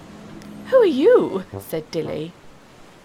Who 0.72 0.78
are 0.78 0.88
you? 0.88 1.44
said 1.60 1.92
Dilly. 1.92 2.34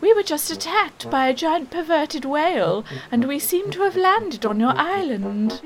We 0.01 0.15
were 0.15 0.23
just 0.23 0.51
attacked 0.51 1.11
by 1.11 1.29
a 1.29 1.35
giant 1.35 1.71
perverted 1.71 2.25
whale, 2.25 2.85
and 3.11 3.27
we 3.29 3.39
seem 3.39 3.71
to 3.73 3.83
have 3.83 3.97
landed 3.97 4.47
on 4.47 4.59
your 4.59 4.73
island. 4.77 5.61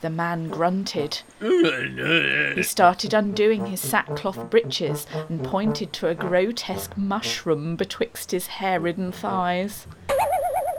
The 0.00 0.10
man 0.10 0.48
grunted. 0.48 1.22
He 1.40 2.62
started 2.62 3.14
undoing 3.14 3.66
his 3.66 3.80
sackcloth 3.80 4.50
breeches 4.50 5.06
and 5.28 5.42
pointed 5.42 5.92
to 5.94 6.08
a 6.08 6.14
grotesque 6.14 6.96
mushroom 6.96 7.76
betwixt 7.76 8.32
his 8.32 8.48
hair-ridden 8.48 9.12
thighs. 9.12 9.86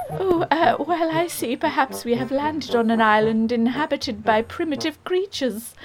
Oh, 0.09 0.47
uh, 0.49 0.77
well, 0.79 1.11
I 1.11 1.27
see. 1.27 1.57
Perhaps 1.57 2.05
we 2.05 2.13
have 2.13 2.31
landed 2.31 2.73
on 2.75 2.89
an 2.91 3.01
island 3.01 3.51
inhabited 3.51 4.23
by 4.23 4.41
primitive 4.41 5.03
creatures. 5.03 5.75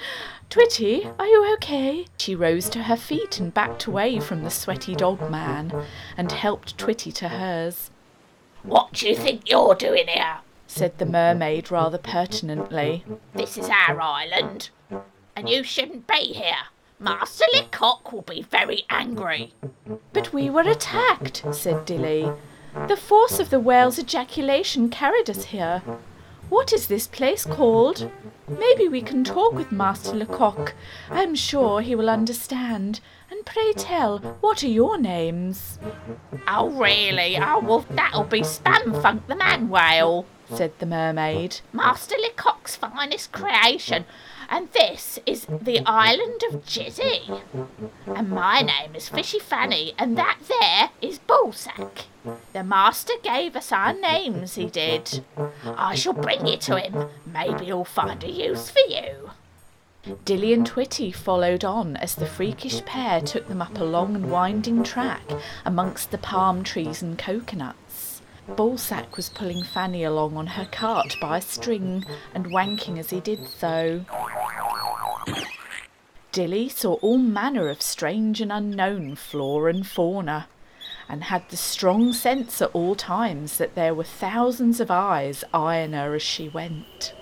Twitty, 0.53 1.11
are 1.17 1.25
you 1.25 1.51
okay? 1.55 2.05
She 2.19 2.35
rose 2.35 2.69
to 2.69 2.83
her 2.83 2.95
feet 2.95 3.39
and 3.39 3.51
backed 3.51 3.87
away 3.87 4.19
from 4.19 4.43
the 4.43 4.51
sweaty 4.51 4.93
dog 4.93 5.31
man 5.31 5.73
and 6.15 6.31
helped 6.31 6.77
Twitty 6.77 7.11
to 7.15 7.29
hers. 7.29 7.89
What 8.61 8.93
do 8.93 9.09
you 9.09 9.15
think 9.15 9.49
you're 9.49 9.73
doing 9.73 10.07
here? 10.07 10.41
said 10.67 10.99
the 10.99 11.07
mermaid 11.07 11.71
rather 11.71 11.97
pertinently. 11.97 13.03
This 13.33 13.57
is 13.57 13.67
our 13.67 13.99
island, 13.99 14.69
and 15.35 15.49
you 15.49 15.63
shouldn't 15.63 16.05
be 16.05 16.33
here. 16.33 16.67
Master 16.99 17.45
Lecoq 17.55 18.13
will 18.13 18.21
be 18.21 18.43
very 18.43 18.83
angry. 18.91 19.55
But 20.13 20.33
we 20.33 20.51
were 20.51 20.61
attacked, 20.61 21.43
said 21.51 21.83
Dilly. 21.83 22.31
The 22.87 22.95
force 22.95 23.39
of 23.39 23.49
the 23.49 23.59
whale's 23.59 23.97
ejaculation 23.97 24.89
carried 24.89 25.31
us 25.31 25.45
here. 25.45 25.81
What 26.53 26.71
is 26.71 26.85
this 26.85 27.07
place 27.07 27.45
called? 27.45 28.11
Maybe 28.47 28.87
we 28.87 29.01
can 29.01 29.23
talk 29.23 29.53
with 29.53 29.71
Master 29.71 30.13
Lecoq. 30.13 30.73
I 31.09 31.23
am 31.23 31.33
sure 31.33 31.81
he 31.81 31.95
will 31.95 32.11
understand. 32.11 32.99
And 33.31 33.43
pray 33.43 33.73
tell, 33.73 34.19
what 34.39 34.63
are 34.63 34.67
your 34.67 34.99
names? 34.99 35.79
Oh, 36.47 36.69
really? 36.69 37.37
Oh, 37.37 37.59
well, 37.59 37.85
that'll 37.89 38.25
be 38.25 38.41
Spamfunk 38.41 39.25
the 39.25 39.35
man 39.35 39.67
whale, 39.67 40.27
said 40.47 40.77
the 40.77 40.85
mermaid. 40.85 41.61
Master 41.73 42.17
Lecoq's 42.23 42.75
finest 42.75 43.31
creation. 43.31 44.05
And 44.53 44.69
this 44.71 45.17
is 45.25 45.47
the 45.49 45.79
island 45.83 46.43
of 46.47 46.63
Jizzy. 46.63 47.41
And 48.05 48.29
my 48.29 48.61
name 48.61 48.93
is 48.93 49.09
Fishy 49.09 49.39
Fanny, 49.39 49.95
and 49.97 50.15
that 50.15 50.37
there 50.47 50.91
is 51.01 51.17
Ballsack. 51.17 52.03
The 52.53 52.63
master 52.63 53.13
gave 53.23 53.55
us 53.55 53.71
our 53.71 53.93
names, 53.93 54.53
he 54.53 54.67
did. 54.67 55.25
I 55.65 55.95
shall 55.95 56.13
bring 56.13 56.45
you 56.45 56.57
to 56.57 56.79
him. 56.79 57.09
Maybe 57.25 57.65
he'll 57.65 57.83
find 57.83 58.23
a 58.23 58.29
use 58.29 58.69
for 58.69 58.87
you. 58.87 59.31
Dilly 60.23 60.53
and 60.53 60.69
Twitty 60.69 61.11
followed 61.11 61.63
on 61.63 61.97
as 61.97 62.13
the 62.13 62.27
freakish 62.27 62.85
pair 62.85 63.21
took 63.21 63.47
them 63.47 63.61
up 63.61 63.79
a 63.79 63.83
long 63.83 64.15
and 64.15 64.29
winding 64.29 64.83
track 64.83 65.23
amongst 65.65 66.11
the 66.11 66.19
palm 66.19 66.63
trees 66.63 67.01
and 67.01 67.17
coconuts. 67.17 67.82
Ballsack 68.47 69.15
was 69.15 69.29
pulling 69.29 69.63
Fanny 69.63 70.03
along 70.03 70.35
on 70.35 70.47
her 70.47 70.67
cart 70.71 71.15
by 71.21 71.37
a 71.37 71.41
string 71.41 72.05
and 72.33 72.47
wanking 72.47 72.99
as 72.99 73.09
he 73.09 73.19
did 73.19 73.47
so. 73.47 74.05
Dilly 76.31 76.67
saw 76.67 76.95
all 76.95 77.17
manner 77.17 77.69
of 77.69 77.81
strange 77.81 78.41
and 78.41 78.51
unknown 78.51 79.15
flora 79.15 79.73
and 79.73 79.87
fauna, 79.87 80.47
and 81.07 81.25
had 81.25 81.47
the 81.49 81.57
strong 81.57 82.11
sense 82.11 82.61
at 82.61 82.71
all 82.73 82.95
times 82.95 83.57
that 83.59 83.75
there 83.75 83.93
were 83.93 84.03
thousands 84.03 84.79
of 84.79 84.91
eyes 84.91 85.43
eyeing 85.53 85.93
her 85.93 86.13
as 86.15 86.21
she 86.21 86.49
went. 86.49 87.13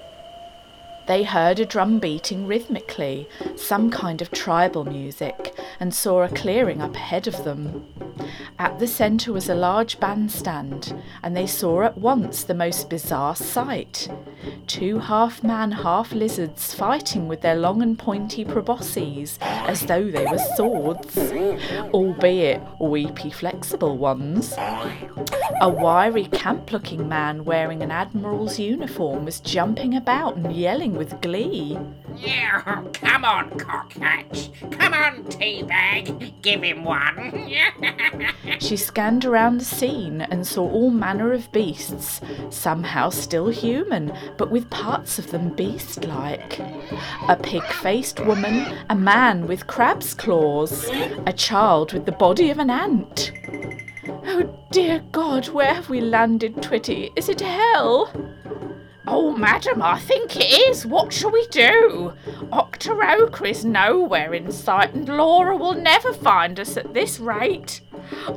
They 1.07 1.23
heard 1.23 1.59
a 1.59 1.65
drum 1.65 1.99
beating 1.99 2.47
rhythmically, 2.47 3.27
some 3.55 3.91
kind 3.91 4.21
of 4.21 4.31
tribal 4.31 4.85
music, 4.85 5.53
and 5.79 5.93
saw 5.93 6.23
a 6.23 6.29
clearing 6.29 6.81
up 6.81 6.95
ahead 6.95 7.27
of 7.27 7.43
them. 7.43 8.10
At 8.59 8.79
the 8.79 8.87
centre 8.87 9.33
was 9.33 9.49
a 9.49 9.55
large 9.55 9.99
bandstand, 9.99 10.95
and 11.23 11.35
they 11.35 11.47
saw 11.47 11.83
at 11.83 11.97
once 11.97 12.43
the 12.43 12.53
most 12.53 12.89
bizarre 12.89 13.35
sight 13.35 14.07
two 14.67 14.99
half 14.99 15.43
man, 15.43 15.71
half 15.71 16.13
lizards 16.13 16.73
fighting 16.73 17.27
with 17.27 17.41
their 17.41 17.55
long 17.55 17.81
and 17.81 17.97
pointy 17.97 18.45
probosces 18.45 19.37
as 19.41 19.81
though 19.81 20.09
they 20.09 20.25
were 20.25 20.39
swords, 20.55 21.17
albeit 21.93 22.61
weepy, 22.79 23.29
flexible 23.29 23.97
ones. 23.97 24.53
A 25.61 25.69
wiry, 25.69 26.25
camp 26.25 26.71
looking 26.71 27.07
man 27.07 27.43
wearing 27.45 27.83
an 27.83 27.91
admiral's 27.91 28.59
uniform 28.59 29.25
was 29.25 29.39
jumping 29.39 29.95
about 29.95 30.35
and 30.35 30.55
yelling 30.55 30.95
with 30.95 31.19
glee. 31.21 31.77
Yeah, 32.15 32.61
come 32.93 33.25
on, 33.25 33.49
cockhatch. 33.51 34.71
Come 34.79 34.93
on, 34.93 35.23
teabag. 35.25 36.41
Give 36.41 36.63
him 36.63 36.83
one. 36.83 37.49
She 38.59 38.77
scanned 38.77 39.25
around 39.25 39.59
the 39.59 39.65
scene 39.65 40.21
and 40.21 40.45
saw 40.45 40.69
all 40.69 40.91
manner 40.91 41.33
of 41.33 41.51
beasts, 41.51 42.21
somehow 42.49 43.09
still 43.09 43.49
human, 43.49 44.13
but 44.37 44.51
with 44.51 44.69
parts 44.69 45.19
of 45.19 45.31
them 45.31 45.49
beast 45.49 46.05
like. 46.05 46.59
A 47.27 47.35
pig 47.41 47.63
faced 47.63 48.19
woman, 48.19 48.77
a 48.89 48.95
man 48.95 49.47
with 49.47 49.67
crab's 49.67 50.13
claws, 50.13 50.89
a 51.25 51.33
child 51.33 51.93
with 51.93 52.05
the 52.05 52.11
body 52.11 52.49
of 52.49 52.59
an 52.59 52.69
ant. 52.69 53.31
Oh 54.25 54.67
dear 54.71 55.03
God, 55.11 55.49
where 55.49 55.73
have 55.73 55.89
we 55.89 56.01
landed, 56.01 56.55
Twitty? 56.57 57.11
Is 57.15 57.29
it 57.29 57.41
hell? 57.41 58.11
Oh, 59.07 59.35
madam, 59.35 59.81
I 59.81 59.99
think 59.99 60.37
it 60.37 60.69
is. 60.69 60.85
What 60.85 61.11
shall 61.11 61.31
we 61.31 61.47
do? 61.47 62.13
Octoroka 62.53 63.45
is 63.45 63.65
nowhere 63.65 64.33
in 64.33 64.51
sight, 64.51 64.93
and 64.93 65.09
Laura 65.09 65.57
will 65.57 65.73
never 65.73 66.13
find 66.13 66.59
us 66.59 66.77
at 66.77 66.93
this 66.93 67.19
rate. 67.19 67.81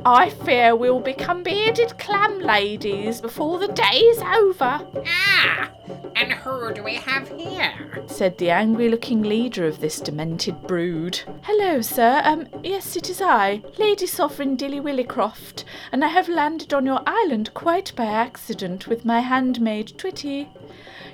I 0.05 0.29
fear 0.29 0.75
we'll 0.75 0.99
become 0.99 1.43
bearded 1.43 1.97
clam 1.97 2.39
ladies 2.39 3.21
before 3.21 3.59
the 3.59 3.67
day 3.67 3.97
is 3.99 4.19
over, 4.19 4.85
Ah, 5.07 5.71
and 6.15 6.31
who 6.31 6.73
do 6.73 6.83
we 6.83 6.95
have 6.95 7.27
here? 7.29 7.73
said 8.07 8.37
the 8.37 8.49
angry 8.49 8.89
looking 8.89 9.21
leader 9.23 9.67
of 9.67 9.79
this 9.81 9.99
demented 9.99 10.61
brood. 10.67 11.19
Hello, 11.43 11.81
sir. 11.81 12.21
Um, 12.23 12.47
yes, 12.63 12.95
it 12.95 13.09
is 13.09 13.21
I, 13.21 13.61
Lady 13.77 14.05
Sovereign 14.05 14.55
Dilly 14.55 14.79
Willycroft, 14.79 15.63
and 15.91 16.03
I 16.03 16.09
have 16.09 16.29
landed 16.29 16.73
on 16.73 16.85
your 16.85 17.01
island 17.05 17.53
quite 17.53 17.91
by 17.95 18.05
accident 18.05 18.87
with 18.87 19.03
my 19.05 19.19
handmaid 19.19 19.93
Twitty. 19.97 20.47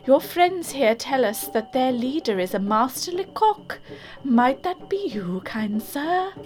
Your 0.03 0.19
friends 0.19 0.71
here 0.71 0.95
tell 0.95 1.23
us 1.23 1.47
that 1.49 1.73
their 1.73 1.91
leader 1.91 2.39
is 2.39 2.55
a 2.55 2.59
Master 2.59 3.11
Lecoq. 3.11 3.77
Might 4.23 4.63
that 4.63 4.89
be 4.89 5.11
you, 5.13 5.41
kind 5.45 5.81
sir? 5.81 6.33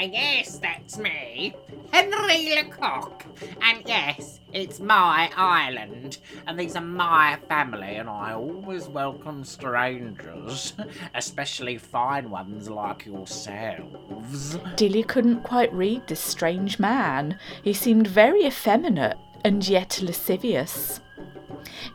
yes, 0.00 0.58
that's 0.58 0.98
me, 0.98 1.54
Henry 1.92 2.52
Lecoq. 2.56 3.22
And 3.62 3.84
yes, 3.86 4.40
it's 4.52 4.80
my 4.80 5.30
island, 5.36 6.18
and 6.48 6.58
these 6.58 6.74
are 6.74 6.80
my 6.80 7.38
family, 7.48 7.94
and 7.94 8.10
I 8.10 8.32
always 8.32 8.88
welcome 8.88 9.44
strangers, 9.44 10.72
especially 11.14 11.78
fine 11.78 12.28
ones 12.28 12.68
like 12.68 13.06
yourselves. 13.06 14.58
Dilly 14.74 15.04
couldn't 15.04 15.44
quite 15.44 15.72
read 15.72 16.08
this 16.08 16.20
strange 16.20 16.80
man. 16.80 17.38
He 17.62 17.72
seemed 17.72 18.08
very 18.08 18.44
effeminate 18.46 19.16
and 19.44 19.66
yet 19.66 20.02
lascivious. 20.02 21.00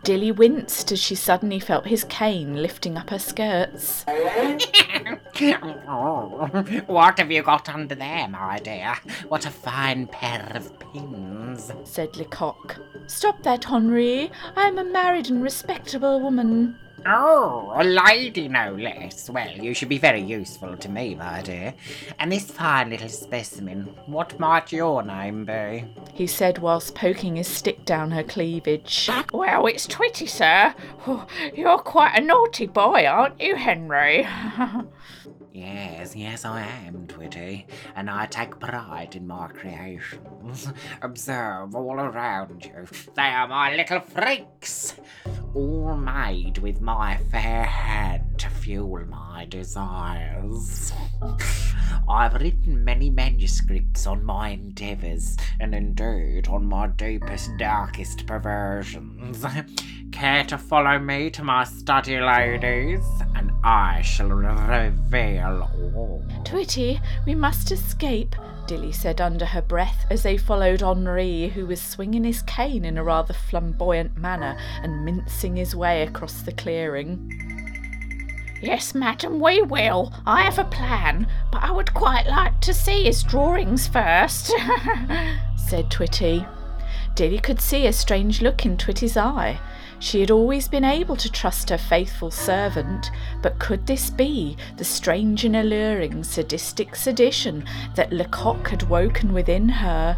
Dilly 0.03 0.31
winced 0.31 0.91
as 0.91 0.99
she 0.99 1.15
suddenly 1.15 1.59
felt 1.59 1.87
his 1.87 2.03
cane 2.05 2.55
lifting 2.61 2.97
up 2.97 3.09
her 3.09 3.19
skirts. 3.19 4.03
what 6.87 7.19
have 7.19 7.31
you 7.31 7.43
got 7.43 7.69
under 7.69 7.95
there, 7.95 8.27
my 8.27 8.59
dear? 8.59 8.95
What 9.27 9.45
a 9.45 9.51
fine 9.51 10.07
pair 10.07 10.51
of 10.55 10.77
pins. 10.79 11.71
said 11.83 12.13
Lecoq. 12.13 12.77
Stop 13.07 13.43
that, 13.43 13.65
Henri. 13.65 14.31
I 14.55 14.67
am 14.67 14.77
a 14.77 14.83
married 14.83 15.29
and 15.29 15.43
respectable 15.43 16.19
woman. 16.21 16.77
Oh, 17.07 17.71
a 17.75 17.83
lady, 17.83 18.47
no 18.47 18.73
less. 18.73 19.29
Well, 19.29 19.51
you 19.51 19.75
should 19.75 19.89
be 19.89 19.99
very 19.99 20.21
useful 20.21 20.75
to 20.77 20.89
me, 20.89 21.13
my 21.13 21.41
dear. 21.43 21.75
And 22.17 22.31
this 22.31 22.49
fine 22.49 22.89
little 22.89 23.09
specimen, 23.09 23.83
what 24.07 24.39
might 24.39 24.71
your 24.71 25.03
name 25.03 25.45
be? 25.45 25.85
He 26.13 26.25
said 26.25 26.57
whilst 26.57 26.95
poking 26.95 27.35
his 27.35 27.47
stick 27.47 27.85
down 27.85 28.09
her 28.09 28.23
cleavage. 28.23 29.07
Well, 29.31 29.67
it's 29.67 29.85
Twitty, 29.85 30.27
sir. 30.27 30.73
Oh, 31.05 31.27
You're 31.53 31.77
quite 31.77 32.17
a 32.17 32.21
naughty 32.21 32.65
boy, 32.65 33.05
aren't 33.05 33.39
you, 33.39 33.55
Henry? 33.55 34.27
Yes, 35.55 36.17
yes, 36.17 36.43
I 36.43 36.63
am, 36.85 37.07
Twitty, 37.07 37.65
and 37.95 38.09
I 38.09 38.25
take 38.25 38.59
pride 38.59 39.15
in 39.15 39.25
my 39.25 39.47
creations. 39.47 40.67
Observe 41.01 41.73
all 41.73 41.97
around 41.97 42.65
you. 42.65 42.85
They 43.15 43.21
are 43.21 43.47
my 43.47 43.73
little 43.73 44.01
freaks, 44.01 44.95
all 45.53 45.95
made 45.95 46.57
with 46.57 46.81
my 46.81 47.15
fair 47.31 47.63
hand 47.63 48.37
to 48.39 48.49
fuel 48.49 49.05
my 49.05 49.45
desires. 49.45 50.91
I've 52.09 52.33
written 52.33 52.83
many 52.83 53.09
manuscripts 53.09 54.05
on 54.05 54.25
my 54.25 54.49
endeavours, 54.49 55.37
and 55.61 55.73
indeed 55.73 56.49
on 56.49 56.65
my 56.65 56.87
deepest, 56.87 57.51
darkest 57.57 58.27
perversions. 58.27 59.45
Care 60.11 60.43
to 60.45 60.57
follow 60.57 60.99
me 60.99 61.29
to 61.31 61.43
my 61.43 61.63
study, 61.63 62.19
ladies, 62.19 63.05
and 63.35 63.51
I 63.63 64.01
shall 64.01 64.29
reveal 64.29 65.44
all. 65.51 66.23
Twitty, 66.43 66.99
we 67.25 67.35
must 67.35 67.71
escape, 67.71 68.35
Dilly 68.67 68.91
said 68.91 69.21
under 69.21 69.45
her 69.45 69.61
breath 69.61 70.05
as 70.09 70.23
they 70.23 70.37
followed 70.37 70.81
Henri, 70.81 71.49
who 71.49 71.65
was 71.65 71.81
swinging 71.81 72.23
his 72.23 72.41
cane 72.43 72.85
in 72.85 72.97
a 72.97 73.03
rather 73.03 73.33
flamboyant 73.33 74.17
manner 74.17 74.57
and 74.81 75.05
mincing 75.05 75.55
his 75.55 75.75
way 75.75 76.01
across 76.01 76.41
the 76.41 76.51
clearing. 76.51 77.31
Yes, 78.61 78.95
madam, 78.95 79.39
we 79.39 79.61
will. 79.61 80.11
I 80.25 80.41
have 80.41 80.57
a 80.57 80.63
plan, 80.63 81.27
but 81.51 81.63
I 81.63 81.71
would 81.71 81.93
quite 81.93 82.25
like 82.25 82.59
to 82.61 82.73
see 82.73 83.03
his 83.03 83.21
drawings 83.21 83.87
first, 83.87 84.47
said 85.55 85.91
Twitty. 85.91 86.47
Dilly 87.15 87.39
could 87.39 87.61
see 87.61 87.85
a 87.85 87.93
strange 87.93 88.41
look 88.41 88.65
in 88.65 88.77
Twitty's 88.77 89.17
eye. 89.17 89.59
She 89.99 90.19
had 90.19 90.31
always 90.31 90.67
been 90.67 90.83
able 90.83 91.15
to 91.15 91.31
trust 91.31 91.69
her 91.69 91.77
faithful 91.77 92.29
servant, 92.29 93.09
but 93.41 93.59
could 93.59 93.87
this 93.87 94.09
be 94.09 94.57
the 94.77 94.83
strange 94.83 95.45
and 95.45 95.55
alluring 95.55 96.23
sadistic 96.23 96.95
sedition 96.95 97.65
that 97.95 98.11
Lecoq 98.11 98.67
had 98.69 98.83
woken 98.83 99.33
within 99.33 99.69
her? 99.69 100.17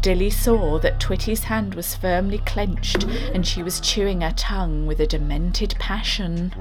Dilly 0.00 0.30
saw 0.30 0.78
that 0.80 1.00
Twitty's 1.00 1.44
hand 1.44 1.74
was 1.74 1.94
firmly 1.94 2.38
clenched, 2.38 3.04
and 3.32 3.46
she 3.46 3.62
was 3.62 3.80
chewing 3.80 4.20
her 4.20 4.34
tongue 4.36 4.86
with 4.86 5.00
a 5.00 5.06
demented 5.06 5.74
passion. 5.78 6.52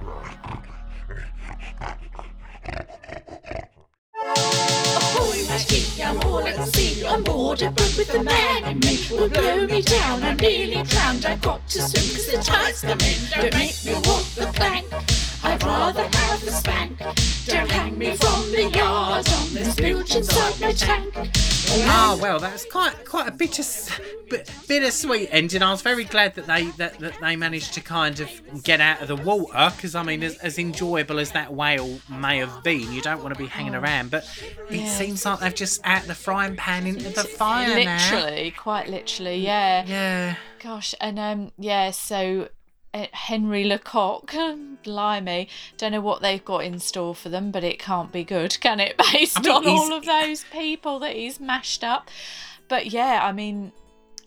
I'm 5.53 6.19
all 6.21 6.39
at 6.47 6.67
sea. 6.73 7.05
On 7.05 7.21
board 7.21 7.61
a 7.61 7.69
boat 7.69 7.95
with 7.95 8.11
the 8.11 8.23
man 8.23 8.63
in 8.63 8.79
me. 8.79 8.97
Will 9.11 9.29
blow 9.29 9.67
me 9.67 9.83
down, 9.83 10.23
I'm 10.23 10.37
nearly 10.37 10.81
drowned. 10.81 11.27
I've 11.27 11.41
got 11.41 11.67
to 11.69 11.79
swim 11.79 12.15
'cause 12.15 12.25
the 12.25 12.37
tide's 12.41 12.81
come 12.81 12.99
in. 13.01 13.19
Don't 13.29 13.53
make 13.53 13.85
me 13.85 13.93
walk 13.93 14.25
the 14.33 14.47
plank. 14.51 15.22
I'd 15.43 15.61
rather 15.63 16.03
have 16.03 16.45
the 16.45 16.51
spank. 16.51 16.97
Don't 17.45 17.69
hang 17.69 17.97
me 17.97 18.15
from 18.15 18.51
the 18.51 18.69
yards 18.75 19.31
on 19.33 19.53
this 19.53 19.75
bilge 19.75 20.15
inside 20.15 20.59
my 20.61 20.71
tank. 20.71 21.13
Ah, 21.85 22.17
well, 22.21 22.39
that's 22.39 22.65
quite 22.65 23.03
quite 23.05 23.27
a 23.27 23.31
bitter, 23.31 23.63
bit, 24.29 24.49
bittersweet 24.67 25.27
ending. 25.31 25.61
I 25.63 25.71
was 25.71 25.81
very 25.81 26.03
glad 26.03 26.35
that 26.35 26.45
they 26.45 26.65
that, 26.77 26.99
that 26.99 27.19
they 27.19 27.35
managed 27.35 27.73
to 27.73 27.81
kind 27.81 28.19
of 28.19 28.29
get 28.63 28.79
out 28.79 29.01
of 29.01 29.07
the 29.07 29.15
water 29.15 29.71
because 29.75 29.95
I 29.95 30.03
mean, 30.03 30.23
as, 30.23 30.37
as 30.37 30.57
enjoyable 30.59 31.19
as 31.19 31.31
that 31.31 31.53
whale 31.53 31.99
may 32.09 32.37
have 32.37 32.63
been, 32.63 32.91
you 32.93 33.01
don't 33.01 33.21
want 33.23 33.33
to 33.33 33.39
be 33.39 33.47
hanging 33.47 33.75
around. 33.75 34.11
But 34.11 34.23
it 34.69 34.81
Yeah. 34.81 34.87
seems 34.89 35.25
like 35.25 35.39
they've 35.39 35.53
just 35.55 35.81
out 35.83 36.03
the 36.03 36.15
frying 36.15 36.55
pan 36.55 36.85
into 36.85 37.09
the 37.09 37.23
fire 37.23 37.83
now. 37.83 37.97
literally, 37.97 38.51
quite 38.51 38.87
literally, 38.87 39.37
yeah. 39.37 39.83
Yeah. 39.85 40.35
Gosh, 40.59 40.93
and 41.01 41.17
um, 41.19 41.51
yeah, 41.57 41.91
so 41.91 42.49
Henry 42.93 43.63
Lecoq, 43.63 44.33
blimey, 44.83 45.47
don't 45.77 45.91
know 45.91 46.01
what 46.01 46.21
they've 46.21 46.43
got 46.43 46.63
in 46.63 46.79
store 46.79 47.15
for 47.15 47.29
them, 47.29 47.51
but 47.51 47.63
it 47.63 47.79
can't 47.79 48.11
be 48.11 48.23
good, 48.23 48.59
can 48.59 48.79
it? 48.79 48.95
Based 49.13 49.37
I 49.37 49.41
mean, 49.41 49.51
on 49.51 49.67
all 49.67 49.93
of 49.93 50.05
those 50.05 50.43
people 50.51 50.99
that 50.99 51.15
he's 51.15 51.39
mashed 51.39 51.83
up. 51.83 52.09
But 52.67 52.87
yeah, 52.87 53.21
I 53.23 53.31
mean, 53.31 53.71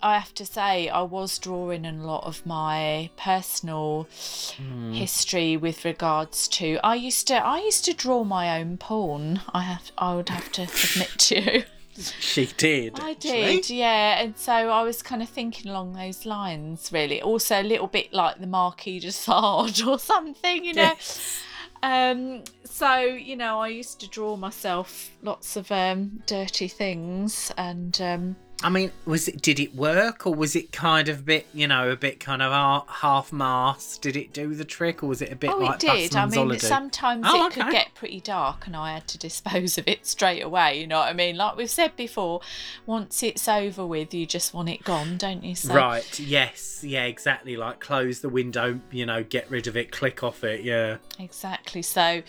I 0.02 0.18
have 0.18 0.34
to 0.34 0.44
say, 0.44 0.88
I 0.88 1.02
was 1.02 1.38
drawing 1.38 1.86
a 1.86 1.92
lot 1.92 2.24
of 2.24 2.44
my 2.44 3.10
personal 3.16 4.08
Hmm. 4.56 4.92
history 4.92 5.56
with 5.56 5.84
regards 5.84 6.48
to. 6.48 6.78
I 6.84 6.96
used 6.96 7.26
to, 7.28 7.34
I 7.34 7.60
used 7.60 7.84
to 7.86 7.94
draw 7.94 8.24
my 8.24 8.60
own 8.60 8.76
porn. 8.78 9.40
I 9.54 9.62
have, 9.62 9.90
I 9.96 10.14
would 10.14 10.28
have 10.28 10.50
to 10.52 10.62
admit 10.92 11.10
to 11.18 11.40
you. 11.40 11.64
She 12.20 12.46
did. 12.46 12.98
I 13.00 13.12
actually. 13.12 13.60
did, 13.60 13.70
yeah. 13.70 14.20
And 14.20 14.36
so 14.36 14.52
I 14.52 14.82
was 14.82 15.02
kind 15.02 15.22
of 15.22 15.28
thinking 15.28 15.70
along 15.70 15.94
those 15.94 16.26
lines, 16.26 16.90
really. 16.92 17.22
Also, 17.22 17.60
a 17.60 17.62
little 17.62 17.86
bit 17.86 18.12
like 18.12 18.40
the 18.40 18.46
Marquis 18.46 19.00
de 19.00 19.12
Sade 19.12 19.82
or 19.86 19.98
something, 19.98 20.64
you 20.64 20.74
know. 20.74 20.94
Um, 21.82 22.42
so 22.66 23.00
you 23.00 23.36
know, 23.36 23.60
I 23.60 23.68
used 23.68 24.00
to 24.00 24.08
draw 24.08 24.36
myself 24.36 25.10
lots 25.22 25.56
of 25.56 25.70
um, 25.72 26.22
dirty 26.26 26.68
things, 26.68 27.52
and 27.56 28.00
um, 28.00 28.36
I 28.62 28.70
mean, 28.70 28.90
was 29.04 29.28
it? 29.28 29.42
Did 29.42 29.60
it 29.60 29.74
work, 29.74 30.26
or 30.26 30.34
was 30.34 30.56
it 30.56 30.72
kind 30.72 31.10
of 31.10 31.20
a 31.20 31.22
bit, 31.22 31.46
you 31.52 31.68
know, 31.68 31.90
a 31.90 31.96
bit 31.96 32.20
kind 32.20 32.40
of 32.40 32.52
half- 32.52 32.88
half-mast? 32.88 34.00
Did 34.00 34.16
it 34.16 34.32
do 34.32 34.54
the 34.54 34.64
trick, 34.64 35.02
or 35.02 35.08
was 35.08 35.20
it 35.20 35.30
a 35.30 35.36
bit 35.36 35.50
oh, 35.50 35.58
like 35.58 35.84
it 35.84 36.10
did. 36.10 36.16
I 36.16 36.24
mean, 36.24 36.58
sometimes 36.58 37.26
Oh, 37.28 37.46
it 37.46 37.52
could 37.52 37.70
get 37.70 37.94
pretty 37.94 38.20
dark, 38.20 38.66
and 38.66 38.74
I 38.74 38.94
had 38.94 39.06
to 39.08 39.18
dispose 39.18 39.76
of 39.76 39.86
it 39.86 40.06
straight 40.06 40.40
away. 40.40 40.80
You 40.80 40.86
know 40.86 40.98
what 40.98 41.08
I 41.08 41.12
mean? 41.12 41.36
Like 41.36 41.56
we've 41.56 41.68
said 41.68 41.96
before, 41.96 42.40
once 42.86 43.22
it's 43.22 43.46
over 43.46 43.84
with, 43.84 44.14
you 44.14 44.24
just 44.24 44.54
want 44.54 44.70
it 44.70 44.82
gone, 44.84 45.18
don't 45.18 45.44
you? 45.44 45.54
So, 45.54 45.74
Right. 45.74 46.18
Yes. 46.18 46.82
Yeah. 46.82 47.04
Exactly. 47.04 47.58
Like 47.58 47.80
close 47.80 48.20
the 48.20 48.30
window. 48.30 48.80
You 48.90 49.04
know, 49.04 49.22
get 49.22 49.50
rid 49.50 49.66
of 49.66 49.76
it. 49.76 49.92
Click 49.92 50.22
off 50.22 50.44
it. 50.44 50.62
Yeah. 50.62 50.96
Exactly. 51.18 51.82
So, 51.82 52.22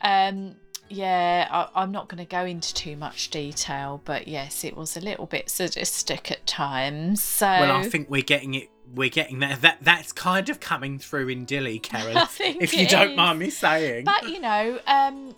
um, 0.00 0.56
yeah, 0.88 1.48
I, 1.50 1.82
I'm 1.82 1.92
not 1.92 2.08
going 2.08 2.24
to 2.24 2.30
go 2.30 2.44
into 2.44 2.72
too 2.74 2.96
much 2.96 3.30
detail, 3.30 4.00
but 4.04 4.28
yes, 4.28 4.64
it 4.64 4.76
was 4.76 4.96
a 4.96 5.00
little 5.00 5.26
bit 5.26 5.50
sadistic 5.50 6.30
at 6.30 6.46
times. 6.46 7.22
So, 7.22 7.46
Well, 7.46 7.72
I 7.72 7.88
think 7.88 8.08
we're 8.08 8.22
getting 8.22 8.54
it. 8.54 8.70
We're 8.94 9.10
getting 9.10 9.40
that. 9.40 9.62
That 9.62 9.78
that's 9.82 10.12
kind 10.12 10.48
of 10.48 10.60
coming 10.60 10.98
through 10.98 11.28
in 11.28 11.44
Dilly, 11.44 11.78
Karen. 11.80 12.16
I 12.16 12.24
think 12.26 12.62
if 12.62 12.72
you 12.72 12.82
it 12.82 12.90
don't 12.90 13.16
mind 13.16 13.38
me 13.38 13.50
saying. 13.50 14.04
but 14.04 14.28
you 14.28 14.40
know, 14.40 14.78
um, 14.86 15.34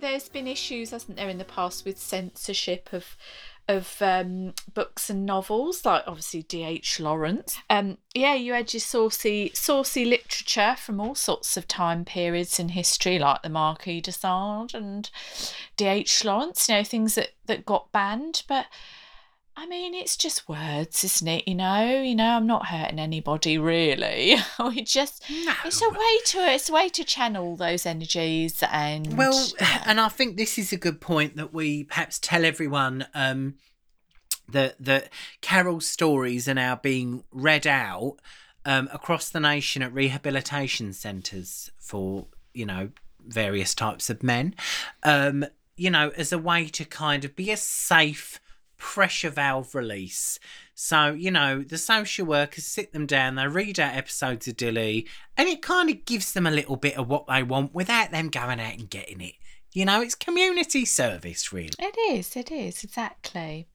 there's 0.00 0.28
been 0.28 0.46
issues, 0.48 0.90
hasn't 0.90 1.16
there, 1.16 1.28
in 1.28 1.38
the 1.38 1.44
past 1.44 1.84
with 1.84 1.98
censorship 1.98 2.88
of 2.92 3.16
of 3.68 4.00
um, 4.00 4.54
books 4.74 5.10
and 5.10 5.24
novels, 5.24 5.84
like 5.84 6.04
obviously 6.06 6.42
D.H. 6.42 7.00
Lawrence. 7.00 7.58
Um, 7.68 7.98
yeah, 8.14 8.34
you 8.34 8.52
had 8.52 8.72
your 8.72 8.80
saucy, 8.80 9.50
saucy 9.54 10.04
literature 10.04 10.74
from 10.76 11.00
all 11.00 11.14
sorts 11.14 11.56
of 11.56 11.68
time 11.68 12.04
periods 12.04 12.58
in 12.58 12.70
history, 12.70 13.18
like 13.18 13.42
the 13.42 13.48
Marquis 13.48 14.00
de 14.00 14.12
Sade 14.12 14.74
and 14.74 15.10
D.H. 15.76 16.24
Lawrence. 16.24 16.68
You 16.68 16.76
know, 16.76 16.84
things 16.84 17.14
that 17.14 17.30
that 17.46 17.64
got 17.66 17.92
banned, 17.92 18.42
but. 18.48 18.66
I 19.56 19.66
mean, 19.66 19.94
it's 19.94 20.16
just 20.16 20.48
words, 20.48 21.04
isn't 21.04 21.28
it? 21.28 21.46
You 21.46 21.54
know, 21.54 22.00
you 22.00 22.14
know, 22.14 22.36
I'm 22.36 22.46
not 22.46 22.66
hurting 22.66 22.98
anybody 22.98 23.58
really. 23.58 24.36
we 24.58 24.82
just, 24.82 25.24
it's 25.28 25.82
a 25.82 25.90
way 25.90 26.18
to, 26.26 26.38
it's 26.52 26.70
a 26.70 26.72
way 26.72 26.88
to 26.88 27.04
channel 27.04 27.56
those 27.56 27.84
energies 27.84 28.62
and 28.70 29.16
Well, 29.16 29.48
and 29.84 30.00
I 30.00 30.08
think 30.08 30.36
this 30.36 30.58
is 30.58 30.72
a 30.72 30.76
good 30.76 31.00
point 31.00 31.36
that 31.36 31.52
we 31.52 31.84
perhaps 31.84 32.18
tell 32.18 32.44
everyone 32.44 33.06
um, 33.14 33.54
that 34.48 34.76
that 34.80 35.08
Carol's 35.40 35.86
stories 35.86 36.48
are 36.48 36.54
now 36.54 36.76
being 36.76 37.24
read 37.30 37.66
out 37.66 38.16
um, 38.64 38.88
across 38.92 39.28
the 39.28 39.40
nation 39.40 39.82
at 39.82 39.92
rehabilitation 39.92 40.92
centres 40.92 41.70
for 41.78 42.26
you 42.52 42.66
know 42.66 42.90
various 43.26 43.74
types 43.74 44.10
of 44.10 44.22
men. 44.22 44.54
Um, 45.02 45.44
you 45.76 45.90
know, 45.90 46.10
as 46.16 46.32
a 46.32 46.38
way 46.38 46.66
to 46.66 46.84
kind 46.84 47.24
of 47.24 47.34
be 47.34 47.50
a 47.50 47.56
safe 47.56 48.40
pressure 48.80 49.30
valve 49.30 49.74
release. 49.74 50.40
So, 50.74 51.12
you 51.12 51.30
know, 51.30 51.62
the 51.62 51.78
social 51.78 52.26
workers 52.26 52.64
sit 52.64 52.92
them 52.92 53.06
down, 53.06 53.36
they 53.36 53.46
read 53.46 53.78
out 53.78 53.94
episodes 53.94 54.48
of 54.48 54.56
Dilly, 54.56 55.06
and 55.36 55.48
it 55.48 55.62
kind 55.62 55.88
of 55.90 56.04
gives 56.04 56.32
them 56.32 56.46
a 56.46 56.50
little 56.50 56.76
bit 56.76 56.96
of 56.96 57.06
what 57.08 57.26
they 57.28 57.42
want 57.44 57.74
without 57.74 58.10
them 58.10 58.28
going 58.28 58.58
out 58.58 58.78
and 58.78 58.90
getting 58.90 59.20
it. 59.20 59.34
You 59.72 59.84
know, 59.84 60.00
it's 60.00 60.16
community 60.16 60.84
service, 60.84 61.52
really. 61.52 61.70
it 61.78 61.96
is, 62.10 62.34
it 62.34 62.50
is 62.50 62.82
exactly. 62.82 63.68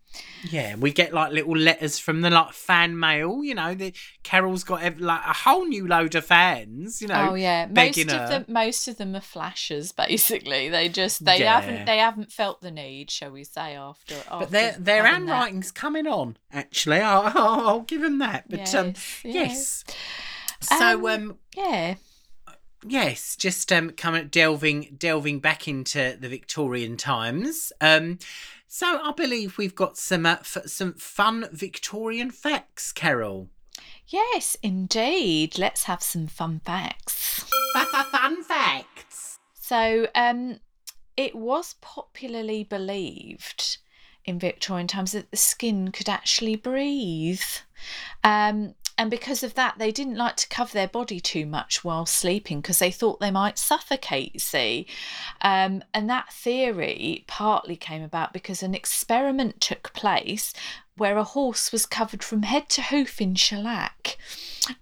Yeah, 0.44 0.76
we 0.76 0.92
get 0.92 1.14
like 1.14 1.32
little 1.32 1.56
letters 1.58 1.98
from 1.98 2.22
the 2.22 2.30
like 2.30 2.54
fan 2.54 3.00
mail. 3.00 3.44
You 3.44 3.56
know, 3.56 3.74
the 3.74 3.94
Carol's 4.24 4.64
got 4.64 5.00
like 5.00 5.22
a 5.26 5.34
whole 5.34 5.66
new 5.66 5.88
load 5.88 6.14
of 6.16 6.26
fans. 6.26 7.02
You 7.02 7.08
know, 7.08 7.30
oh 7.32 7.34
yeah, 7.36 7.68
most 7.70 7.98
of 7.98 8.10
her. 8.10 8.28
them, 8.28 8.46
most 8.48 8.88
of 8.88 8.98
them 8.98 9.16
are 9.16 9.22
flashers. 9.22 9.92
Basically, 9.92 10.70
they 10.70 10.88
just 10.90 11.26
they 11.26 11.40
Yeah. 11.40 11.60
haven't 11.60 11.86
they 11.86 11.98
haven't 11.98 12.32
felt 12.32 12.62
the 12.62 12.72
need, 12.72 13.10
shall 13.10 13.32
we 13.32 13.44
say, 13.44 13.76
after. 13.76 14.16
But 14.30 14.52
their 14.52 14.74
their 14.78 15.04
having 15.06 15.26
that. 15.26 15.34
handwriting's 15.34 15.72
coming 15.72 16.06
on. 16.06 16.38
Actually, 16.52 17.00
I'll, 17.00 17.24
I'll, 17.36 17.68
I'll 17.68 17.80
give 17.82 18.02
them 18.02 18.20
that. 18.20 18.50
But 18.50 18.74
um, 18.76 18.88
Yes, 18.88 19.22
yes. 19.24 19.84
yes. 19.88 19.96
So 20.62 21.08
Um, 21.10 21.32
um, 21.32 21.38
Yeah, 21.56 21.96
yes, 22.88 23.36
just 23.36 23.72
um, 23.72 23.92
coming 23.92 24.28
delving 24.28 24.96
delving 24.98 25.40
back 25.40 25.68
into 25.68 26.18
the 26.20 26.30
Victorian 26.30 26.98
times. 26.98 27.72
Um, 27.82 28.20
so 28.68 29.00
I 29.04 29.12
believe 29.12 29.58
we've 29.58 29.76
got 29.76 29.98
some 29.98 30.26
uh, 30.26 30.38
f- 30.42 30.68
some 30.68 30.94
fun 30.94 31.48
Victorian 31.52 32.32
facts, 32.32 32.92
Carol. 32.92 33.50
yes, 34.08 34.56
indeed. 34.64 35.58
Let's 35.58 35.84
have 35.84 36.02
some 36.04 36.28
fun 36.28 36.62
facts. 36.64 37.44
Fun 38.12 38.44
facts. 38.44 39.38
So, 39.54 40.08
um, 40.16 40.60
it 41.18 41.36
was 41.36 41.76
popularly 41.82 42.64
believed 42.64 43.78
in 44.24 44.40
Victorian 44.40 44.88
times 44.88 45.12
that 45.12 45.30
the 45.32 45.38
skin 45.38 45.92
could 45.92 46.08
actually 46.10 46.56
breathe. 46.56 47.42
Um, 48.24 48.76
and 48.98 49.12
because 49.12 49.44
of 49.44 49.56
that, 49.56 49.76
they 49.78 49.92
didn't 49.92 50.16
like 50.16 50.38
to 50.38 50.48
cover 50.48 50.72
their 50.74 50.88
body 50.88 51.20
too 51.20 51.46
much 51.46 51.84
while 51.84 52.06
sleeping 52.06 52.62
because 52.62 52.80
they 52.80 52.92
thought 52.92 53.20
they 53.20 53.32
might 53.32 53.58
suffocate, 53.58 54.40
see. 54.40 54.88
Um, 55.42 55.84
and 55.94 56.10
that 56.10 56.32
theory 56.32 57.26
partly 57.28 57.76
came 57.76 58.04
about 58.04 58.32
because 58.32 58.64
an 58.64 58.74
experiment 58.74 59.60
took 59.60 59.92
place 59.94 60.54
where 60.98 61.18
a 61.18 61.24
horse 61.24 61.74
was 61.74 61.86
covered 61.86 62.24
from 62.24 62.44
head 62.44 62.70
to 62.70 62.82
hoof 62.84 63.20
in 63.20 63.36
shellac. 63.36 64.18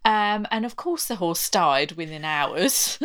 Um, 0.06 0.46
and 0.52 0.64
of 0.64 0.76
course, 0.76 1.08
the 1.08 1.16
horse 1.16 1.50
died 1.50 1.94
within 1.94 2.24
hours. 2.24 3.00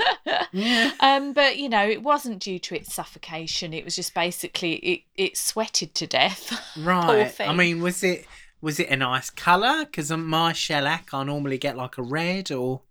um, 1.00 1.32
but 1.32 1.56
you 1.56 1.70
know, 1.70 1.88
it 1.88 2.02
wasn't 2.02 2.40
due 2.40 2.58
to 2.58 2.74
its 2.74 2.94
suffocation. 2.94 3.72
It 3.72 3.84
was 3.84 3.96
just 3.96 4.12
basically 4.14 4.74
it, 4.74 5.00
it 5.16 5.36
sweated 5.38 5.94
to 5.94 6.06
death. 6.06 6.54
Right. 6.78 7.34
I 7.40 7.52
mean, 7.54 7.80
was 7.80 8.04
it 8.04 8.26
was 8.60 8.80
it 8.80 8.88
a 8.90 8.96
nice 8.96 9.30
colour? 9.30 9.84
Because 9.84 10.10
my 10.10 10.52
shellac, 10.52 11.12
I 11.12 11.24
normally 11.24 11.58
get 11.58 11.76
like 11.76 11.98
a 11.98 12.02
red 12.02 12.50
or. 12.50 12.82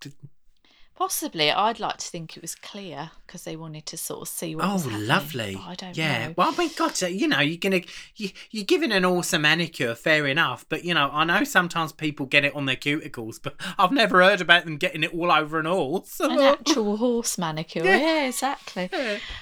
Possibly, 0.98 1.52
I'd 1.52 1.80
like 1.80 1.98
to 1.98 2.08
think 2.08 2.36
it 2.36 2.42
was 2.42 2.56
clear 2.56 3.12
because 3.28 3.44
they 3.44 3.56
wanted 3.56 3.86
to 3.86 3.98
sort 3.98 4.22
of 4.24 4.28
see 4.28 4.56
what. 4.56 4.66
Oh, 4.66 4.84
lovely. 4.98 5.56
I 5.64 5.76
don't 5.76 5.96
yeah. 5.96 6.30
know. 6.30 6.34
Well, 6.36 6.52
I 6.52 6.58
mean, 6.58 6.72
God, 6.76 6.96
so, 6.96 7.06
you 7.06 7.28
know, 7.28 7.40
you're 7.40 7.60
gonna 7.60 7.82
you, 8.16 8.32
you're 8.50 8.66
giving 8.66 8.92
an 8.92 9.06
awesome 9.06 9.44
manicure, 9.44 9.94
fair 9.94 10.26
enough. 10.26 10.66
But 10.68 10.84
you 10.84 10.96
know, 10.96 11.12
I 11.14 11.24
know 11.24 11.44
sometimes 11.44 11.92
people 11.92 12.26
get 12.26 12.46
it 12.46 12.56
on 12.56 12.66
their 12.66 12.76
cuticles, 12.76 13.40
but 13.40 13.54
I've 13.78 13.92
never 13.92 14.24
heard 14.24 14.42
about 14.42 14.66
them 14.66 14.78
getting 14.78 15.04
it 15.04 15.14
all 15.14 15.32
over 15.32 15.60
an 15.60 15.68
horse. 15.68 16.20
An 16.20 16.40
actual 16.40 16.98
horse 16.98 17.38
manicure, 17.38 17.84
yeah, 17.84 18.26
exactly. 18.26 18.90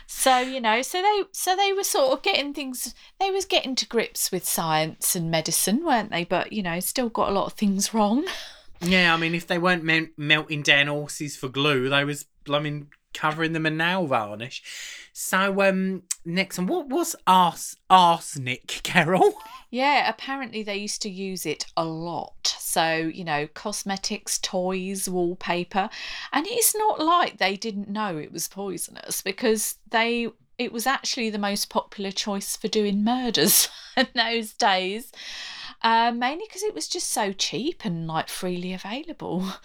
So 0.08 0.40
you 0.40 0.60
know, 0.60 0.82
so 0.82 1.02
they 1.02 1.24
so 1.32 1.56
they 1.56 1.72
were 1.72 1.86
sort 1.86 2.12
of 2.12 2.22
getting 2.22 2.54
things. 2.54 2.94
They 3.18 3.32
was 3.32 3.46
getting 3.46 3.76
to 3.76 3.88
grips 3.88 4.30
with 4.30 4.44
science 4.44 5.16
and 5.16 5.32
medicine, 5.32 5.86
weren't 5.86 6.12
they? 6.12 6.26
But 6.26 6.52
you 6.52 6.64
know, 6.64 6.82
still 6.82 7.08
got 7.08 7.30
a 7.30 7.34
lot 7.34 7.46
of 7.46 7.54
things 7.54 7.94
wrong. 7.94 8.26
Yeah, 8.82 9.14
I 9.14 9.18
mean, 9.18 9.34
if 9.36 9.48
they 9.48 9.58
weren't 9.58 9.84
mel- 9.84 10.08
melting 10.18 10.64
down 10.64 10.88
horses 10.88 11.36
for 11.36 11.48
glue, 11.48 11.90
they 11.90 12.04
was 12.04 12.26
blooming 12.44 12.90
covering 13.14 13.54
them 13.54 13.66
in 13.66 13.78
nail 13.78 14.06
varnish. 14.06 14.62
So, 15.14 15.62
um, 15.62 16.04
next 16.26 16.58
one, 16.58 16.68
what 16.68 16.90
was 16.90 17.16
ars- 17.26 17.78
arsenic, 17.90 18.68
Carol? 18.84 19.34
Yeah, 19.72 20.08
apparently 20.10 20.62
they 20.62 20.76
used 20.76 21.02
to 21.04 21.10
use 21.10 21.46
it 21.46 21.66
a 21.76 21.86
lot. 21.86 22.56
So, 22.60 22.96
you 22.96 23.24
know, 23.24 23.48
cosmetics, 23.48 24.38
toys, 24.40 25.10
wallpaper. 25.10 25.90
And 26.34 26.46
it's 26.46 26.76
not 26.76 27.00
like 27.00 27.38
they 27.38 27.56
didn't 27.56 27.90
know 27.90 28.18
it 28.18 28.32
was 28.32 28.48
poisonous 28.48 29.22
because 29.22 29.78
they 29.90 30.30
it 30.58 30.72
was 30.72 30.88
actually 30.88 31.30
the 31.30 31.38
most 31.38 31.70
popular 31.70 32.12
choice 32.12 32.56
for 32.56 32.70
doing 32.70 33.04
murders 33.04 33.68
in 33.98 34.08
those 34.16 34.54
days. 34.54 35.12
Uh, 35.82 36.12
mainly 36.12 36.46
because 36.48 36.64
it 36.64 36.74
was 36.74 36.88
just 36.88 37.10
so 37.12 37.32
cheap 37.32 37.86
and 37.86 38.08
like 38.08 38.30
freely 38.30 38.74
available. 38.74 39.46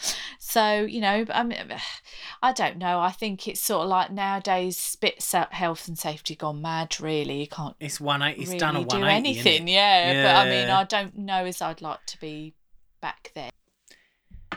So, 0.43 0.81
you 0.81 1.01
know, 1.01 1.27
I 1.33 1.45
mean, 1.45 1.59
I 2.43 2.53
don't 2.53 2.79
know. 2.79 2.99
I 2.99 3.13
think 3.13 3.47
it's 3.47 3.61
sort 3.61 3.85
of 3.85 3.89
like 3.89 4.11
nowadays, 4.11 4.77
spits 4.77 5.33
out 5.33 5.53
health 5.53 5.87
and 5.87 5.97
safety 5.97 6.35
gone 6.35 6.61
mad, 6.61 6.99
really. 6.99 7.43
You 7.43 7.47
can't 7.47 7.77
It's 7.79 8.01
one. 8.01 8.21
It's 8.23 8.49
really 8.49 8.59
done 8.59 8.77
a 8.77 8.85
do 8.85 9.05
anything, 9.05 9.69
yeah, 9.69 10.25
But 10.25 10.37
I 10.37 10.51
mean, 10.51 10.69
I 10.69 10.83
don't 10.85 11.17
know 11.17 11.45
as 11.45 11.63
I'd 11.63 11.83
like 11.83 12.05
to 12.07 12.21
be 12.21 12.55
back 13.01 13.31
there. 13.37 13.51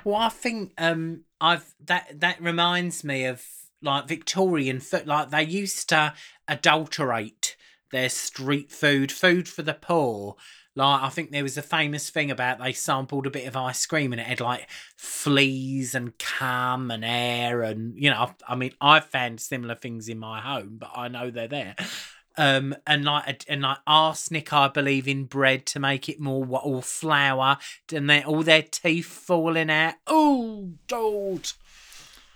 Well, 0.03 0.15
I 0.15 0.29
think 0.29 0.73
um, 0.79 1.25
I've 1.39 1.75
that 1.85 2.19
that 2.19 2.41
reminds 2.41 3.03
me 3.03 3.25
of 3.25 3.45
like 3.81 4.07
Victorian 4.07 4.79
food. 4.79 5.05
Like 5.05 5.29
they 5.29 5.43
used 5.43 5.89
to 5.89 6.13
adulterate 6.47 7.55
their 7.91 8.09
street 8.09 8.71
food, 8.71 9.11
food 9.11 9.47
for 9.47 9.61
the 9.61 9.75
poor. 9.75 10.35
Like 10.75 11.03
I 11.03 11.09
think 11.09 11.31
there 11.31 11.43
was 11.43 11.57
a 11.57 11.61
famous 11.61 12.09
thing 12.09 12.31
about 12.31 12.59
they 12.59 12.73
sampled 12.73 13.27
a 13.27 13.31
bit 13.31 13.47
of 13.47 13.55
ice 13.55 13.85
cream 13.85 14.11
and 14.11 14.19
it 14.19 14.25
had 14.25 14.41
like 14.41 14.67
fleas 14.97 15.93
and 15.93 16.17
cum 16.17 16.89
and 16.89 17.05
air 17.05 17.61
and 17.61 17.93
you 17.95 18.09
know 18.09 18.31
I 18.47 18.55
mean 18.55 18.71
I've 18.81 19.05
found 19.05 19.39
similar 19.39 19.75
things 19.75 20.09
in 20.09 20.17
my 20.17 20.41
home, 20.41 20.77
but 20.79 20.91
I 20.95 21.09
know 21.09 21.29
they're 21.29 21.47
there. 21.47 21.75
Um 22.35 22.75
and 22.87 23.05
like 23.05 23.45
and 23.47 23.61
like 23.61 23.77
arsenic, 23.85 24.51
I 24.51 24.67
believe 24.67 25.07
in 25.07 25.25
bread 25.25 25.67
to 25.67 25.79
make 25.79 26.09
it 26.09 26.19
more 26.19 26.43
what 26.43 26.65
or 26.65 26.81
flour, 26.81 27.57
and 27.93 28.09
then 28.09 28.23
all 28.23 28.41
their 28.41 28.63
teeth 28.63 29.05
falling 29.05 29.69
out. 29.69 29.93
Oh, 30.07 30.71
God! 30.87 31.51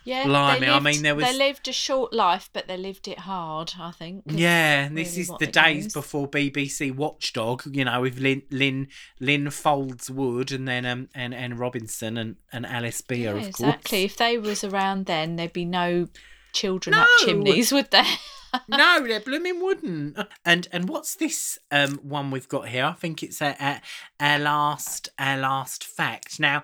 Yeah, 0.08 0.24
Blimey, 0.26 0.60
they 0.62 0.68
I 0.68 0.74
lived, 0.76 0.86
mean, 0.86 1.02
there 1.04 1.16
was 1.16 1.26
they 1.26 1.38
lived 1.38 1.68
a 1.68 1.74
short 1.74 2.14
life, 2.14 2.50
but 2.54 2.68
they 2.68 2.78
lived 2.78 3.08
it 3.10 3.20
hard. 3.20 3.74
I 3.78 3.92
think. 3.92 4.24
Yeah, 4.28 4.86
and 4.86 4.98
this 4.98 5.12
really 5.12 5.22
is 5.22 5.32
the 5.40 5.48
days 5.48 5.84
goes. 5.86 5.94
before 5.94 6.28
BBC 6.30 6.96
Watchdog. 6.96 7.64
You 7.76 7.84
know, 7.86 8.00
with 8.02 8.18
Lynn 8.20 8.44
Lynn 8.50 8.88
Lynn 9.20 9.48
Faulds 9.48 10.10
Wood 10.10 10.52
and 10.54 10.66
then 10.66 10.86
um 10.86 11.10
and 11.14 11.36
Anne 11.36 11.58
Robinson 11.58 12.18
and 12.18 12.38
and 12.54 12.66
Alice 12.66 13.02
Beer, 13.02 13.18
Yeah, 13.20 13.30
of 13.32 13.44
course. 13.44 13.48
exactly. 13.50 14.04
If 14.06 14.16
they 14.16 14.38
was 14.38 14.64
around 14.64 15.08
then, 15.08 15.36
there'd 15.36 15.52
be 15.52 15.66
no 15.66 16.08
children 16.54 16.94
up 16.96 17.08
chimneys, 17.26 17.74
would 17.74 17.92
there? 17.92 18.06
no, 18.70 19.06
they 19.06 19.20
blooming 19.20 19.62
wouldn't. 19.62 20.18
And 20.46 20.70
and 20.72 20.88
what's 20.88 21.16
this 21.16 21.60
um 21.70 22.00
one 22.02 22.32
we've 22.32 22.48
got 22.48 22.70
here? 22.70 22.86
I 22.86 22.94
think 22.94 23.22
it's 23.24 23.42
our, 23.42 23.56
our, 23.60 23.82
our 24.22 24.40
last 24.40 25.10
our 25.20 25.38
last 25.38 25.84
fact. 25.84 26.40
Now, 26.40 26.64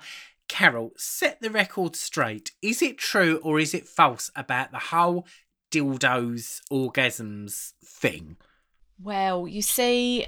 Carol, 0.54 0.92
set 0.98 1.42
the 1.42 1.50
record 1.50 1.96
straight. 1.96 2.52
Is 2.62 2.84
it 2.84 3.00
true 3.00 3.40
or 3.42 3.60
is 3.60 3.74
it 3.74 3.88
false 3.88 4.30
about 4.36 4.70
the 4.70 4.78
whole 4.78 5.26
dildos 5.72 6.62
orgasms 6.72 7.72
thing? 7.84 8.38
Well, 9.02 9.48
you 9.48 9.64
see, 9.64 10.28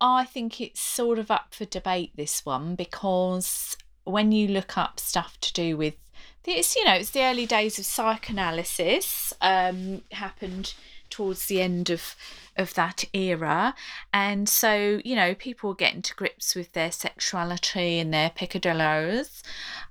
I 0.00 0.24
think 0.24 0.60
it's 0.60 0.80
sort 0.80 1.20
of 1.20 1.30
up 1.30 1.54
for 1.54 1.66
debate 1.66 2.10
this 2.16 2.44
one 2.44 2.74
because 2.74 3.76
when 4.02 4.32
you 4.32 4.48
look 4.48 4.76
up 4.76 4.98
stuff 4.98 5.38
to 5.38 5.52
do 5.52 5.76
with 5.76 5.94
this, 6.42 6.74
you 6.74 6.84
know, 6.84 6.94
it's 6.94 7.12
the 7.12 7.22
early 7.22 7.46
days 7.46 7.78
of 7.78 7.84
psychoanalysis. 7.84 9.32
Um, 9.40 10.02
happened 10.10 10.74
towards 11.10 11.46
the 11.46 11.60
end 11.60 11.90
of 11.90 12.16
of 12.56 12.74
that 12.74 13.04
era, 13.12 13.74
and 14.12 14.48
so 14.48 15.00
you 15.04 15.16
know 15.16 15.34
people 15.34 15.70
were 15.70 15.76
getting 15.76 16.02
to 16.02 16.14
grips 16.14 16.54
with 16.54 16.72
their 16.72 16.92
sexuality 16.92 17.98
and 17.98 18.12
their 18.12 18.30
picadillos, 18.30 19.42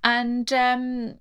and 0.04 0.52
um, 0.54 1.20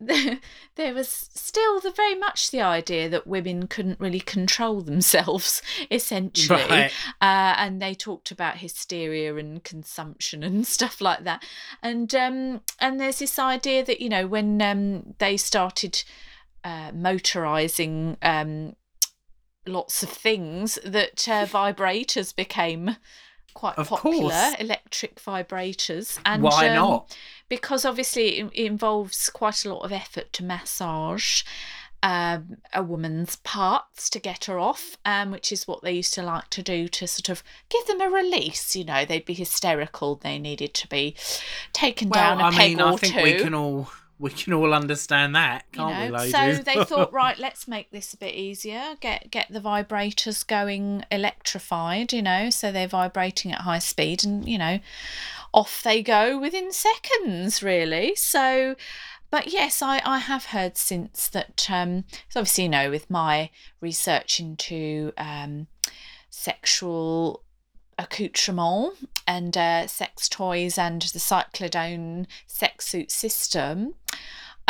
there 0.76 0.94
was 0.94 1.08
still 1.08 1.78
the 1.80 1.90
very 1.90 2.14
much 2.14 2.50
the 2.50 2.62
idea 2.62 3.08
that 3.08 3.26
women 3.26 3.66
couldn't 3.66 4.00
really 4.00 4.20
control 4.20 4.80
themselves 4.80 5.60
essentially. 5.90 6.58
Right. 6.58 6.92
uh, 7.20 7.54
and 7.58 7.82
they 7.82 7.94
talked 7.94 8.30
about 8.30 8.58
hysteria 8.58 9.36
and 9.36 9.62
consumption 9.62 10.42
and 10.42 10.66
stuff 10.66 11.00
like 11.00 11.24
that. 11.24 11.44
And 11.82 12.14
um 12.14 12.62
and 12.78 12.98
there's 12.98 13.18
this 13.18 13.38
idea 13.38 13.84
that 13.84 14.00
you 14.00 14.08
know 14.08 14.26
when 14.26 14.62
um 14.62 15.14
they 15.18 15.36
started 15.36 16.02
uh, 16.64 16.92
motorizing 16.94 18.16
um 18.22 18.76
lots 19.66 20.02
of 20.02 20.08
things 20.10 20.78
that 20.84 21.28
uh, 21.28 21.46
vibrators 21.46 22.34
became 22.34 22.96
quite 23.54 23.76
Of 23.78 23.88
popular 23.88 24.30
course. 24.30 24.54
electric 24.60 25.16
vibrators 25.20 26.18
and 26.24 26.42
Why 26.42 26.68
um, 26.68 26.74
not? 26.76 27.16
because 27.48 27.84
obviously 27.84 28.38
it, 28.38 28.52
involves 28.54 29.28
quite 29.30 29.64
a 29.64 29.74
lot 29.74 29.82
of 29.84 29.92
effort 29.92 30.32
to 30.34 30.44
massage 30.44 31.42
um, 32.02 32.56
a 32.72 32.82
woman's 32.82 33.36
parts 33.36 34.08
to 34.10 34.18
get 34.18 34.46
her 34.46 34.58
off, 34.58 34.96
um, 35.04 35.30
which 35.30 35.52
is 35.52 35.68
what 35.68 35.82
they 35.82 35.92
used 35.92 36.14
to 36.14 36.22
like 36.22 36.48
to 36.50 36.62
do 36.62 36.88
to 36.88 37.06
sort 37.06 37.28
of 37.28 37.42
give 37.68 37.86
them 37.86 38.00
a 38.00 38.08
release. 38.08 38.74
You 38.74 38.84
know, 38.86 39.04
they'd 39.04 39.26
be 39.26 39.34
hysterical. 39.34 40.14
They 40.14 40.38
needed 40.38 40.72
to 40.74 40.88
be 40.88 41.14
taken 41.74 42.08
Well, 42.08 42.38
down 42.38 42.40
a 42.40 42.44
I 42.44 42.50
peg 42.56 42.70
mean, 42.70 42.80
or 42.80 42.92
I 42.94 42.96
think 42.96 43.14
two. 43.14 43.22
we 43.22 43.34
can 43.34 43.52
all 43.54 43.90
we 44.20 44.30
can 44.30 44.52
all 44.52 44.74
understand 44.74 45.34
that, 45.34 45.64
can't 45.72 45.98
we, 45.98 46.08
know, 46.08 46.18
ladies? 46.18 46.32
so 46.32 46.62
they 46.62 46.84
thought, 46.84 47.10
right, 47.10 47.38
let's 47.38 47.66
make 47.66 47.90
this 47.90 48.12
a 48.12 48.18
bit 48.18 48.34
easier. 48.34 48.96
Get 49.00 49.30
get 49.30 49.50
the 49.50 49.60
vibrators 49.60 50.46
going 50.46 51.04
electrified, 51.10 52.12
you 52.12 52.20
know, 52.20 52.50
so 52.50 52.70
they're 52.70 52.86
vibrating 52.86 53.50
at 53.50 53.62
high 53.62 53.78
speed, 53.78 54.22
and 54.22 54.46
you 54.46 54.58
know, 54.58 54.78
off 55.54 55.82
they 55.82 56.02
go 56.02 56.38
within 56.38 56.70
seconds, 56.70 57.62
really. 57.62 58.14
So, 58.14 58.76
but 59.30 59.52
yes, 59.52 59.80
I 59.80 60.02
I 60.04 60.18
have 60.18 60.46
heard 60.46 60.76
since 60.76 61.26
that. 61.28 61.66
Um, 61.70 62.04
so 62.28 62.40
obviously, 62.40 62.64
you 62.64 62.70
know, 62.70 62.90
with 62.90 63.08
my 63.08 63.48
research 63.80 64.38
into 64.38 65.12
um, 65.16 65.66
sexual 66.28 67.42
accoutrement 68.00 68.94
and 69.26 69.56
uh, 69.56 69.86
sex 69.86 70.28
toys 70.28 70.78
and 70.78 71.02
the 71.02 71.18
cyclodone 71.18 72.26
sex 72.46 72.86
suit 72.86 73.10
system. 73.10 73.94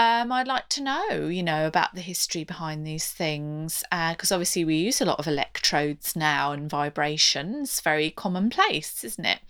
Um, 0.01 0.33
I'd 0.33 0.49
like 0.49 0.71
to 0.71 0.83
know, 0.83 1.29
you 1.29 1.43
know, 1.43 1.67
about 1.67 1.95
the 1.95 2.01
history 2.01 2.43
behind 2.43 2.87
these 2.87 3.09
things, 3.09 3.85
because 3.91 4.33
obviously 4.33 4.65
we 4.65 4.77
use 4.77 5.03
a 5.03 5.05
lot 5.05 5.19
of 5.19 5.27
electrodes 5.27 6.17
now, 6.17 6.53
and 6.53 6.71
vibrations 6.71 7.83
very 7.83 8.11
commonplace, 8.11 9.05
isn't 9.05 9.27
it? 9.27 9.41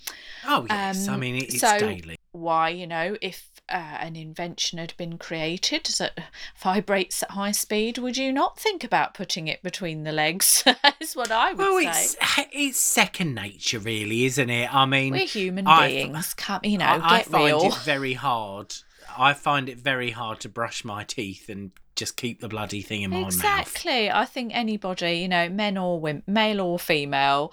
oh 0.45 0.67
yes, 0.69 1.07
I 1.07 1.15
um, 1.15 1.21
mean 1.21 1.37
it's 1.37 1.61
so- 1.61 1.79
daily. 1.79 2.17
Why, 2.33 2.69
you 2.71 2.87
know, 2.87 3.17
if 3.21 3.49
uh, 3.69 3.99
an 4.01 4.15
invention 4.17 4.79
had 4.79 4.95
been 4.97 5.19
created 5.19 5.85
that 5.99 6.19
vibrates 6.61 7.23
at 7.23 7.31
high 7.33 7.51
speed, 7.53 7.99
would 7.99 8.17
you 8.17 8.33
not 8.33 8.59
think 8.59 8.83
about 8.85 9.15
putting 9.15 9.47
it 9.49 9.63
between 9.63 10.03
the 10.05 10.13
legs? 10.13 10.65
is 11.01 11.15
what 11.15 11.31
I 11.31 11.53
would 11.53 11.59
Well, 11.59 11.81
say. 11.81 11.89
it's 11.91 12.17
it's 12.53 12.79
second 12.79 13.35
nature, 13.35 13.79
really, 13.81 14.25
isn't 14.25 14.51
it? 14.51 14.73
I 14.75 14.85
mean, 14.87 15.13
We're 15.13 15.27
human 15.27 15.67
I- 15.69 15.89
beings. 15.89 16.35
Come, 16.35 16.61
you 16.65 16.79
know, 16.79 16.87
I, 16.87 17.19
I 17.19 17.23
find 17.23 17.45
real. 17.47 17.65
it 17.67 17.75
very 17.85 18.15
hard. 18.15 18.75
I 19.21 19.35
find 19.35 19.69
it 19.69 19.77
very 19.77 20.13
hard 20.13 20.41
to 20.41 20.49
brush 20.49 20.83
my 20.83 21.05
teeth 21.05 21.51
and 21.51 21.73
just 21.95 22.17
keep 22.17 22.41
the 22.41 22.49
bloody 22.49 22.81
thing 22.81 23.03
in 23.03 23.11
my 23.11 23.21
mouth. 23.21 23.27
Exactly. 23.35 24.11
I 24.11 24.25
think 24.25 24.53
anybody, 24.55 25.19
you 25.19 25.29
know, 25.29 25.51
men 25.51 25.77
or 25.77 26.01
women, 26.01 26.23
male 26.27 26.63
or 26.63 26.79
female, 26.79 27.53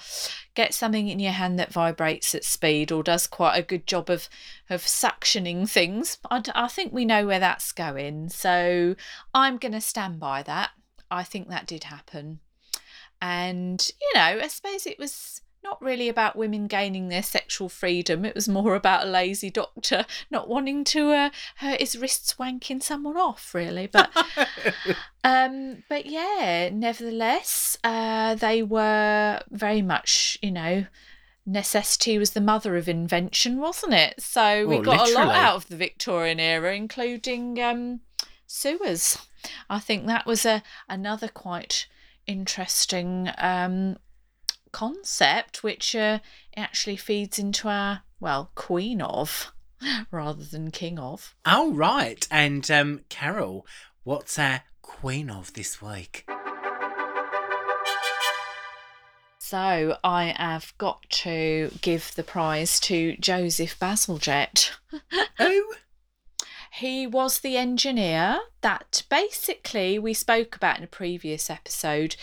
get 0.54 0.74
something 0.74 1.10
in 1.10 1.20
your 1.20 1.34
hand 1.34 1.60
that 1.60 1.74
vibrates 1.74 2.34
at 2.34 2.46
speed 2.46 2.90
or 2.90 3.04
does 3.04 3.28
quite 3.28 3.58
a 3.58 3.62
good 3.62 3.86
job 3.86 4.10
of 4.10 4.30
of 4.70 4.84
suctioning 4.84 5.70
things. 5.70 6.20
I 6.32 6.70
think 6.70 6.94
we 6.94 7.04
know 7.04 7.28
where 7.28 7.42
that's 7.42 7.74
going. 7.74 8.30
So 8.30 8.96
I'm 9.34 9.58
going 9.58 9.74
to 9.74 9.82
stand 9.82 10.22
by 10.22 10.44
that. 10.44 10.70
I 11.12 11.24
think 11.24 11.50
that 11.50 11.68
did 11.68 11.84
happen. 11.84 12.40
And, 13.22 13.86
you 14.00 14.12
know, 14.16 14.40
I 14.42 14.48
suppose 14.48 14.86
it 14.86 15.00
was 15.00 15.42
not 15.68 15.82
really 15.82 16.08
about 16.08 16.38
women 16.38 16.68
gaining 16.68 17.10
their 17.10 17.24
sexual 17.24 17.68
freedom. 17.68 18.24
It 18.24 18.36
was 18.36 18.48
more 18.48 18.74
about 18.74 19.06
a 19.06 19.10
lazy 19.10 19.50
doctor 19.50 20.06
not 20.32 20.48
wanting 20.48 20.84
to 20.86 21.12
uh, 21.12 21.30
hurt 21.58 21.82
his 21.82 21.98
wrists 21.98 22.36
wanking 22.36 22.82
someone 22.82 23.18
off, 23.18 23.54
really. 23.54 23.88
But 23.88 24.10
um, 25.24 25.84
but 25.90 26.06
yeah, 26.06 26.70
nevertheless, 26.72 27.78
uh, 27.84 28.36
they 28.36 28.64
were 28.64 29.42
very 29.50 29.82
much, 29.82 30.38
you 30.42 30.52
know, 30.52 30.86
necessity 31.46 32.18
was 32.18 32.32
the 32.32 32.42
mother 32.42 32.78
of 32.78 32.88
invention, 32.88 33.58
wasn't 33.58 33.94
it? 33.94 34.22
So 34.22 34.66
we 34.68 34.76
Well, 34.76 34.84
got 34.84 35.10
a 35.10 35.14
lot 35.14 35.36
out 35.36 35.56
of 35.56 35.68
the 35.68 35.76
Victorian 35.76 36.40
era, 36.40 36.74
including 36.74 37.62
um, 37.62 38.00
sewers. 38.46 39.18
I 39.70 39.80
think 39.80 40.08
that 40.08 40.26
was 40.26 40.46
a 40.46 40.64
another 40.88 41.28
quite 41.28 41.88
interesting 42.26 43.30
um, 43.38 43.98
concept, 44.72 45.64
which 45.64 45.96
uh, 45.96 46.20
actually 46.56 46.98
feeds 46.98 47.40
into 47.40 47.68
our 47.68 48.02
well 48.20 48.52
queen 48.56 49.02
of 49.02 49.52
rather 50.12 50.44
than 50.44 50.72
king 50.72 51.00
of. 51.00 51.36
Oh 51.46 51.74
right, 51.74 52.28
and 52.32 52.70
um, 52.72 53.02
Carol, 53.10 53.66
what's 54.04 54.38
our 54.40 54.62
queen 54.82 55.30
of 55.30 55.54
this 55.54 55.82
week? 55.82 56.26
So 59.40 59.98
I 60.04 60.34
have 60.38 60.74
got 60.78 61.10
to 61.10 61.72
give 61.82 62.14
the 62.16 62.24
prize 62.24 62.82
to 62.82 63.16
Joseph 63.18 63.80
Bazalgette. 63.80 64.72
Oh, 65.40 65.74
He 66.78 67.08
was 67.08 67.40
the 67.40 67.58
engineer 67.58 68.40
that 68.62 69.04
basically 69.10 69.98
we 69.98 70.14
spoke 70.14 70.56
about 70.56 70.78
in 70.78 70.84
a 70.84 70.88
previous 70.88 71.50
episode 71.50 72.16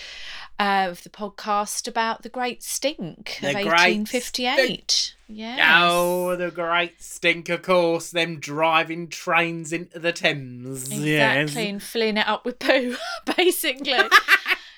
uh, 0.61 0.87
of 0.91 1.03
the 1.03 1.09
podcast 1.09 1.89
about 1.89 2.23
the 2.23 2.29
Great 2.29 2.63
Stink 2.63 3.39
The 3.41 3.49
of 3.49 3.55
Great 3.55 3.67
1858. 3.67 5.15
Yes. 5.29 5.59
oh, 5.83 6.37
the 6.37 6.51
great 6.51 7.03
stink, 7.03 7.49
of 7.49 7.63
course. 7.63 8.11
Them 8.11 8.39
driving 8.39 9.09
trains 9.09 9.73
into 9.73 9.99
the 9.99 10.13
Thames. 10.13 10.85
Exactly, 10.85 11.11
Yes. 11.11 11.57
and 11.57 11.83
filling 11.83 12.17
it 12.17 12.29
up 12.29 12.45
with 12.45 12.59
poo, 12.59 12.97
basically. 13.37 13.95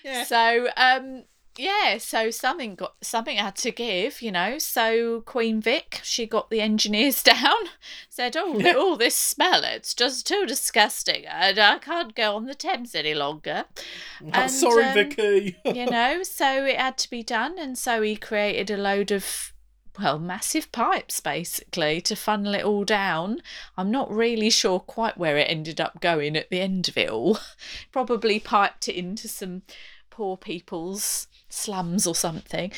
Yeah. 0.05 0.23
So, 0.23 0.69
um, 0.77 1.25
yeah, 1.59 1.99
so 1.99 2.31
something 2.31 2.75
got 2.75 2.95
something 3.01 3.37
had 3.37 3.57
to 3.57 3.71
give, 3.71 4.21
you 4.23 4.33
know. 4.33 4.59
So 4.59 5.23
Queen 5.23 5.61
Vic, 5.61 6.01
she 6.03 6.27
got 6.27 6.51
the 6.51 6.61
engineers 6.61 7.23
down, 7.25 7.57
said, 8.09 8.37
"Oh, 8.37 8.61
all 8.77 8.97
this 8.97 9.15
smell, 9.15 9.65
it's 9.65 9.95
just 9.95 10.27
too 10.27 10.47
disgusting, 10.47 11.27
and 11.27 11.59
I 11.59 11.79
can't 11.79 12.15
go 12.15 12.37
on 12.37 12.47
the 12.47 12.55
Thames 12.55 12.95
any 12.95 13.15
longer." 13.15 13.65
I'm 14.21 14.31
And, 14.33 14.51
sorry, 14.51 14.85
um, 14.85 14.95
Vicky. 14.95 15.57
you 15.65 15.87
know, 15.87 16.23
so 16.23 16.65
it 16.65 16.77
had 16.77 16.99
to 16.99 17.11
be 17.11 17.23
done, 17.23 17.59
and 17.59 17.79
so 17.79 18.03
he 18.03 18.17
created 18.17 18.71
a 18.71 18.77
load 18.77 19.11
of 19.11 19.53
well, 19.99 20.19
massive 20.19 20.71
pipes 20.73 21.21
basically 21.21 22.01
to 22.03 22.15
funnel 22.15 22.55
it 22.55 22.65
all 22.65 22.85
down. 22.85 23.41
I'm 23.77 23.91
not 23.91 24.11
really 24.11 24.51
sure 24.51 24.79
quite 24.79 25.17
where 25.17 25.39
it 25.39 25.51
ended 25.51 25.81
up 25.81 26.01
going 26.01 26.37
at 26.37 26.51
the 26.51 26.61
end 26.61 26.89
of 26.89 26.99
it 26.99 27.09
all. 27.09 27.39
Probably 27.93 28.39
piped 28.39 28.89
it 28.89 28.95
into 28.95 29.27
some 29.27 29.63
poor 30.11 30.37
people's 30.37 31.29
slums 31.57 32.07
or 32.07 32.15
something. 32.15 32.73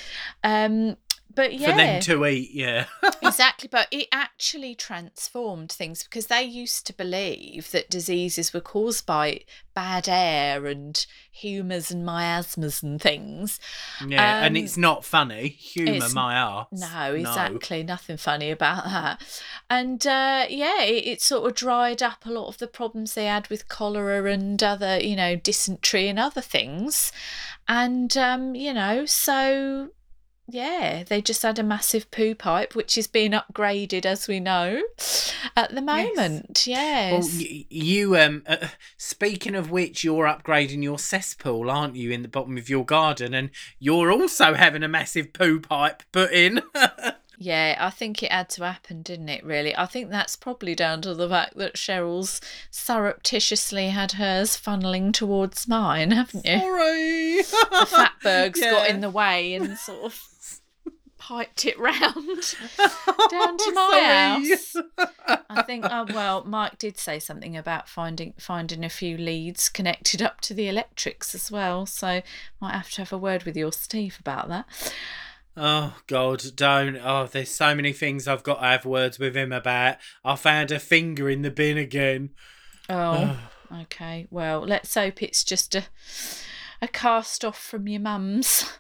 Um, 0.45 0.97
but 1.39 1.55
yeah, 1.55 1.71
For 1.71 1.77
them 1.77 2.01
to 2.01 2.27
eat, 2.27 2.51
yeah. 2.53 2.87
exactly. 3.23 3.69
But 3.71 3.87
it 3.93 4.09
actually 4.11 4.75
transformed 4.75 5.71
things 5.71 6.03
because 6.03 6.27
they 6.27 6.43
used 6.43 6.85
to 6.89 6.93
believe 6.93 7.71
that 7.71 7.89
diseases 7.89 8.53
were 8.53 8.61
caused 8.61 9.07
by 9.07 9.43
bad 9.73 10.09
air 10.09 10.67
and 10.67 11.07
humours 11.31 11.93
and 11.93 12.05
miasmas 12.05 12.83
and 12.83 13.01
things. 13.01 13.61
yeah, 14.05 14.43
and 14.43 14.57
Um, 14.57 14.65
it's 14.65 14.77
not 14.77 15.05
funny. 15.05 15.51
Humour 15.51 16.09
my 16.13 16.35
arse. 16.35 16.67
No, 16.73 17.15
exactly. 17.15 17.85
Nothing 17.85 18.17
funny 18.17 18.51
about 18.51 18.83
that. 18.83 19.23
And 19.71 20.05
uh, 20.09 20.47
yeah, 20.51 20.83
it, 20.83 21.07
it 21.07 21.23
sort 21.23 21.49
of 21.49 21.55
dried 21.55 22.03
up 22.03 22.27
a 22.27 22.33
lot 22.33 22.49
of 22.49 22.59
the 22.59 22.67
problems 22.67 23.15
they 23.15 23.27
had 23.27 23.47
with 23.49 23.69
cholera 23.69 24.29
and 24.33 24.61
other, 24.61 24.99
you 24.99 25.15
know, 25.15 25.37
dysentery 25.37 26.09
and 26.09 26.19
other 26.19 26.41
things. 26.41 27.13
And, 27.69 28.17
um, 28.17 28.57
you 28.57 28.75
know, 28.75 29.07
so 29.07 29.91
yeah, 30.51 31.05
they 31.05 31.21
just 31.21 31.43
had 31.43 31.59
a 31.59 31.63
massive 31.63 32.11
poo 32.11 32.35
pipe, 32.35 32.75
which 32.75 32.97
is 32.97 33.07
being 33.07 33.33
upgraded, 33.33 34.07
as 34.07 34.27
we 34.27 34.41
know, 34.41 34.83
at 35.55 35.75
the 35.75 35.83
moment. 35.83 36.67
Yes. 36.67 37.13
Well, 37.13 37.31
y- 37.39 37.67
you 37.69 38.17
um, 38.17 38.43
uh, 38.47 38.69
speaking 38.97 39.55
of 39.55 39.71
which, 39.71 40.03
you're 40.03 40.25
upgrading 40.27 40.83
your 40.83 40.99
cesspool, 40.99 41.71
aren't 41.71 41.97
you, 41.97 42.11
in 42.11 42.23
the 42.23 42.29
bottom 42.29 42.57
of 42.57 42.71
your 42.71 42.85
garden, 42.85 43.35
and 43.35 43.51
you're 43.79 44.11
also 44.11 44.55
having 44.55 44.83
a 44.83 44.89
massive 44.89 45.35
poo 45.35 45.61
pipe 45.61 46.03
put 46.13 46.33
in. 46.33 46.63
Yeah, 47.41 47.77
I 47.79 47.91
think 47.91 48.21
it 48.25 48.33
had 48.33 48.49
to 48.51 48.65
happen, 48.65 49.03
didn't 49.03 49.29
it, 49.29 49.45
really? 49.45 49.75
I 49.77 49.87
think 49.87 50.11
that's 50.11 50.35
probably 50.35 50.75
down 50.75 51.03
to 51.03 51.15
the 51.15 51.29
fact 51.29 51.57
that 51.57 51.77
Cheryl's 51.77 52.41
surreptitiously 52.73 53.91
had 53.91 54.13
hers 54.13 54.57
funneling 54.57 55.13
towards 55.13 55.69
mine, 55.69 56.11
haven't 56.11 56.45
you? 56.45 56.59
Sorry. 56.59 57.37
The 57.43 57.87
fatbergs 58.25 58.61
got 58.61 58.89
in 58.89 59.01
the 59.03 59.11
way 59.11 59.55
and 59.55 59.79
sort 59.79 60.03
of 60.05 60.21
piped 61.29 61.67
it 61.67 61.79
round. 61.79 62.55
Oh, 62.79 63.29
down 63.31 63.59
to 63.59 63.73
my 63.73 64.57
Sorry. 64.57 65.09
I 65.51 65.63
think, 65.63 65.85
oh, 65.91 66.07
well, 66.15 66.43
Mike 66.45 66.79
did 66.79 66.97
say 66.97 67.19
something 67.19 67.55
about 67.55 67.87
finding 67.89 68.33
finding 68.39 68.83
a 68.83 68.89
few 68.89 69.19
leads 69.19 69.69
connected 69.69 70.23
up 70.23 70.41
to 70.43 70.55
the 70.55 70.69
electrics 70.69 71.35
as 71.35 71.51
well. 71.51 71.85
So 71.85 72.23
might 72.61 72.75
have 72.75 72.91
to 72.93 73.03
have 73.03 73.13
a 73.13 73.19
word 73.19 73.45
with 73.45 73.57
your 73.57 73.73
Steve 73.73 74.17
about 74.19 74.49
that. 74.49 74.67
Oh 75.55 75.97
God, 76.07 76.43
don't! 76.55 76.97
Oh, 76.97 77.27
there's 77.31 77.51
so 77.51 77.75
many 77.75 77.93
things 77.93 78.27
I've 78.27 78.45
got 78.45 78.61
to 78.61 78.67
have 78.67 78.87
words 78.87 79.19
with 79.19 79.37
him 79.37 79.53
about. 79.53 79.97
I 80.25 80.35
found 80.37 80.71
a 80.71 80.79
finger 80.79 81.29
in 81.29 81.43
the 81.43 81.51
bin 81.51 81.77
again. 81.77 82.31
Oh, 82.89 83.39
okay. 83.83 84.27
Well, 84.31 84.61
let's 84.61 84.95
hope 84.95 85.23
it's 85.23 85.45
just 85.45 85.75
a 85.75 85.85
a 86.81 86.89
cast 86.89 87.45
off 87.45 87.59
from 87.59 87.89
your 87.89 88.01
mum's. 88.01 88.65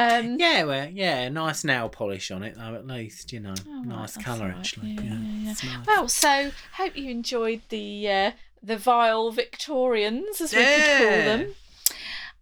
Um, 0.00 0.36
Yeah, 0.38 0.62
well, 0.62 0.88
yeah, 0.88 1.28
nice 1.28 1.64
nail 1.64 1.88
polish 1.88 2.30
on 2.30 2.44
it 2.44 2.54
though. 2.56 2.74
At 2.74 2.86
least 2.86 3.32
you 3.32 3.40
know, 3.40 3.54
Oh, 3.68 3.82
nice 3.82 4.14
that's 4.14 4.24
colour 4.24 4.46
right. 4.48 4.56
actually. 4.56 4.90
Yeah, 4.90 5.02
Yeah, 5.02 5.10
yeah, 5.18 5.54
yeah. 5.62 5.76
nice. 5.78 5.86
Well, 5.88 6.08
so 6.08 6.50
hope 6.74 6.96
you 6.96 7.10
enjoyed 7.10 7.62
the 7.68 8.08
uh, 8.08 8.30
the 8.62 8.76
vile 8.76 9.32
Victorians, 9.32 10.40
as 10.40 10.52
we 10.54 10.62
could 10.62 10.98
call 10.98 11.24
them. 11.24 11.54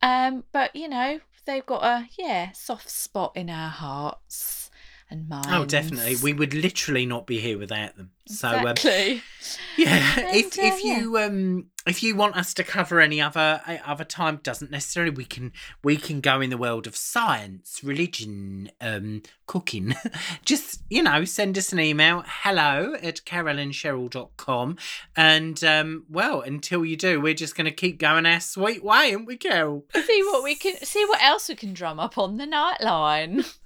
Um, 0.02 0.44
but 0.52 0.76
you 0.76 0.86
know, 0.88 1.20
they've 1.46 1.64
got 1.64 1.82
a 1.82 2.08
yeah 2.18 2.52
soft 2.52 2.90
spot 2.90 3.32
in 3.34 3.48
our 3.48 3.70
hearts 3.70 4.65
and 5.10 5.28
minds. 5.28 5.48
Oh, 5.50 5.64
definitely. 5.64 6.16
We 6.16 6.32
would 6.32 6.54
literally 6.54 7.06
not 7.06 7.26
be 7.26 7.40
here 7.40 7.58
without 7.58 7.96
them. 7.96 8.10
So, 8.26 8.48
um, 8.48 8.66
exactly. 8.66 9.22
yeah, 9.76 10.34
if 10.34 10.58
if 10.58 10.82
you 10.82 11.16
um 11.18 11.66
if 11.86 12.02
you 12.02 12.16
want 12.16 12.36
us 12.36 12.52
to 12.54 12.64
cover 12.64 13.00
any 13.00 13.20
other 13.20 13.60
uh, 13.66 13.76
other 13.86 14.02
time, 14.04 14.40
doesn't 14.42 14.70
necessarily 14.70 15.12
we 15.12 15.24
can 15.24 15.52
we 15.84 15.96
can 15.96 16.20
go 16.20 16.40
in 16.40 16.50
the 16.50 16.56
world 16.56 16.88
of 16.88 16.96
science, 16.96 17.82
religion, 17.84 18.70
um, 18.80 19.22
cooking. 19.46 19.94
Just 20.44 20.82
you 20.90 21.04
know, 21.04 21.24
send 21.24 21.56
us 21.56 21.72
an 21.72 21.78
email. 21.78 22.24
Hello 22.26 22.96
at 23.00 23.20
carolandcheryl.com. 23.24 24.76
and 25.16 25.62
um, 25.62 26.04
well, 26.10 26.40
until 26.40 26.84
you 26.84 26.96
do, 26.96 27.20
we're 27.20 27.34
just 27.34 27.54
going 27.56 27.66
to 27.66 27.70
keep 27.70 27.98
going 27.98 28.26
our 28.26 28.40
sweet 28.40 28.82
way, 28.82 29.12
aren't 29.12 29.26
we, 29.26 29.36
Carol? 29.36 29.84
see 29.94 30.22
what 30.24 30.42
we 30.42 30.56
can 30.56 30.76
see 30.78 31.04
what 31.04 31.22
else 31.22 31.48
we 31.48 31.54
can 31.54 31.74
drum 31.74 32.00
up 32.00 32.18
on 32.18 32.38
the 32.38 32.46
nightline. 32.46 33.46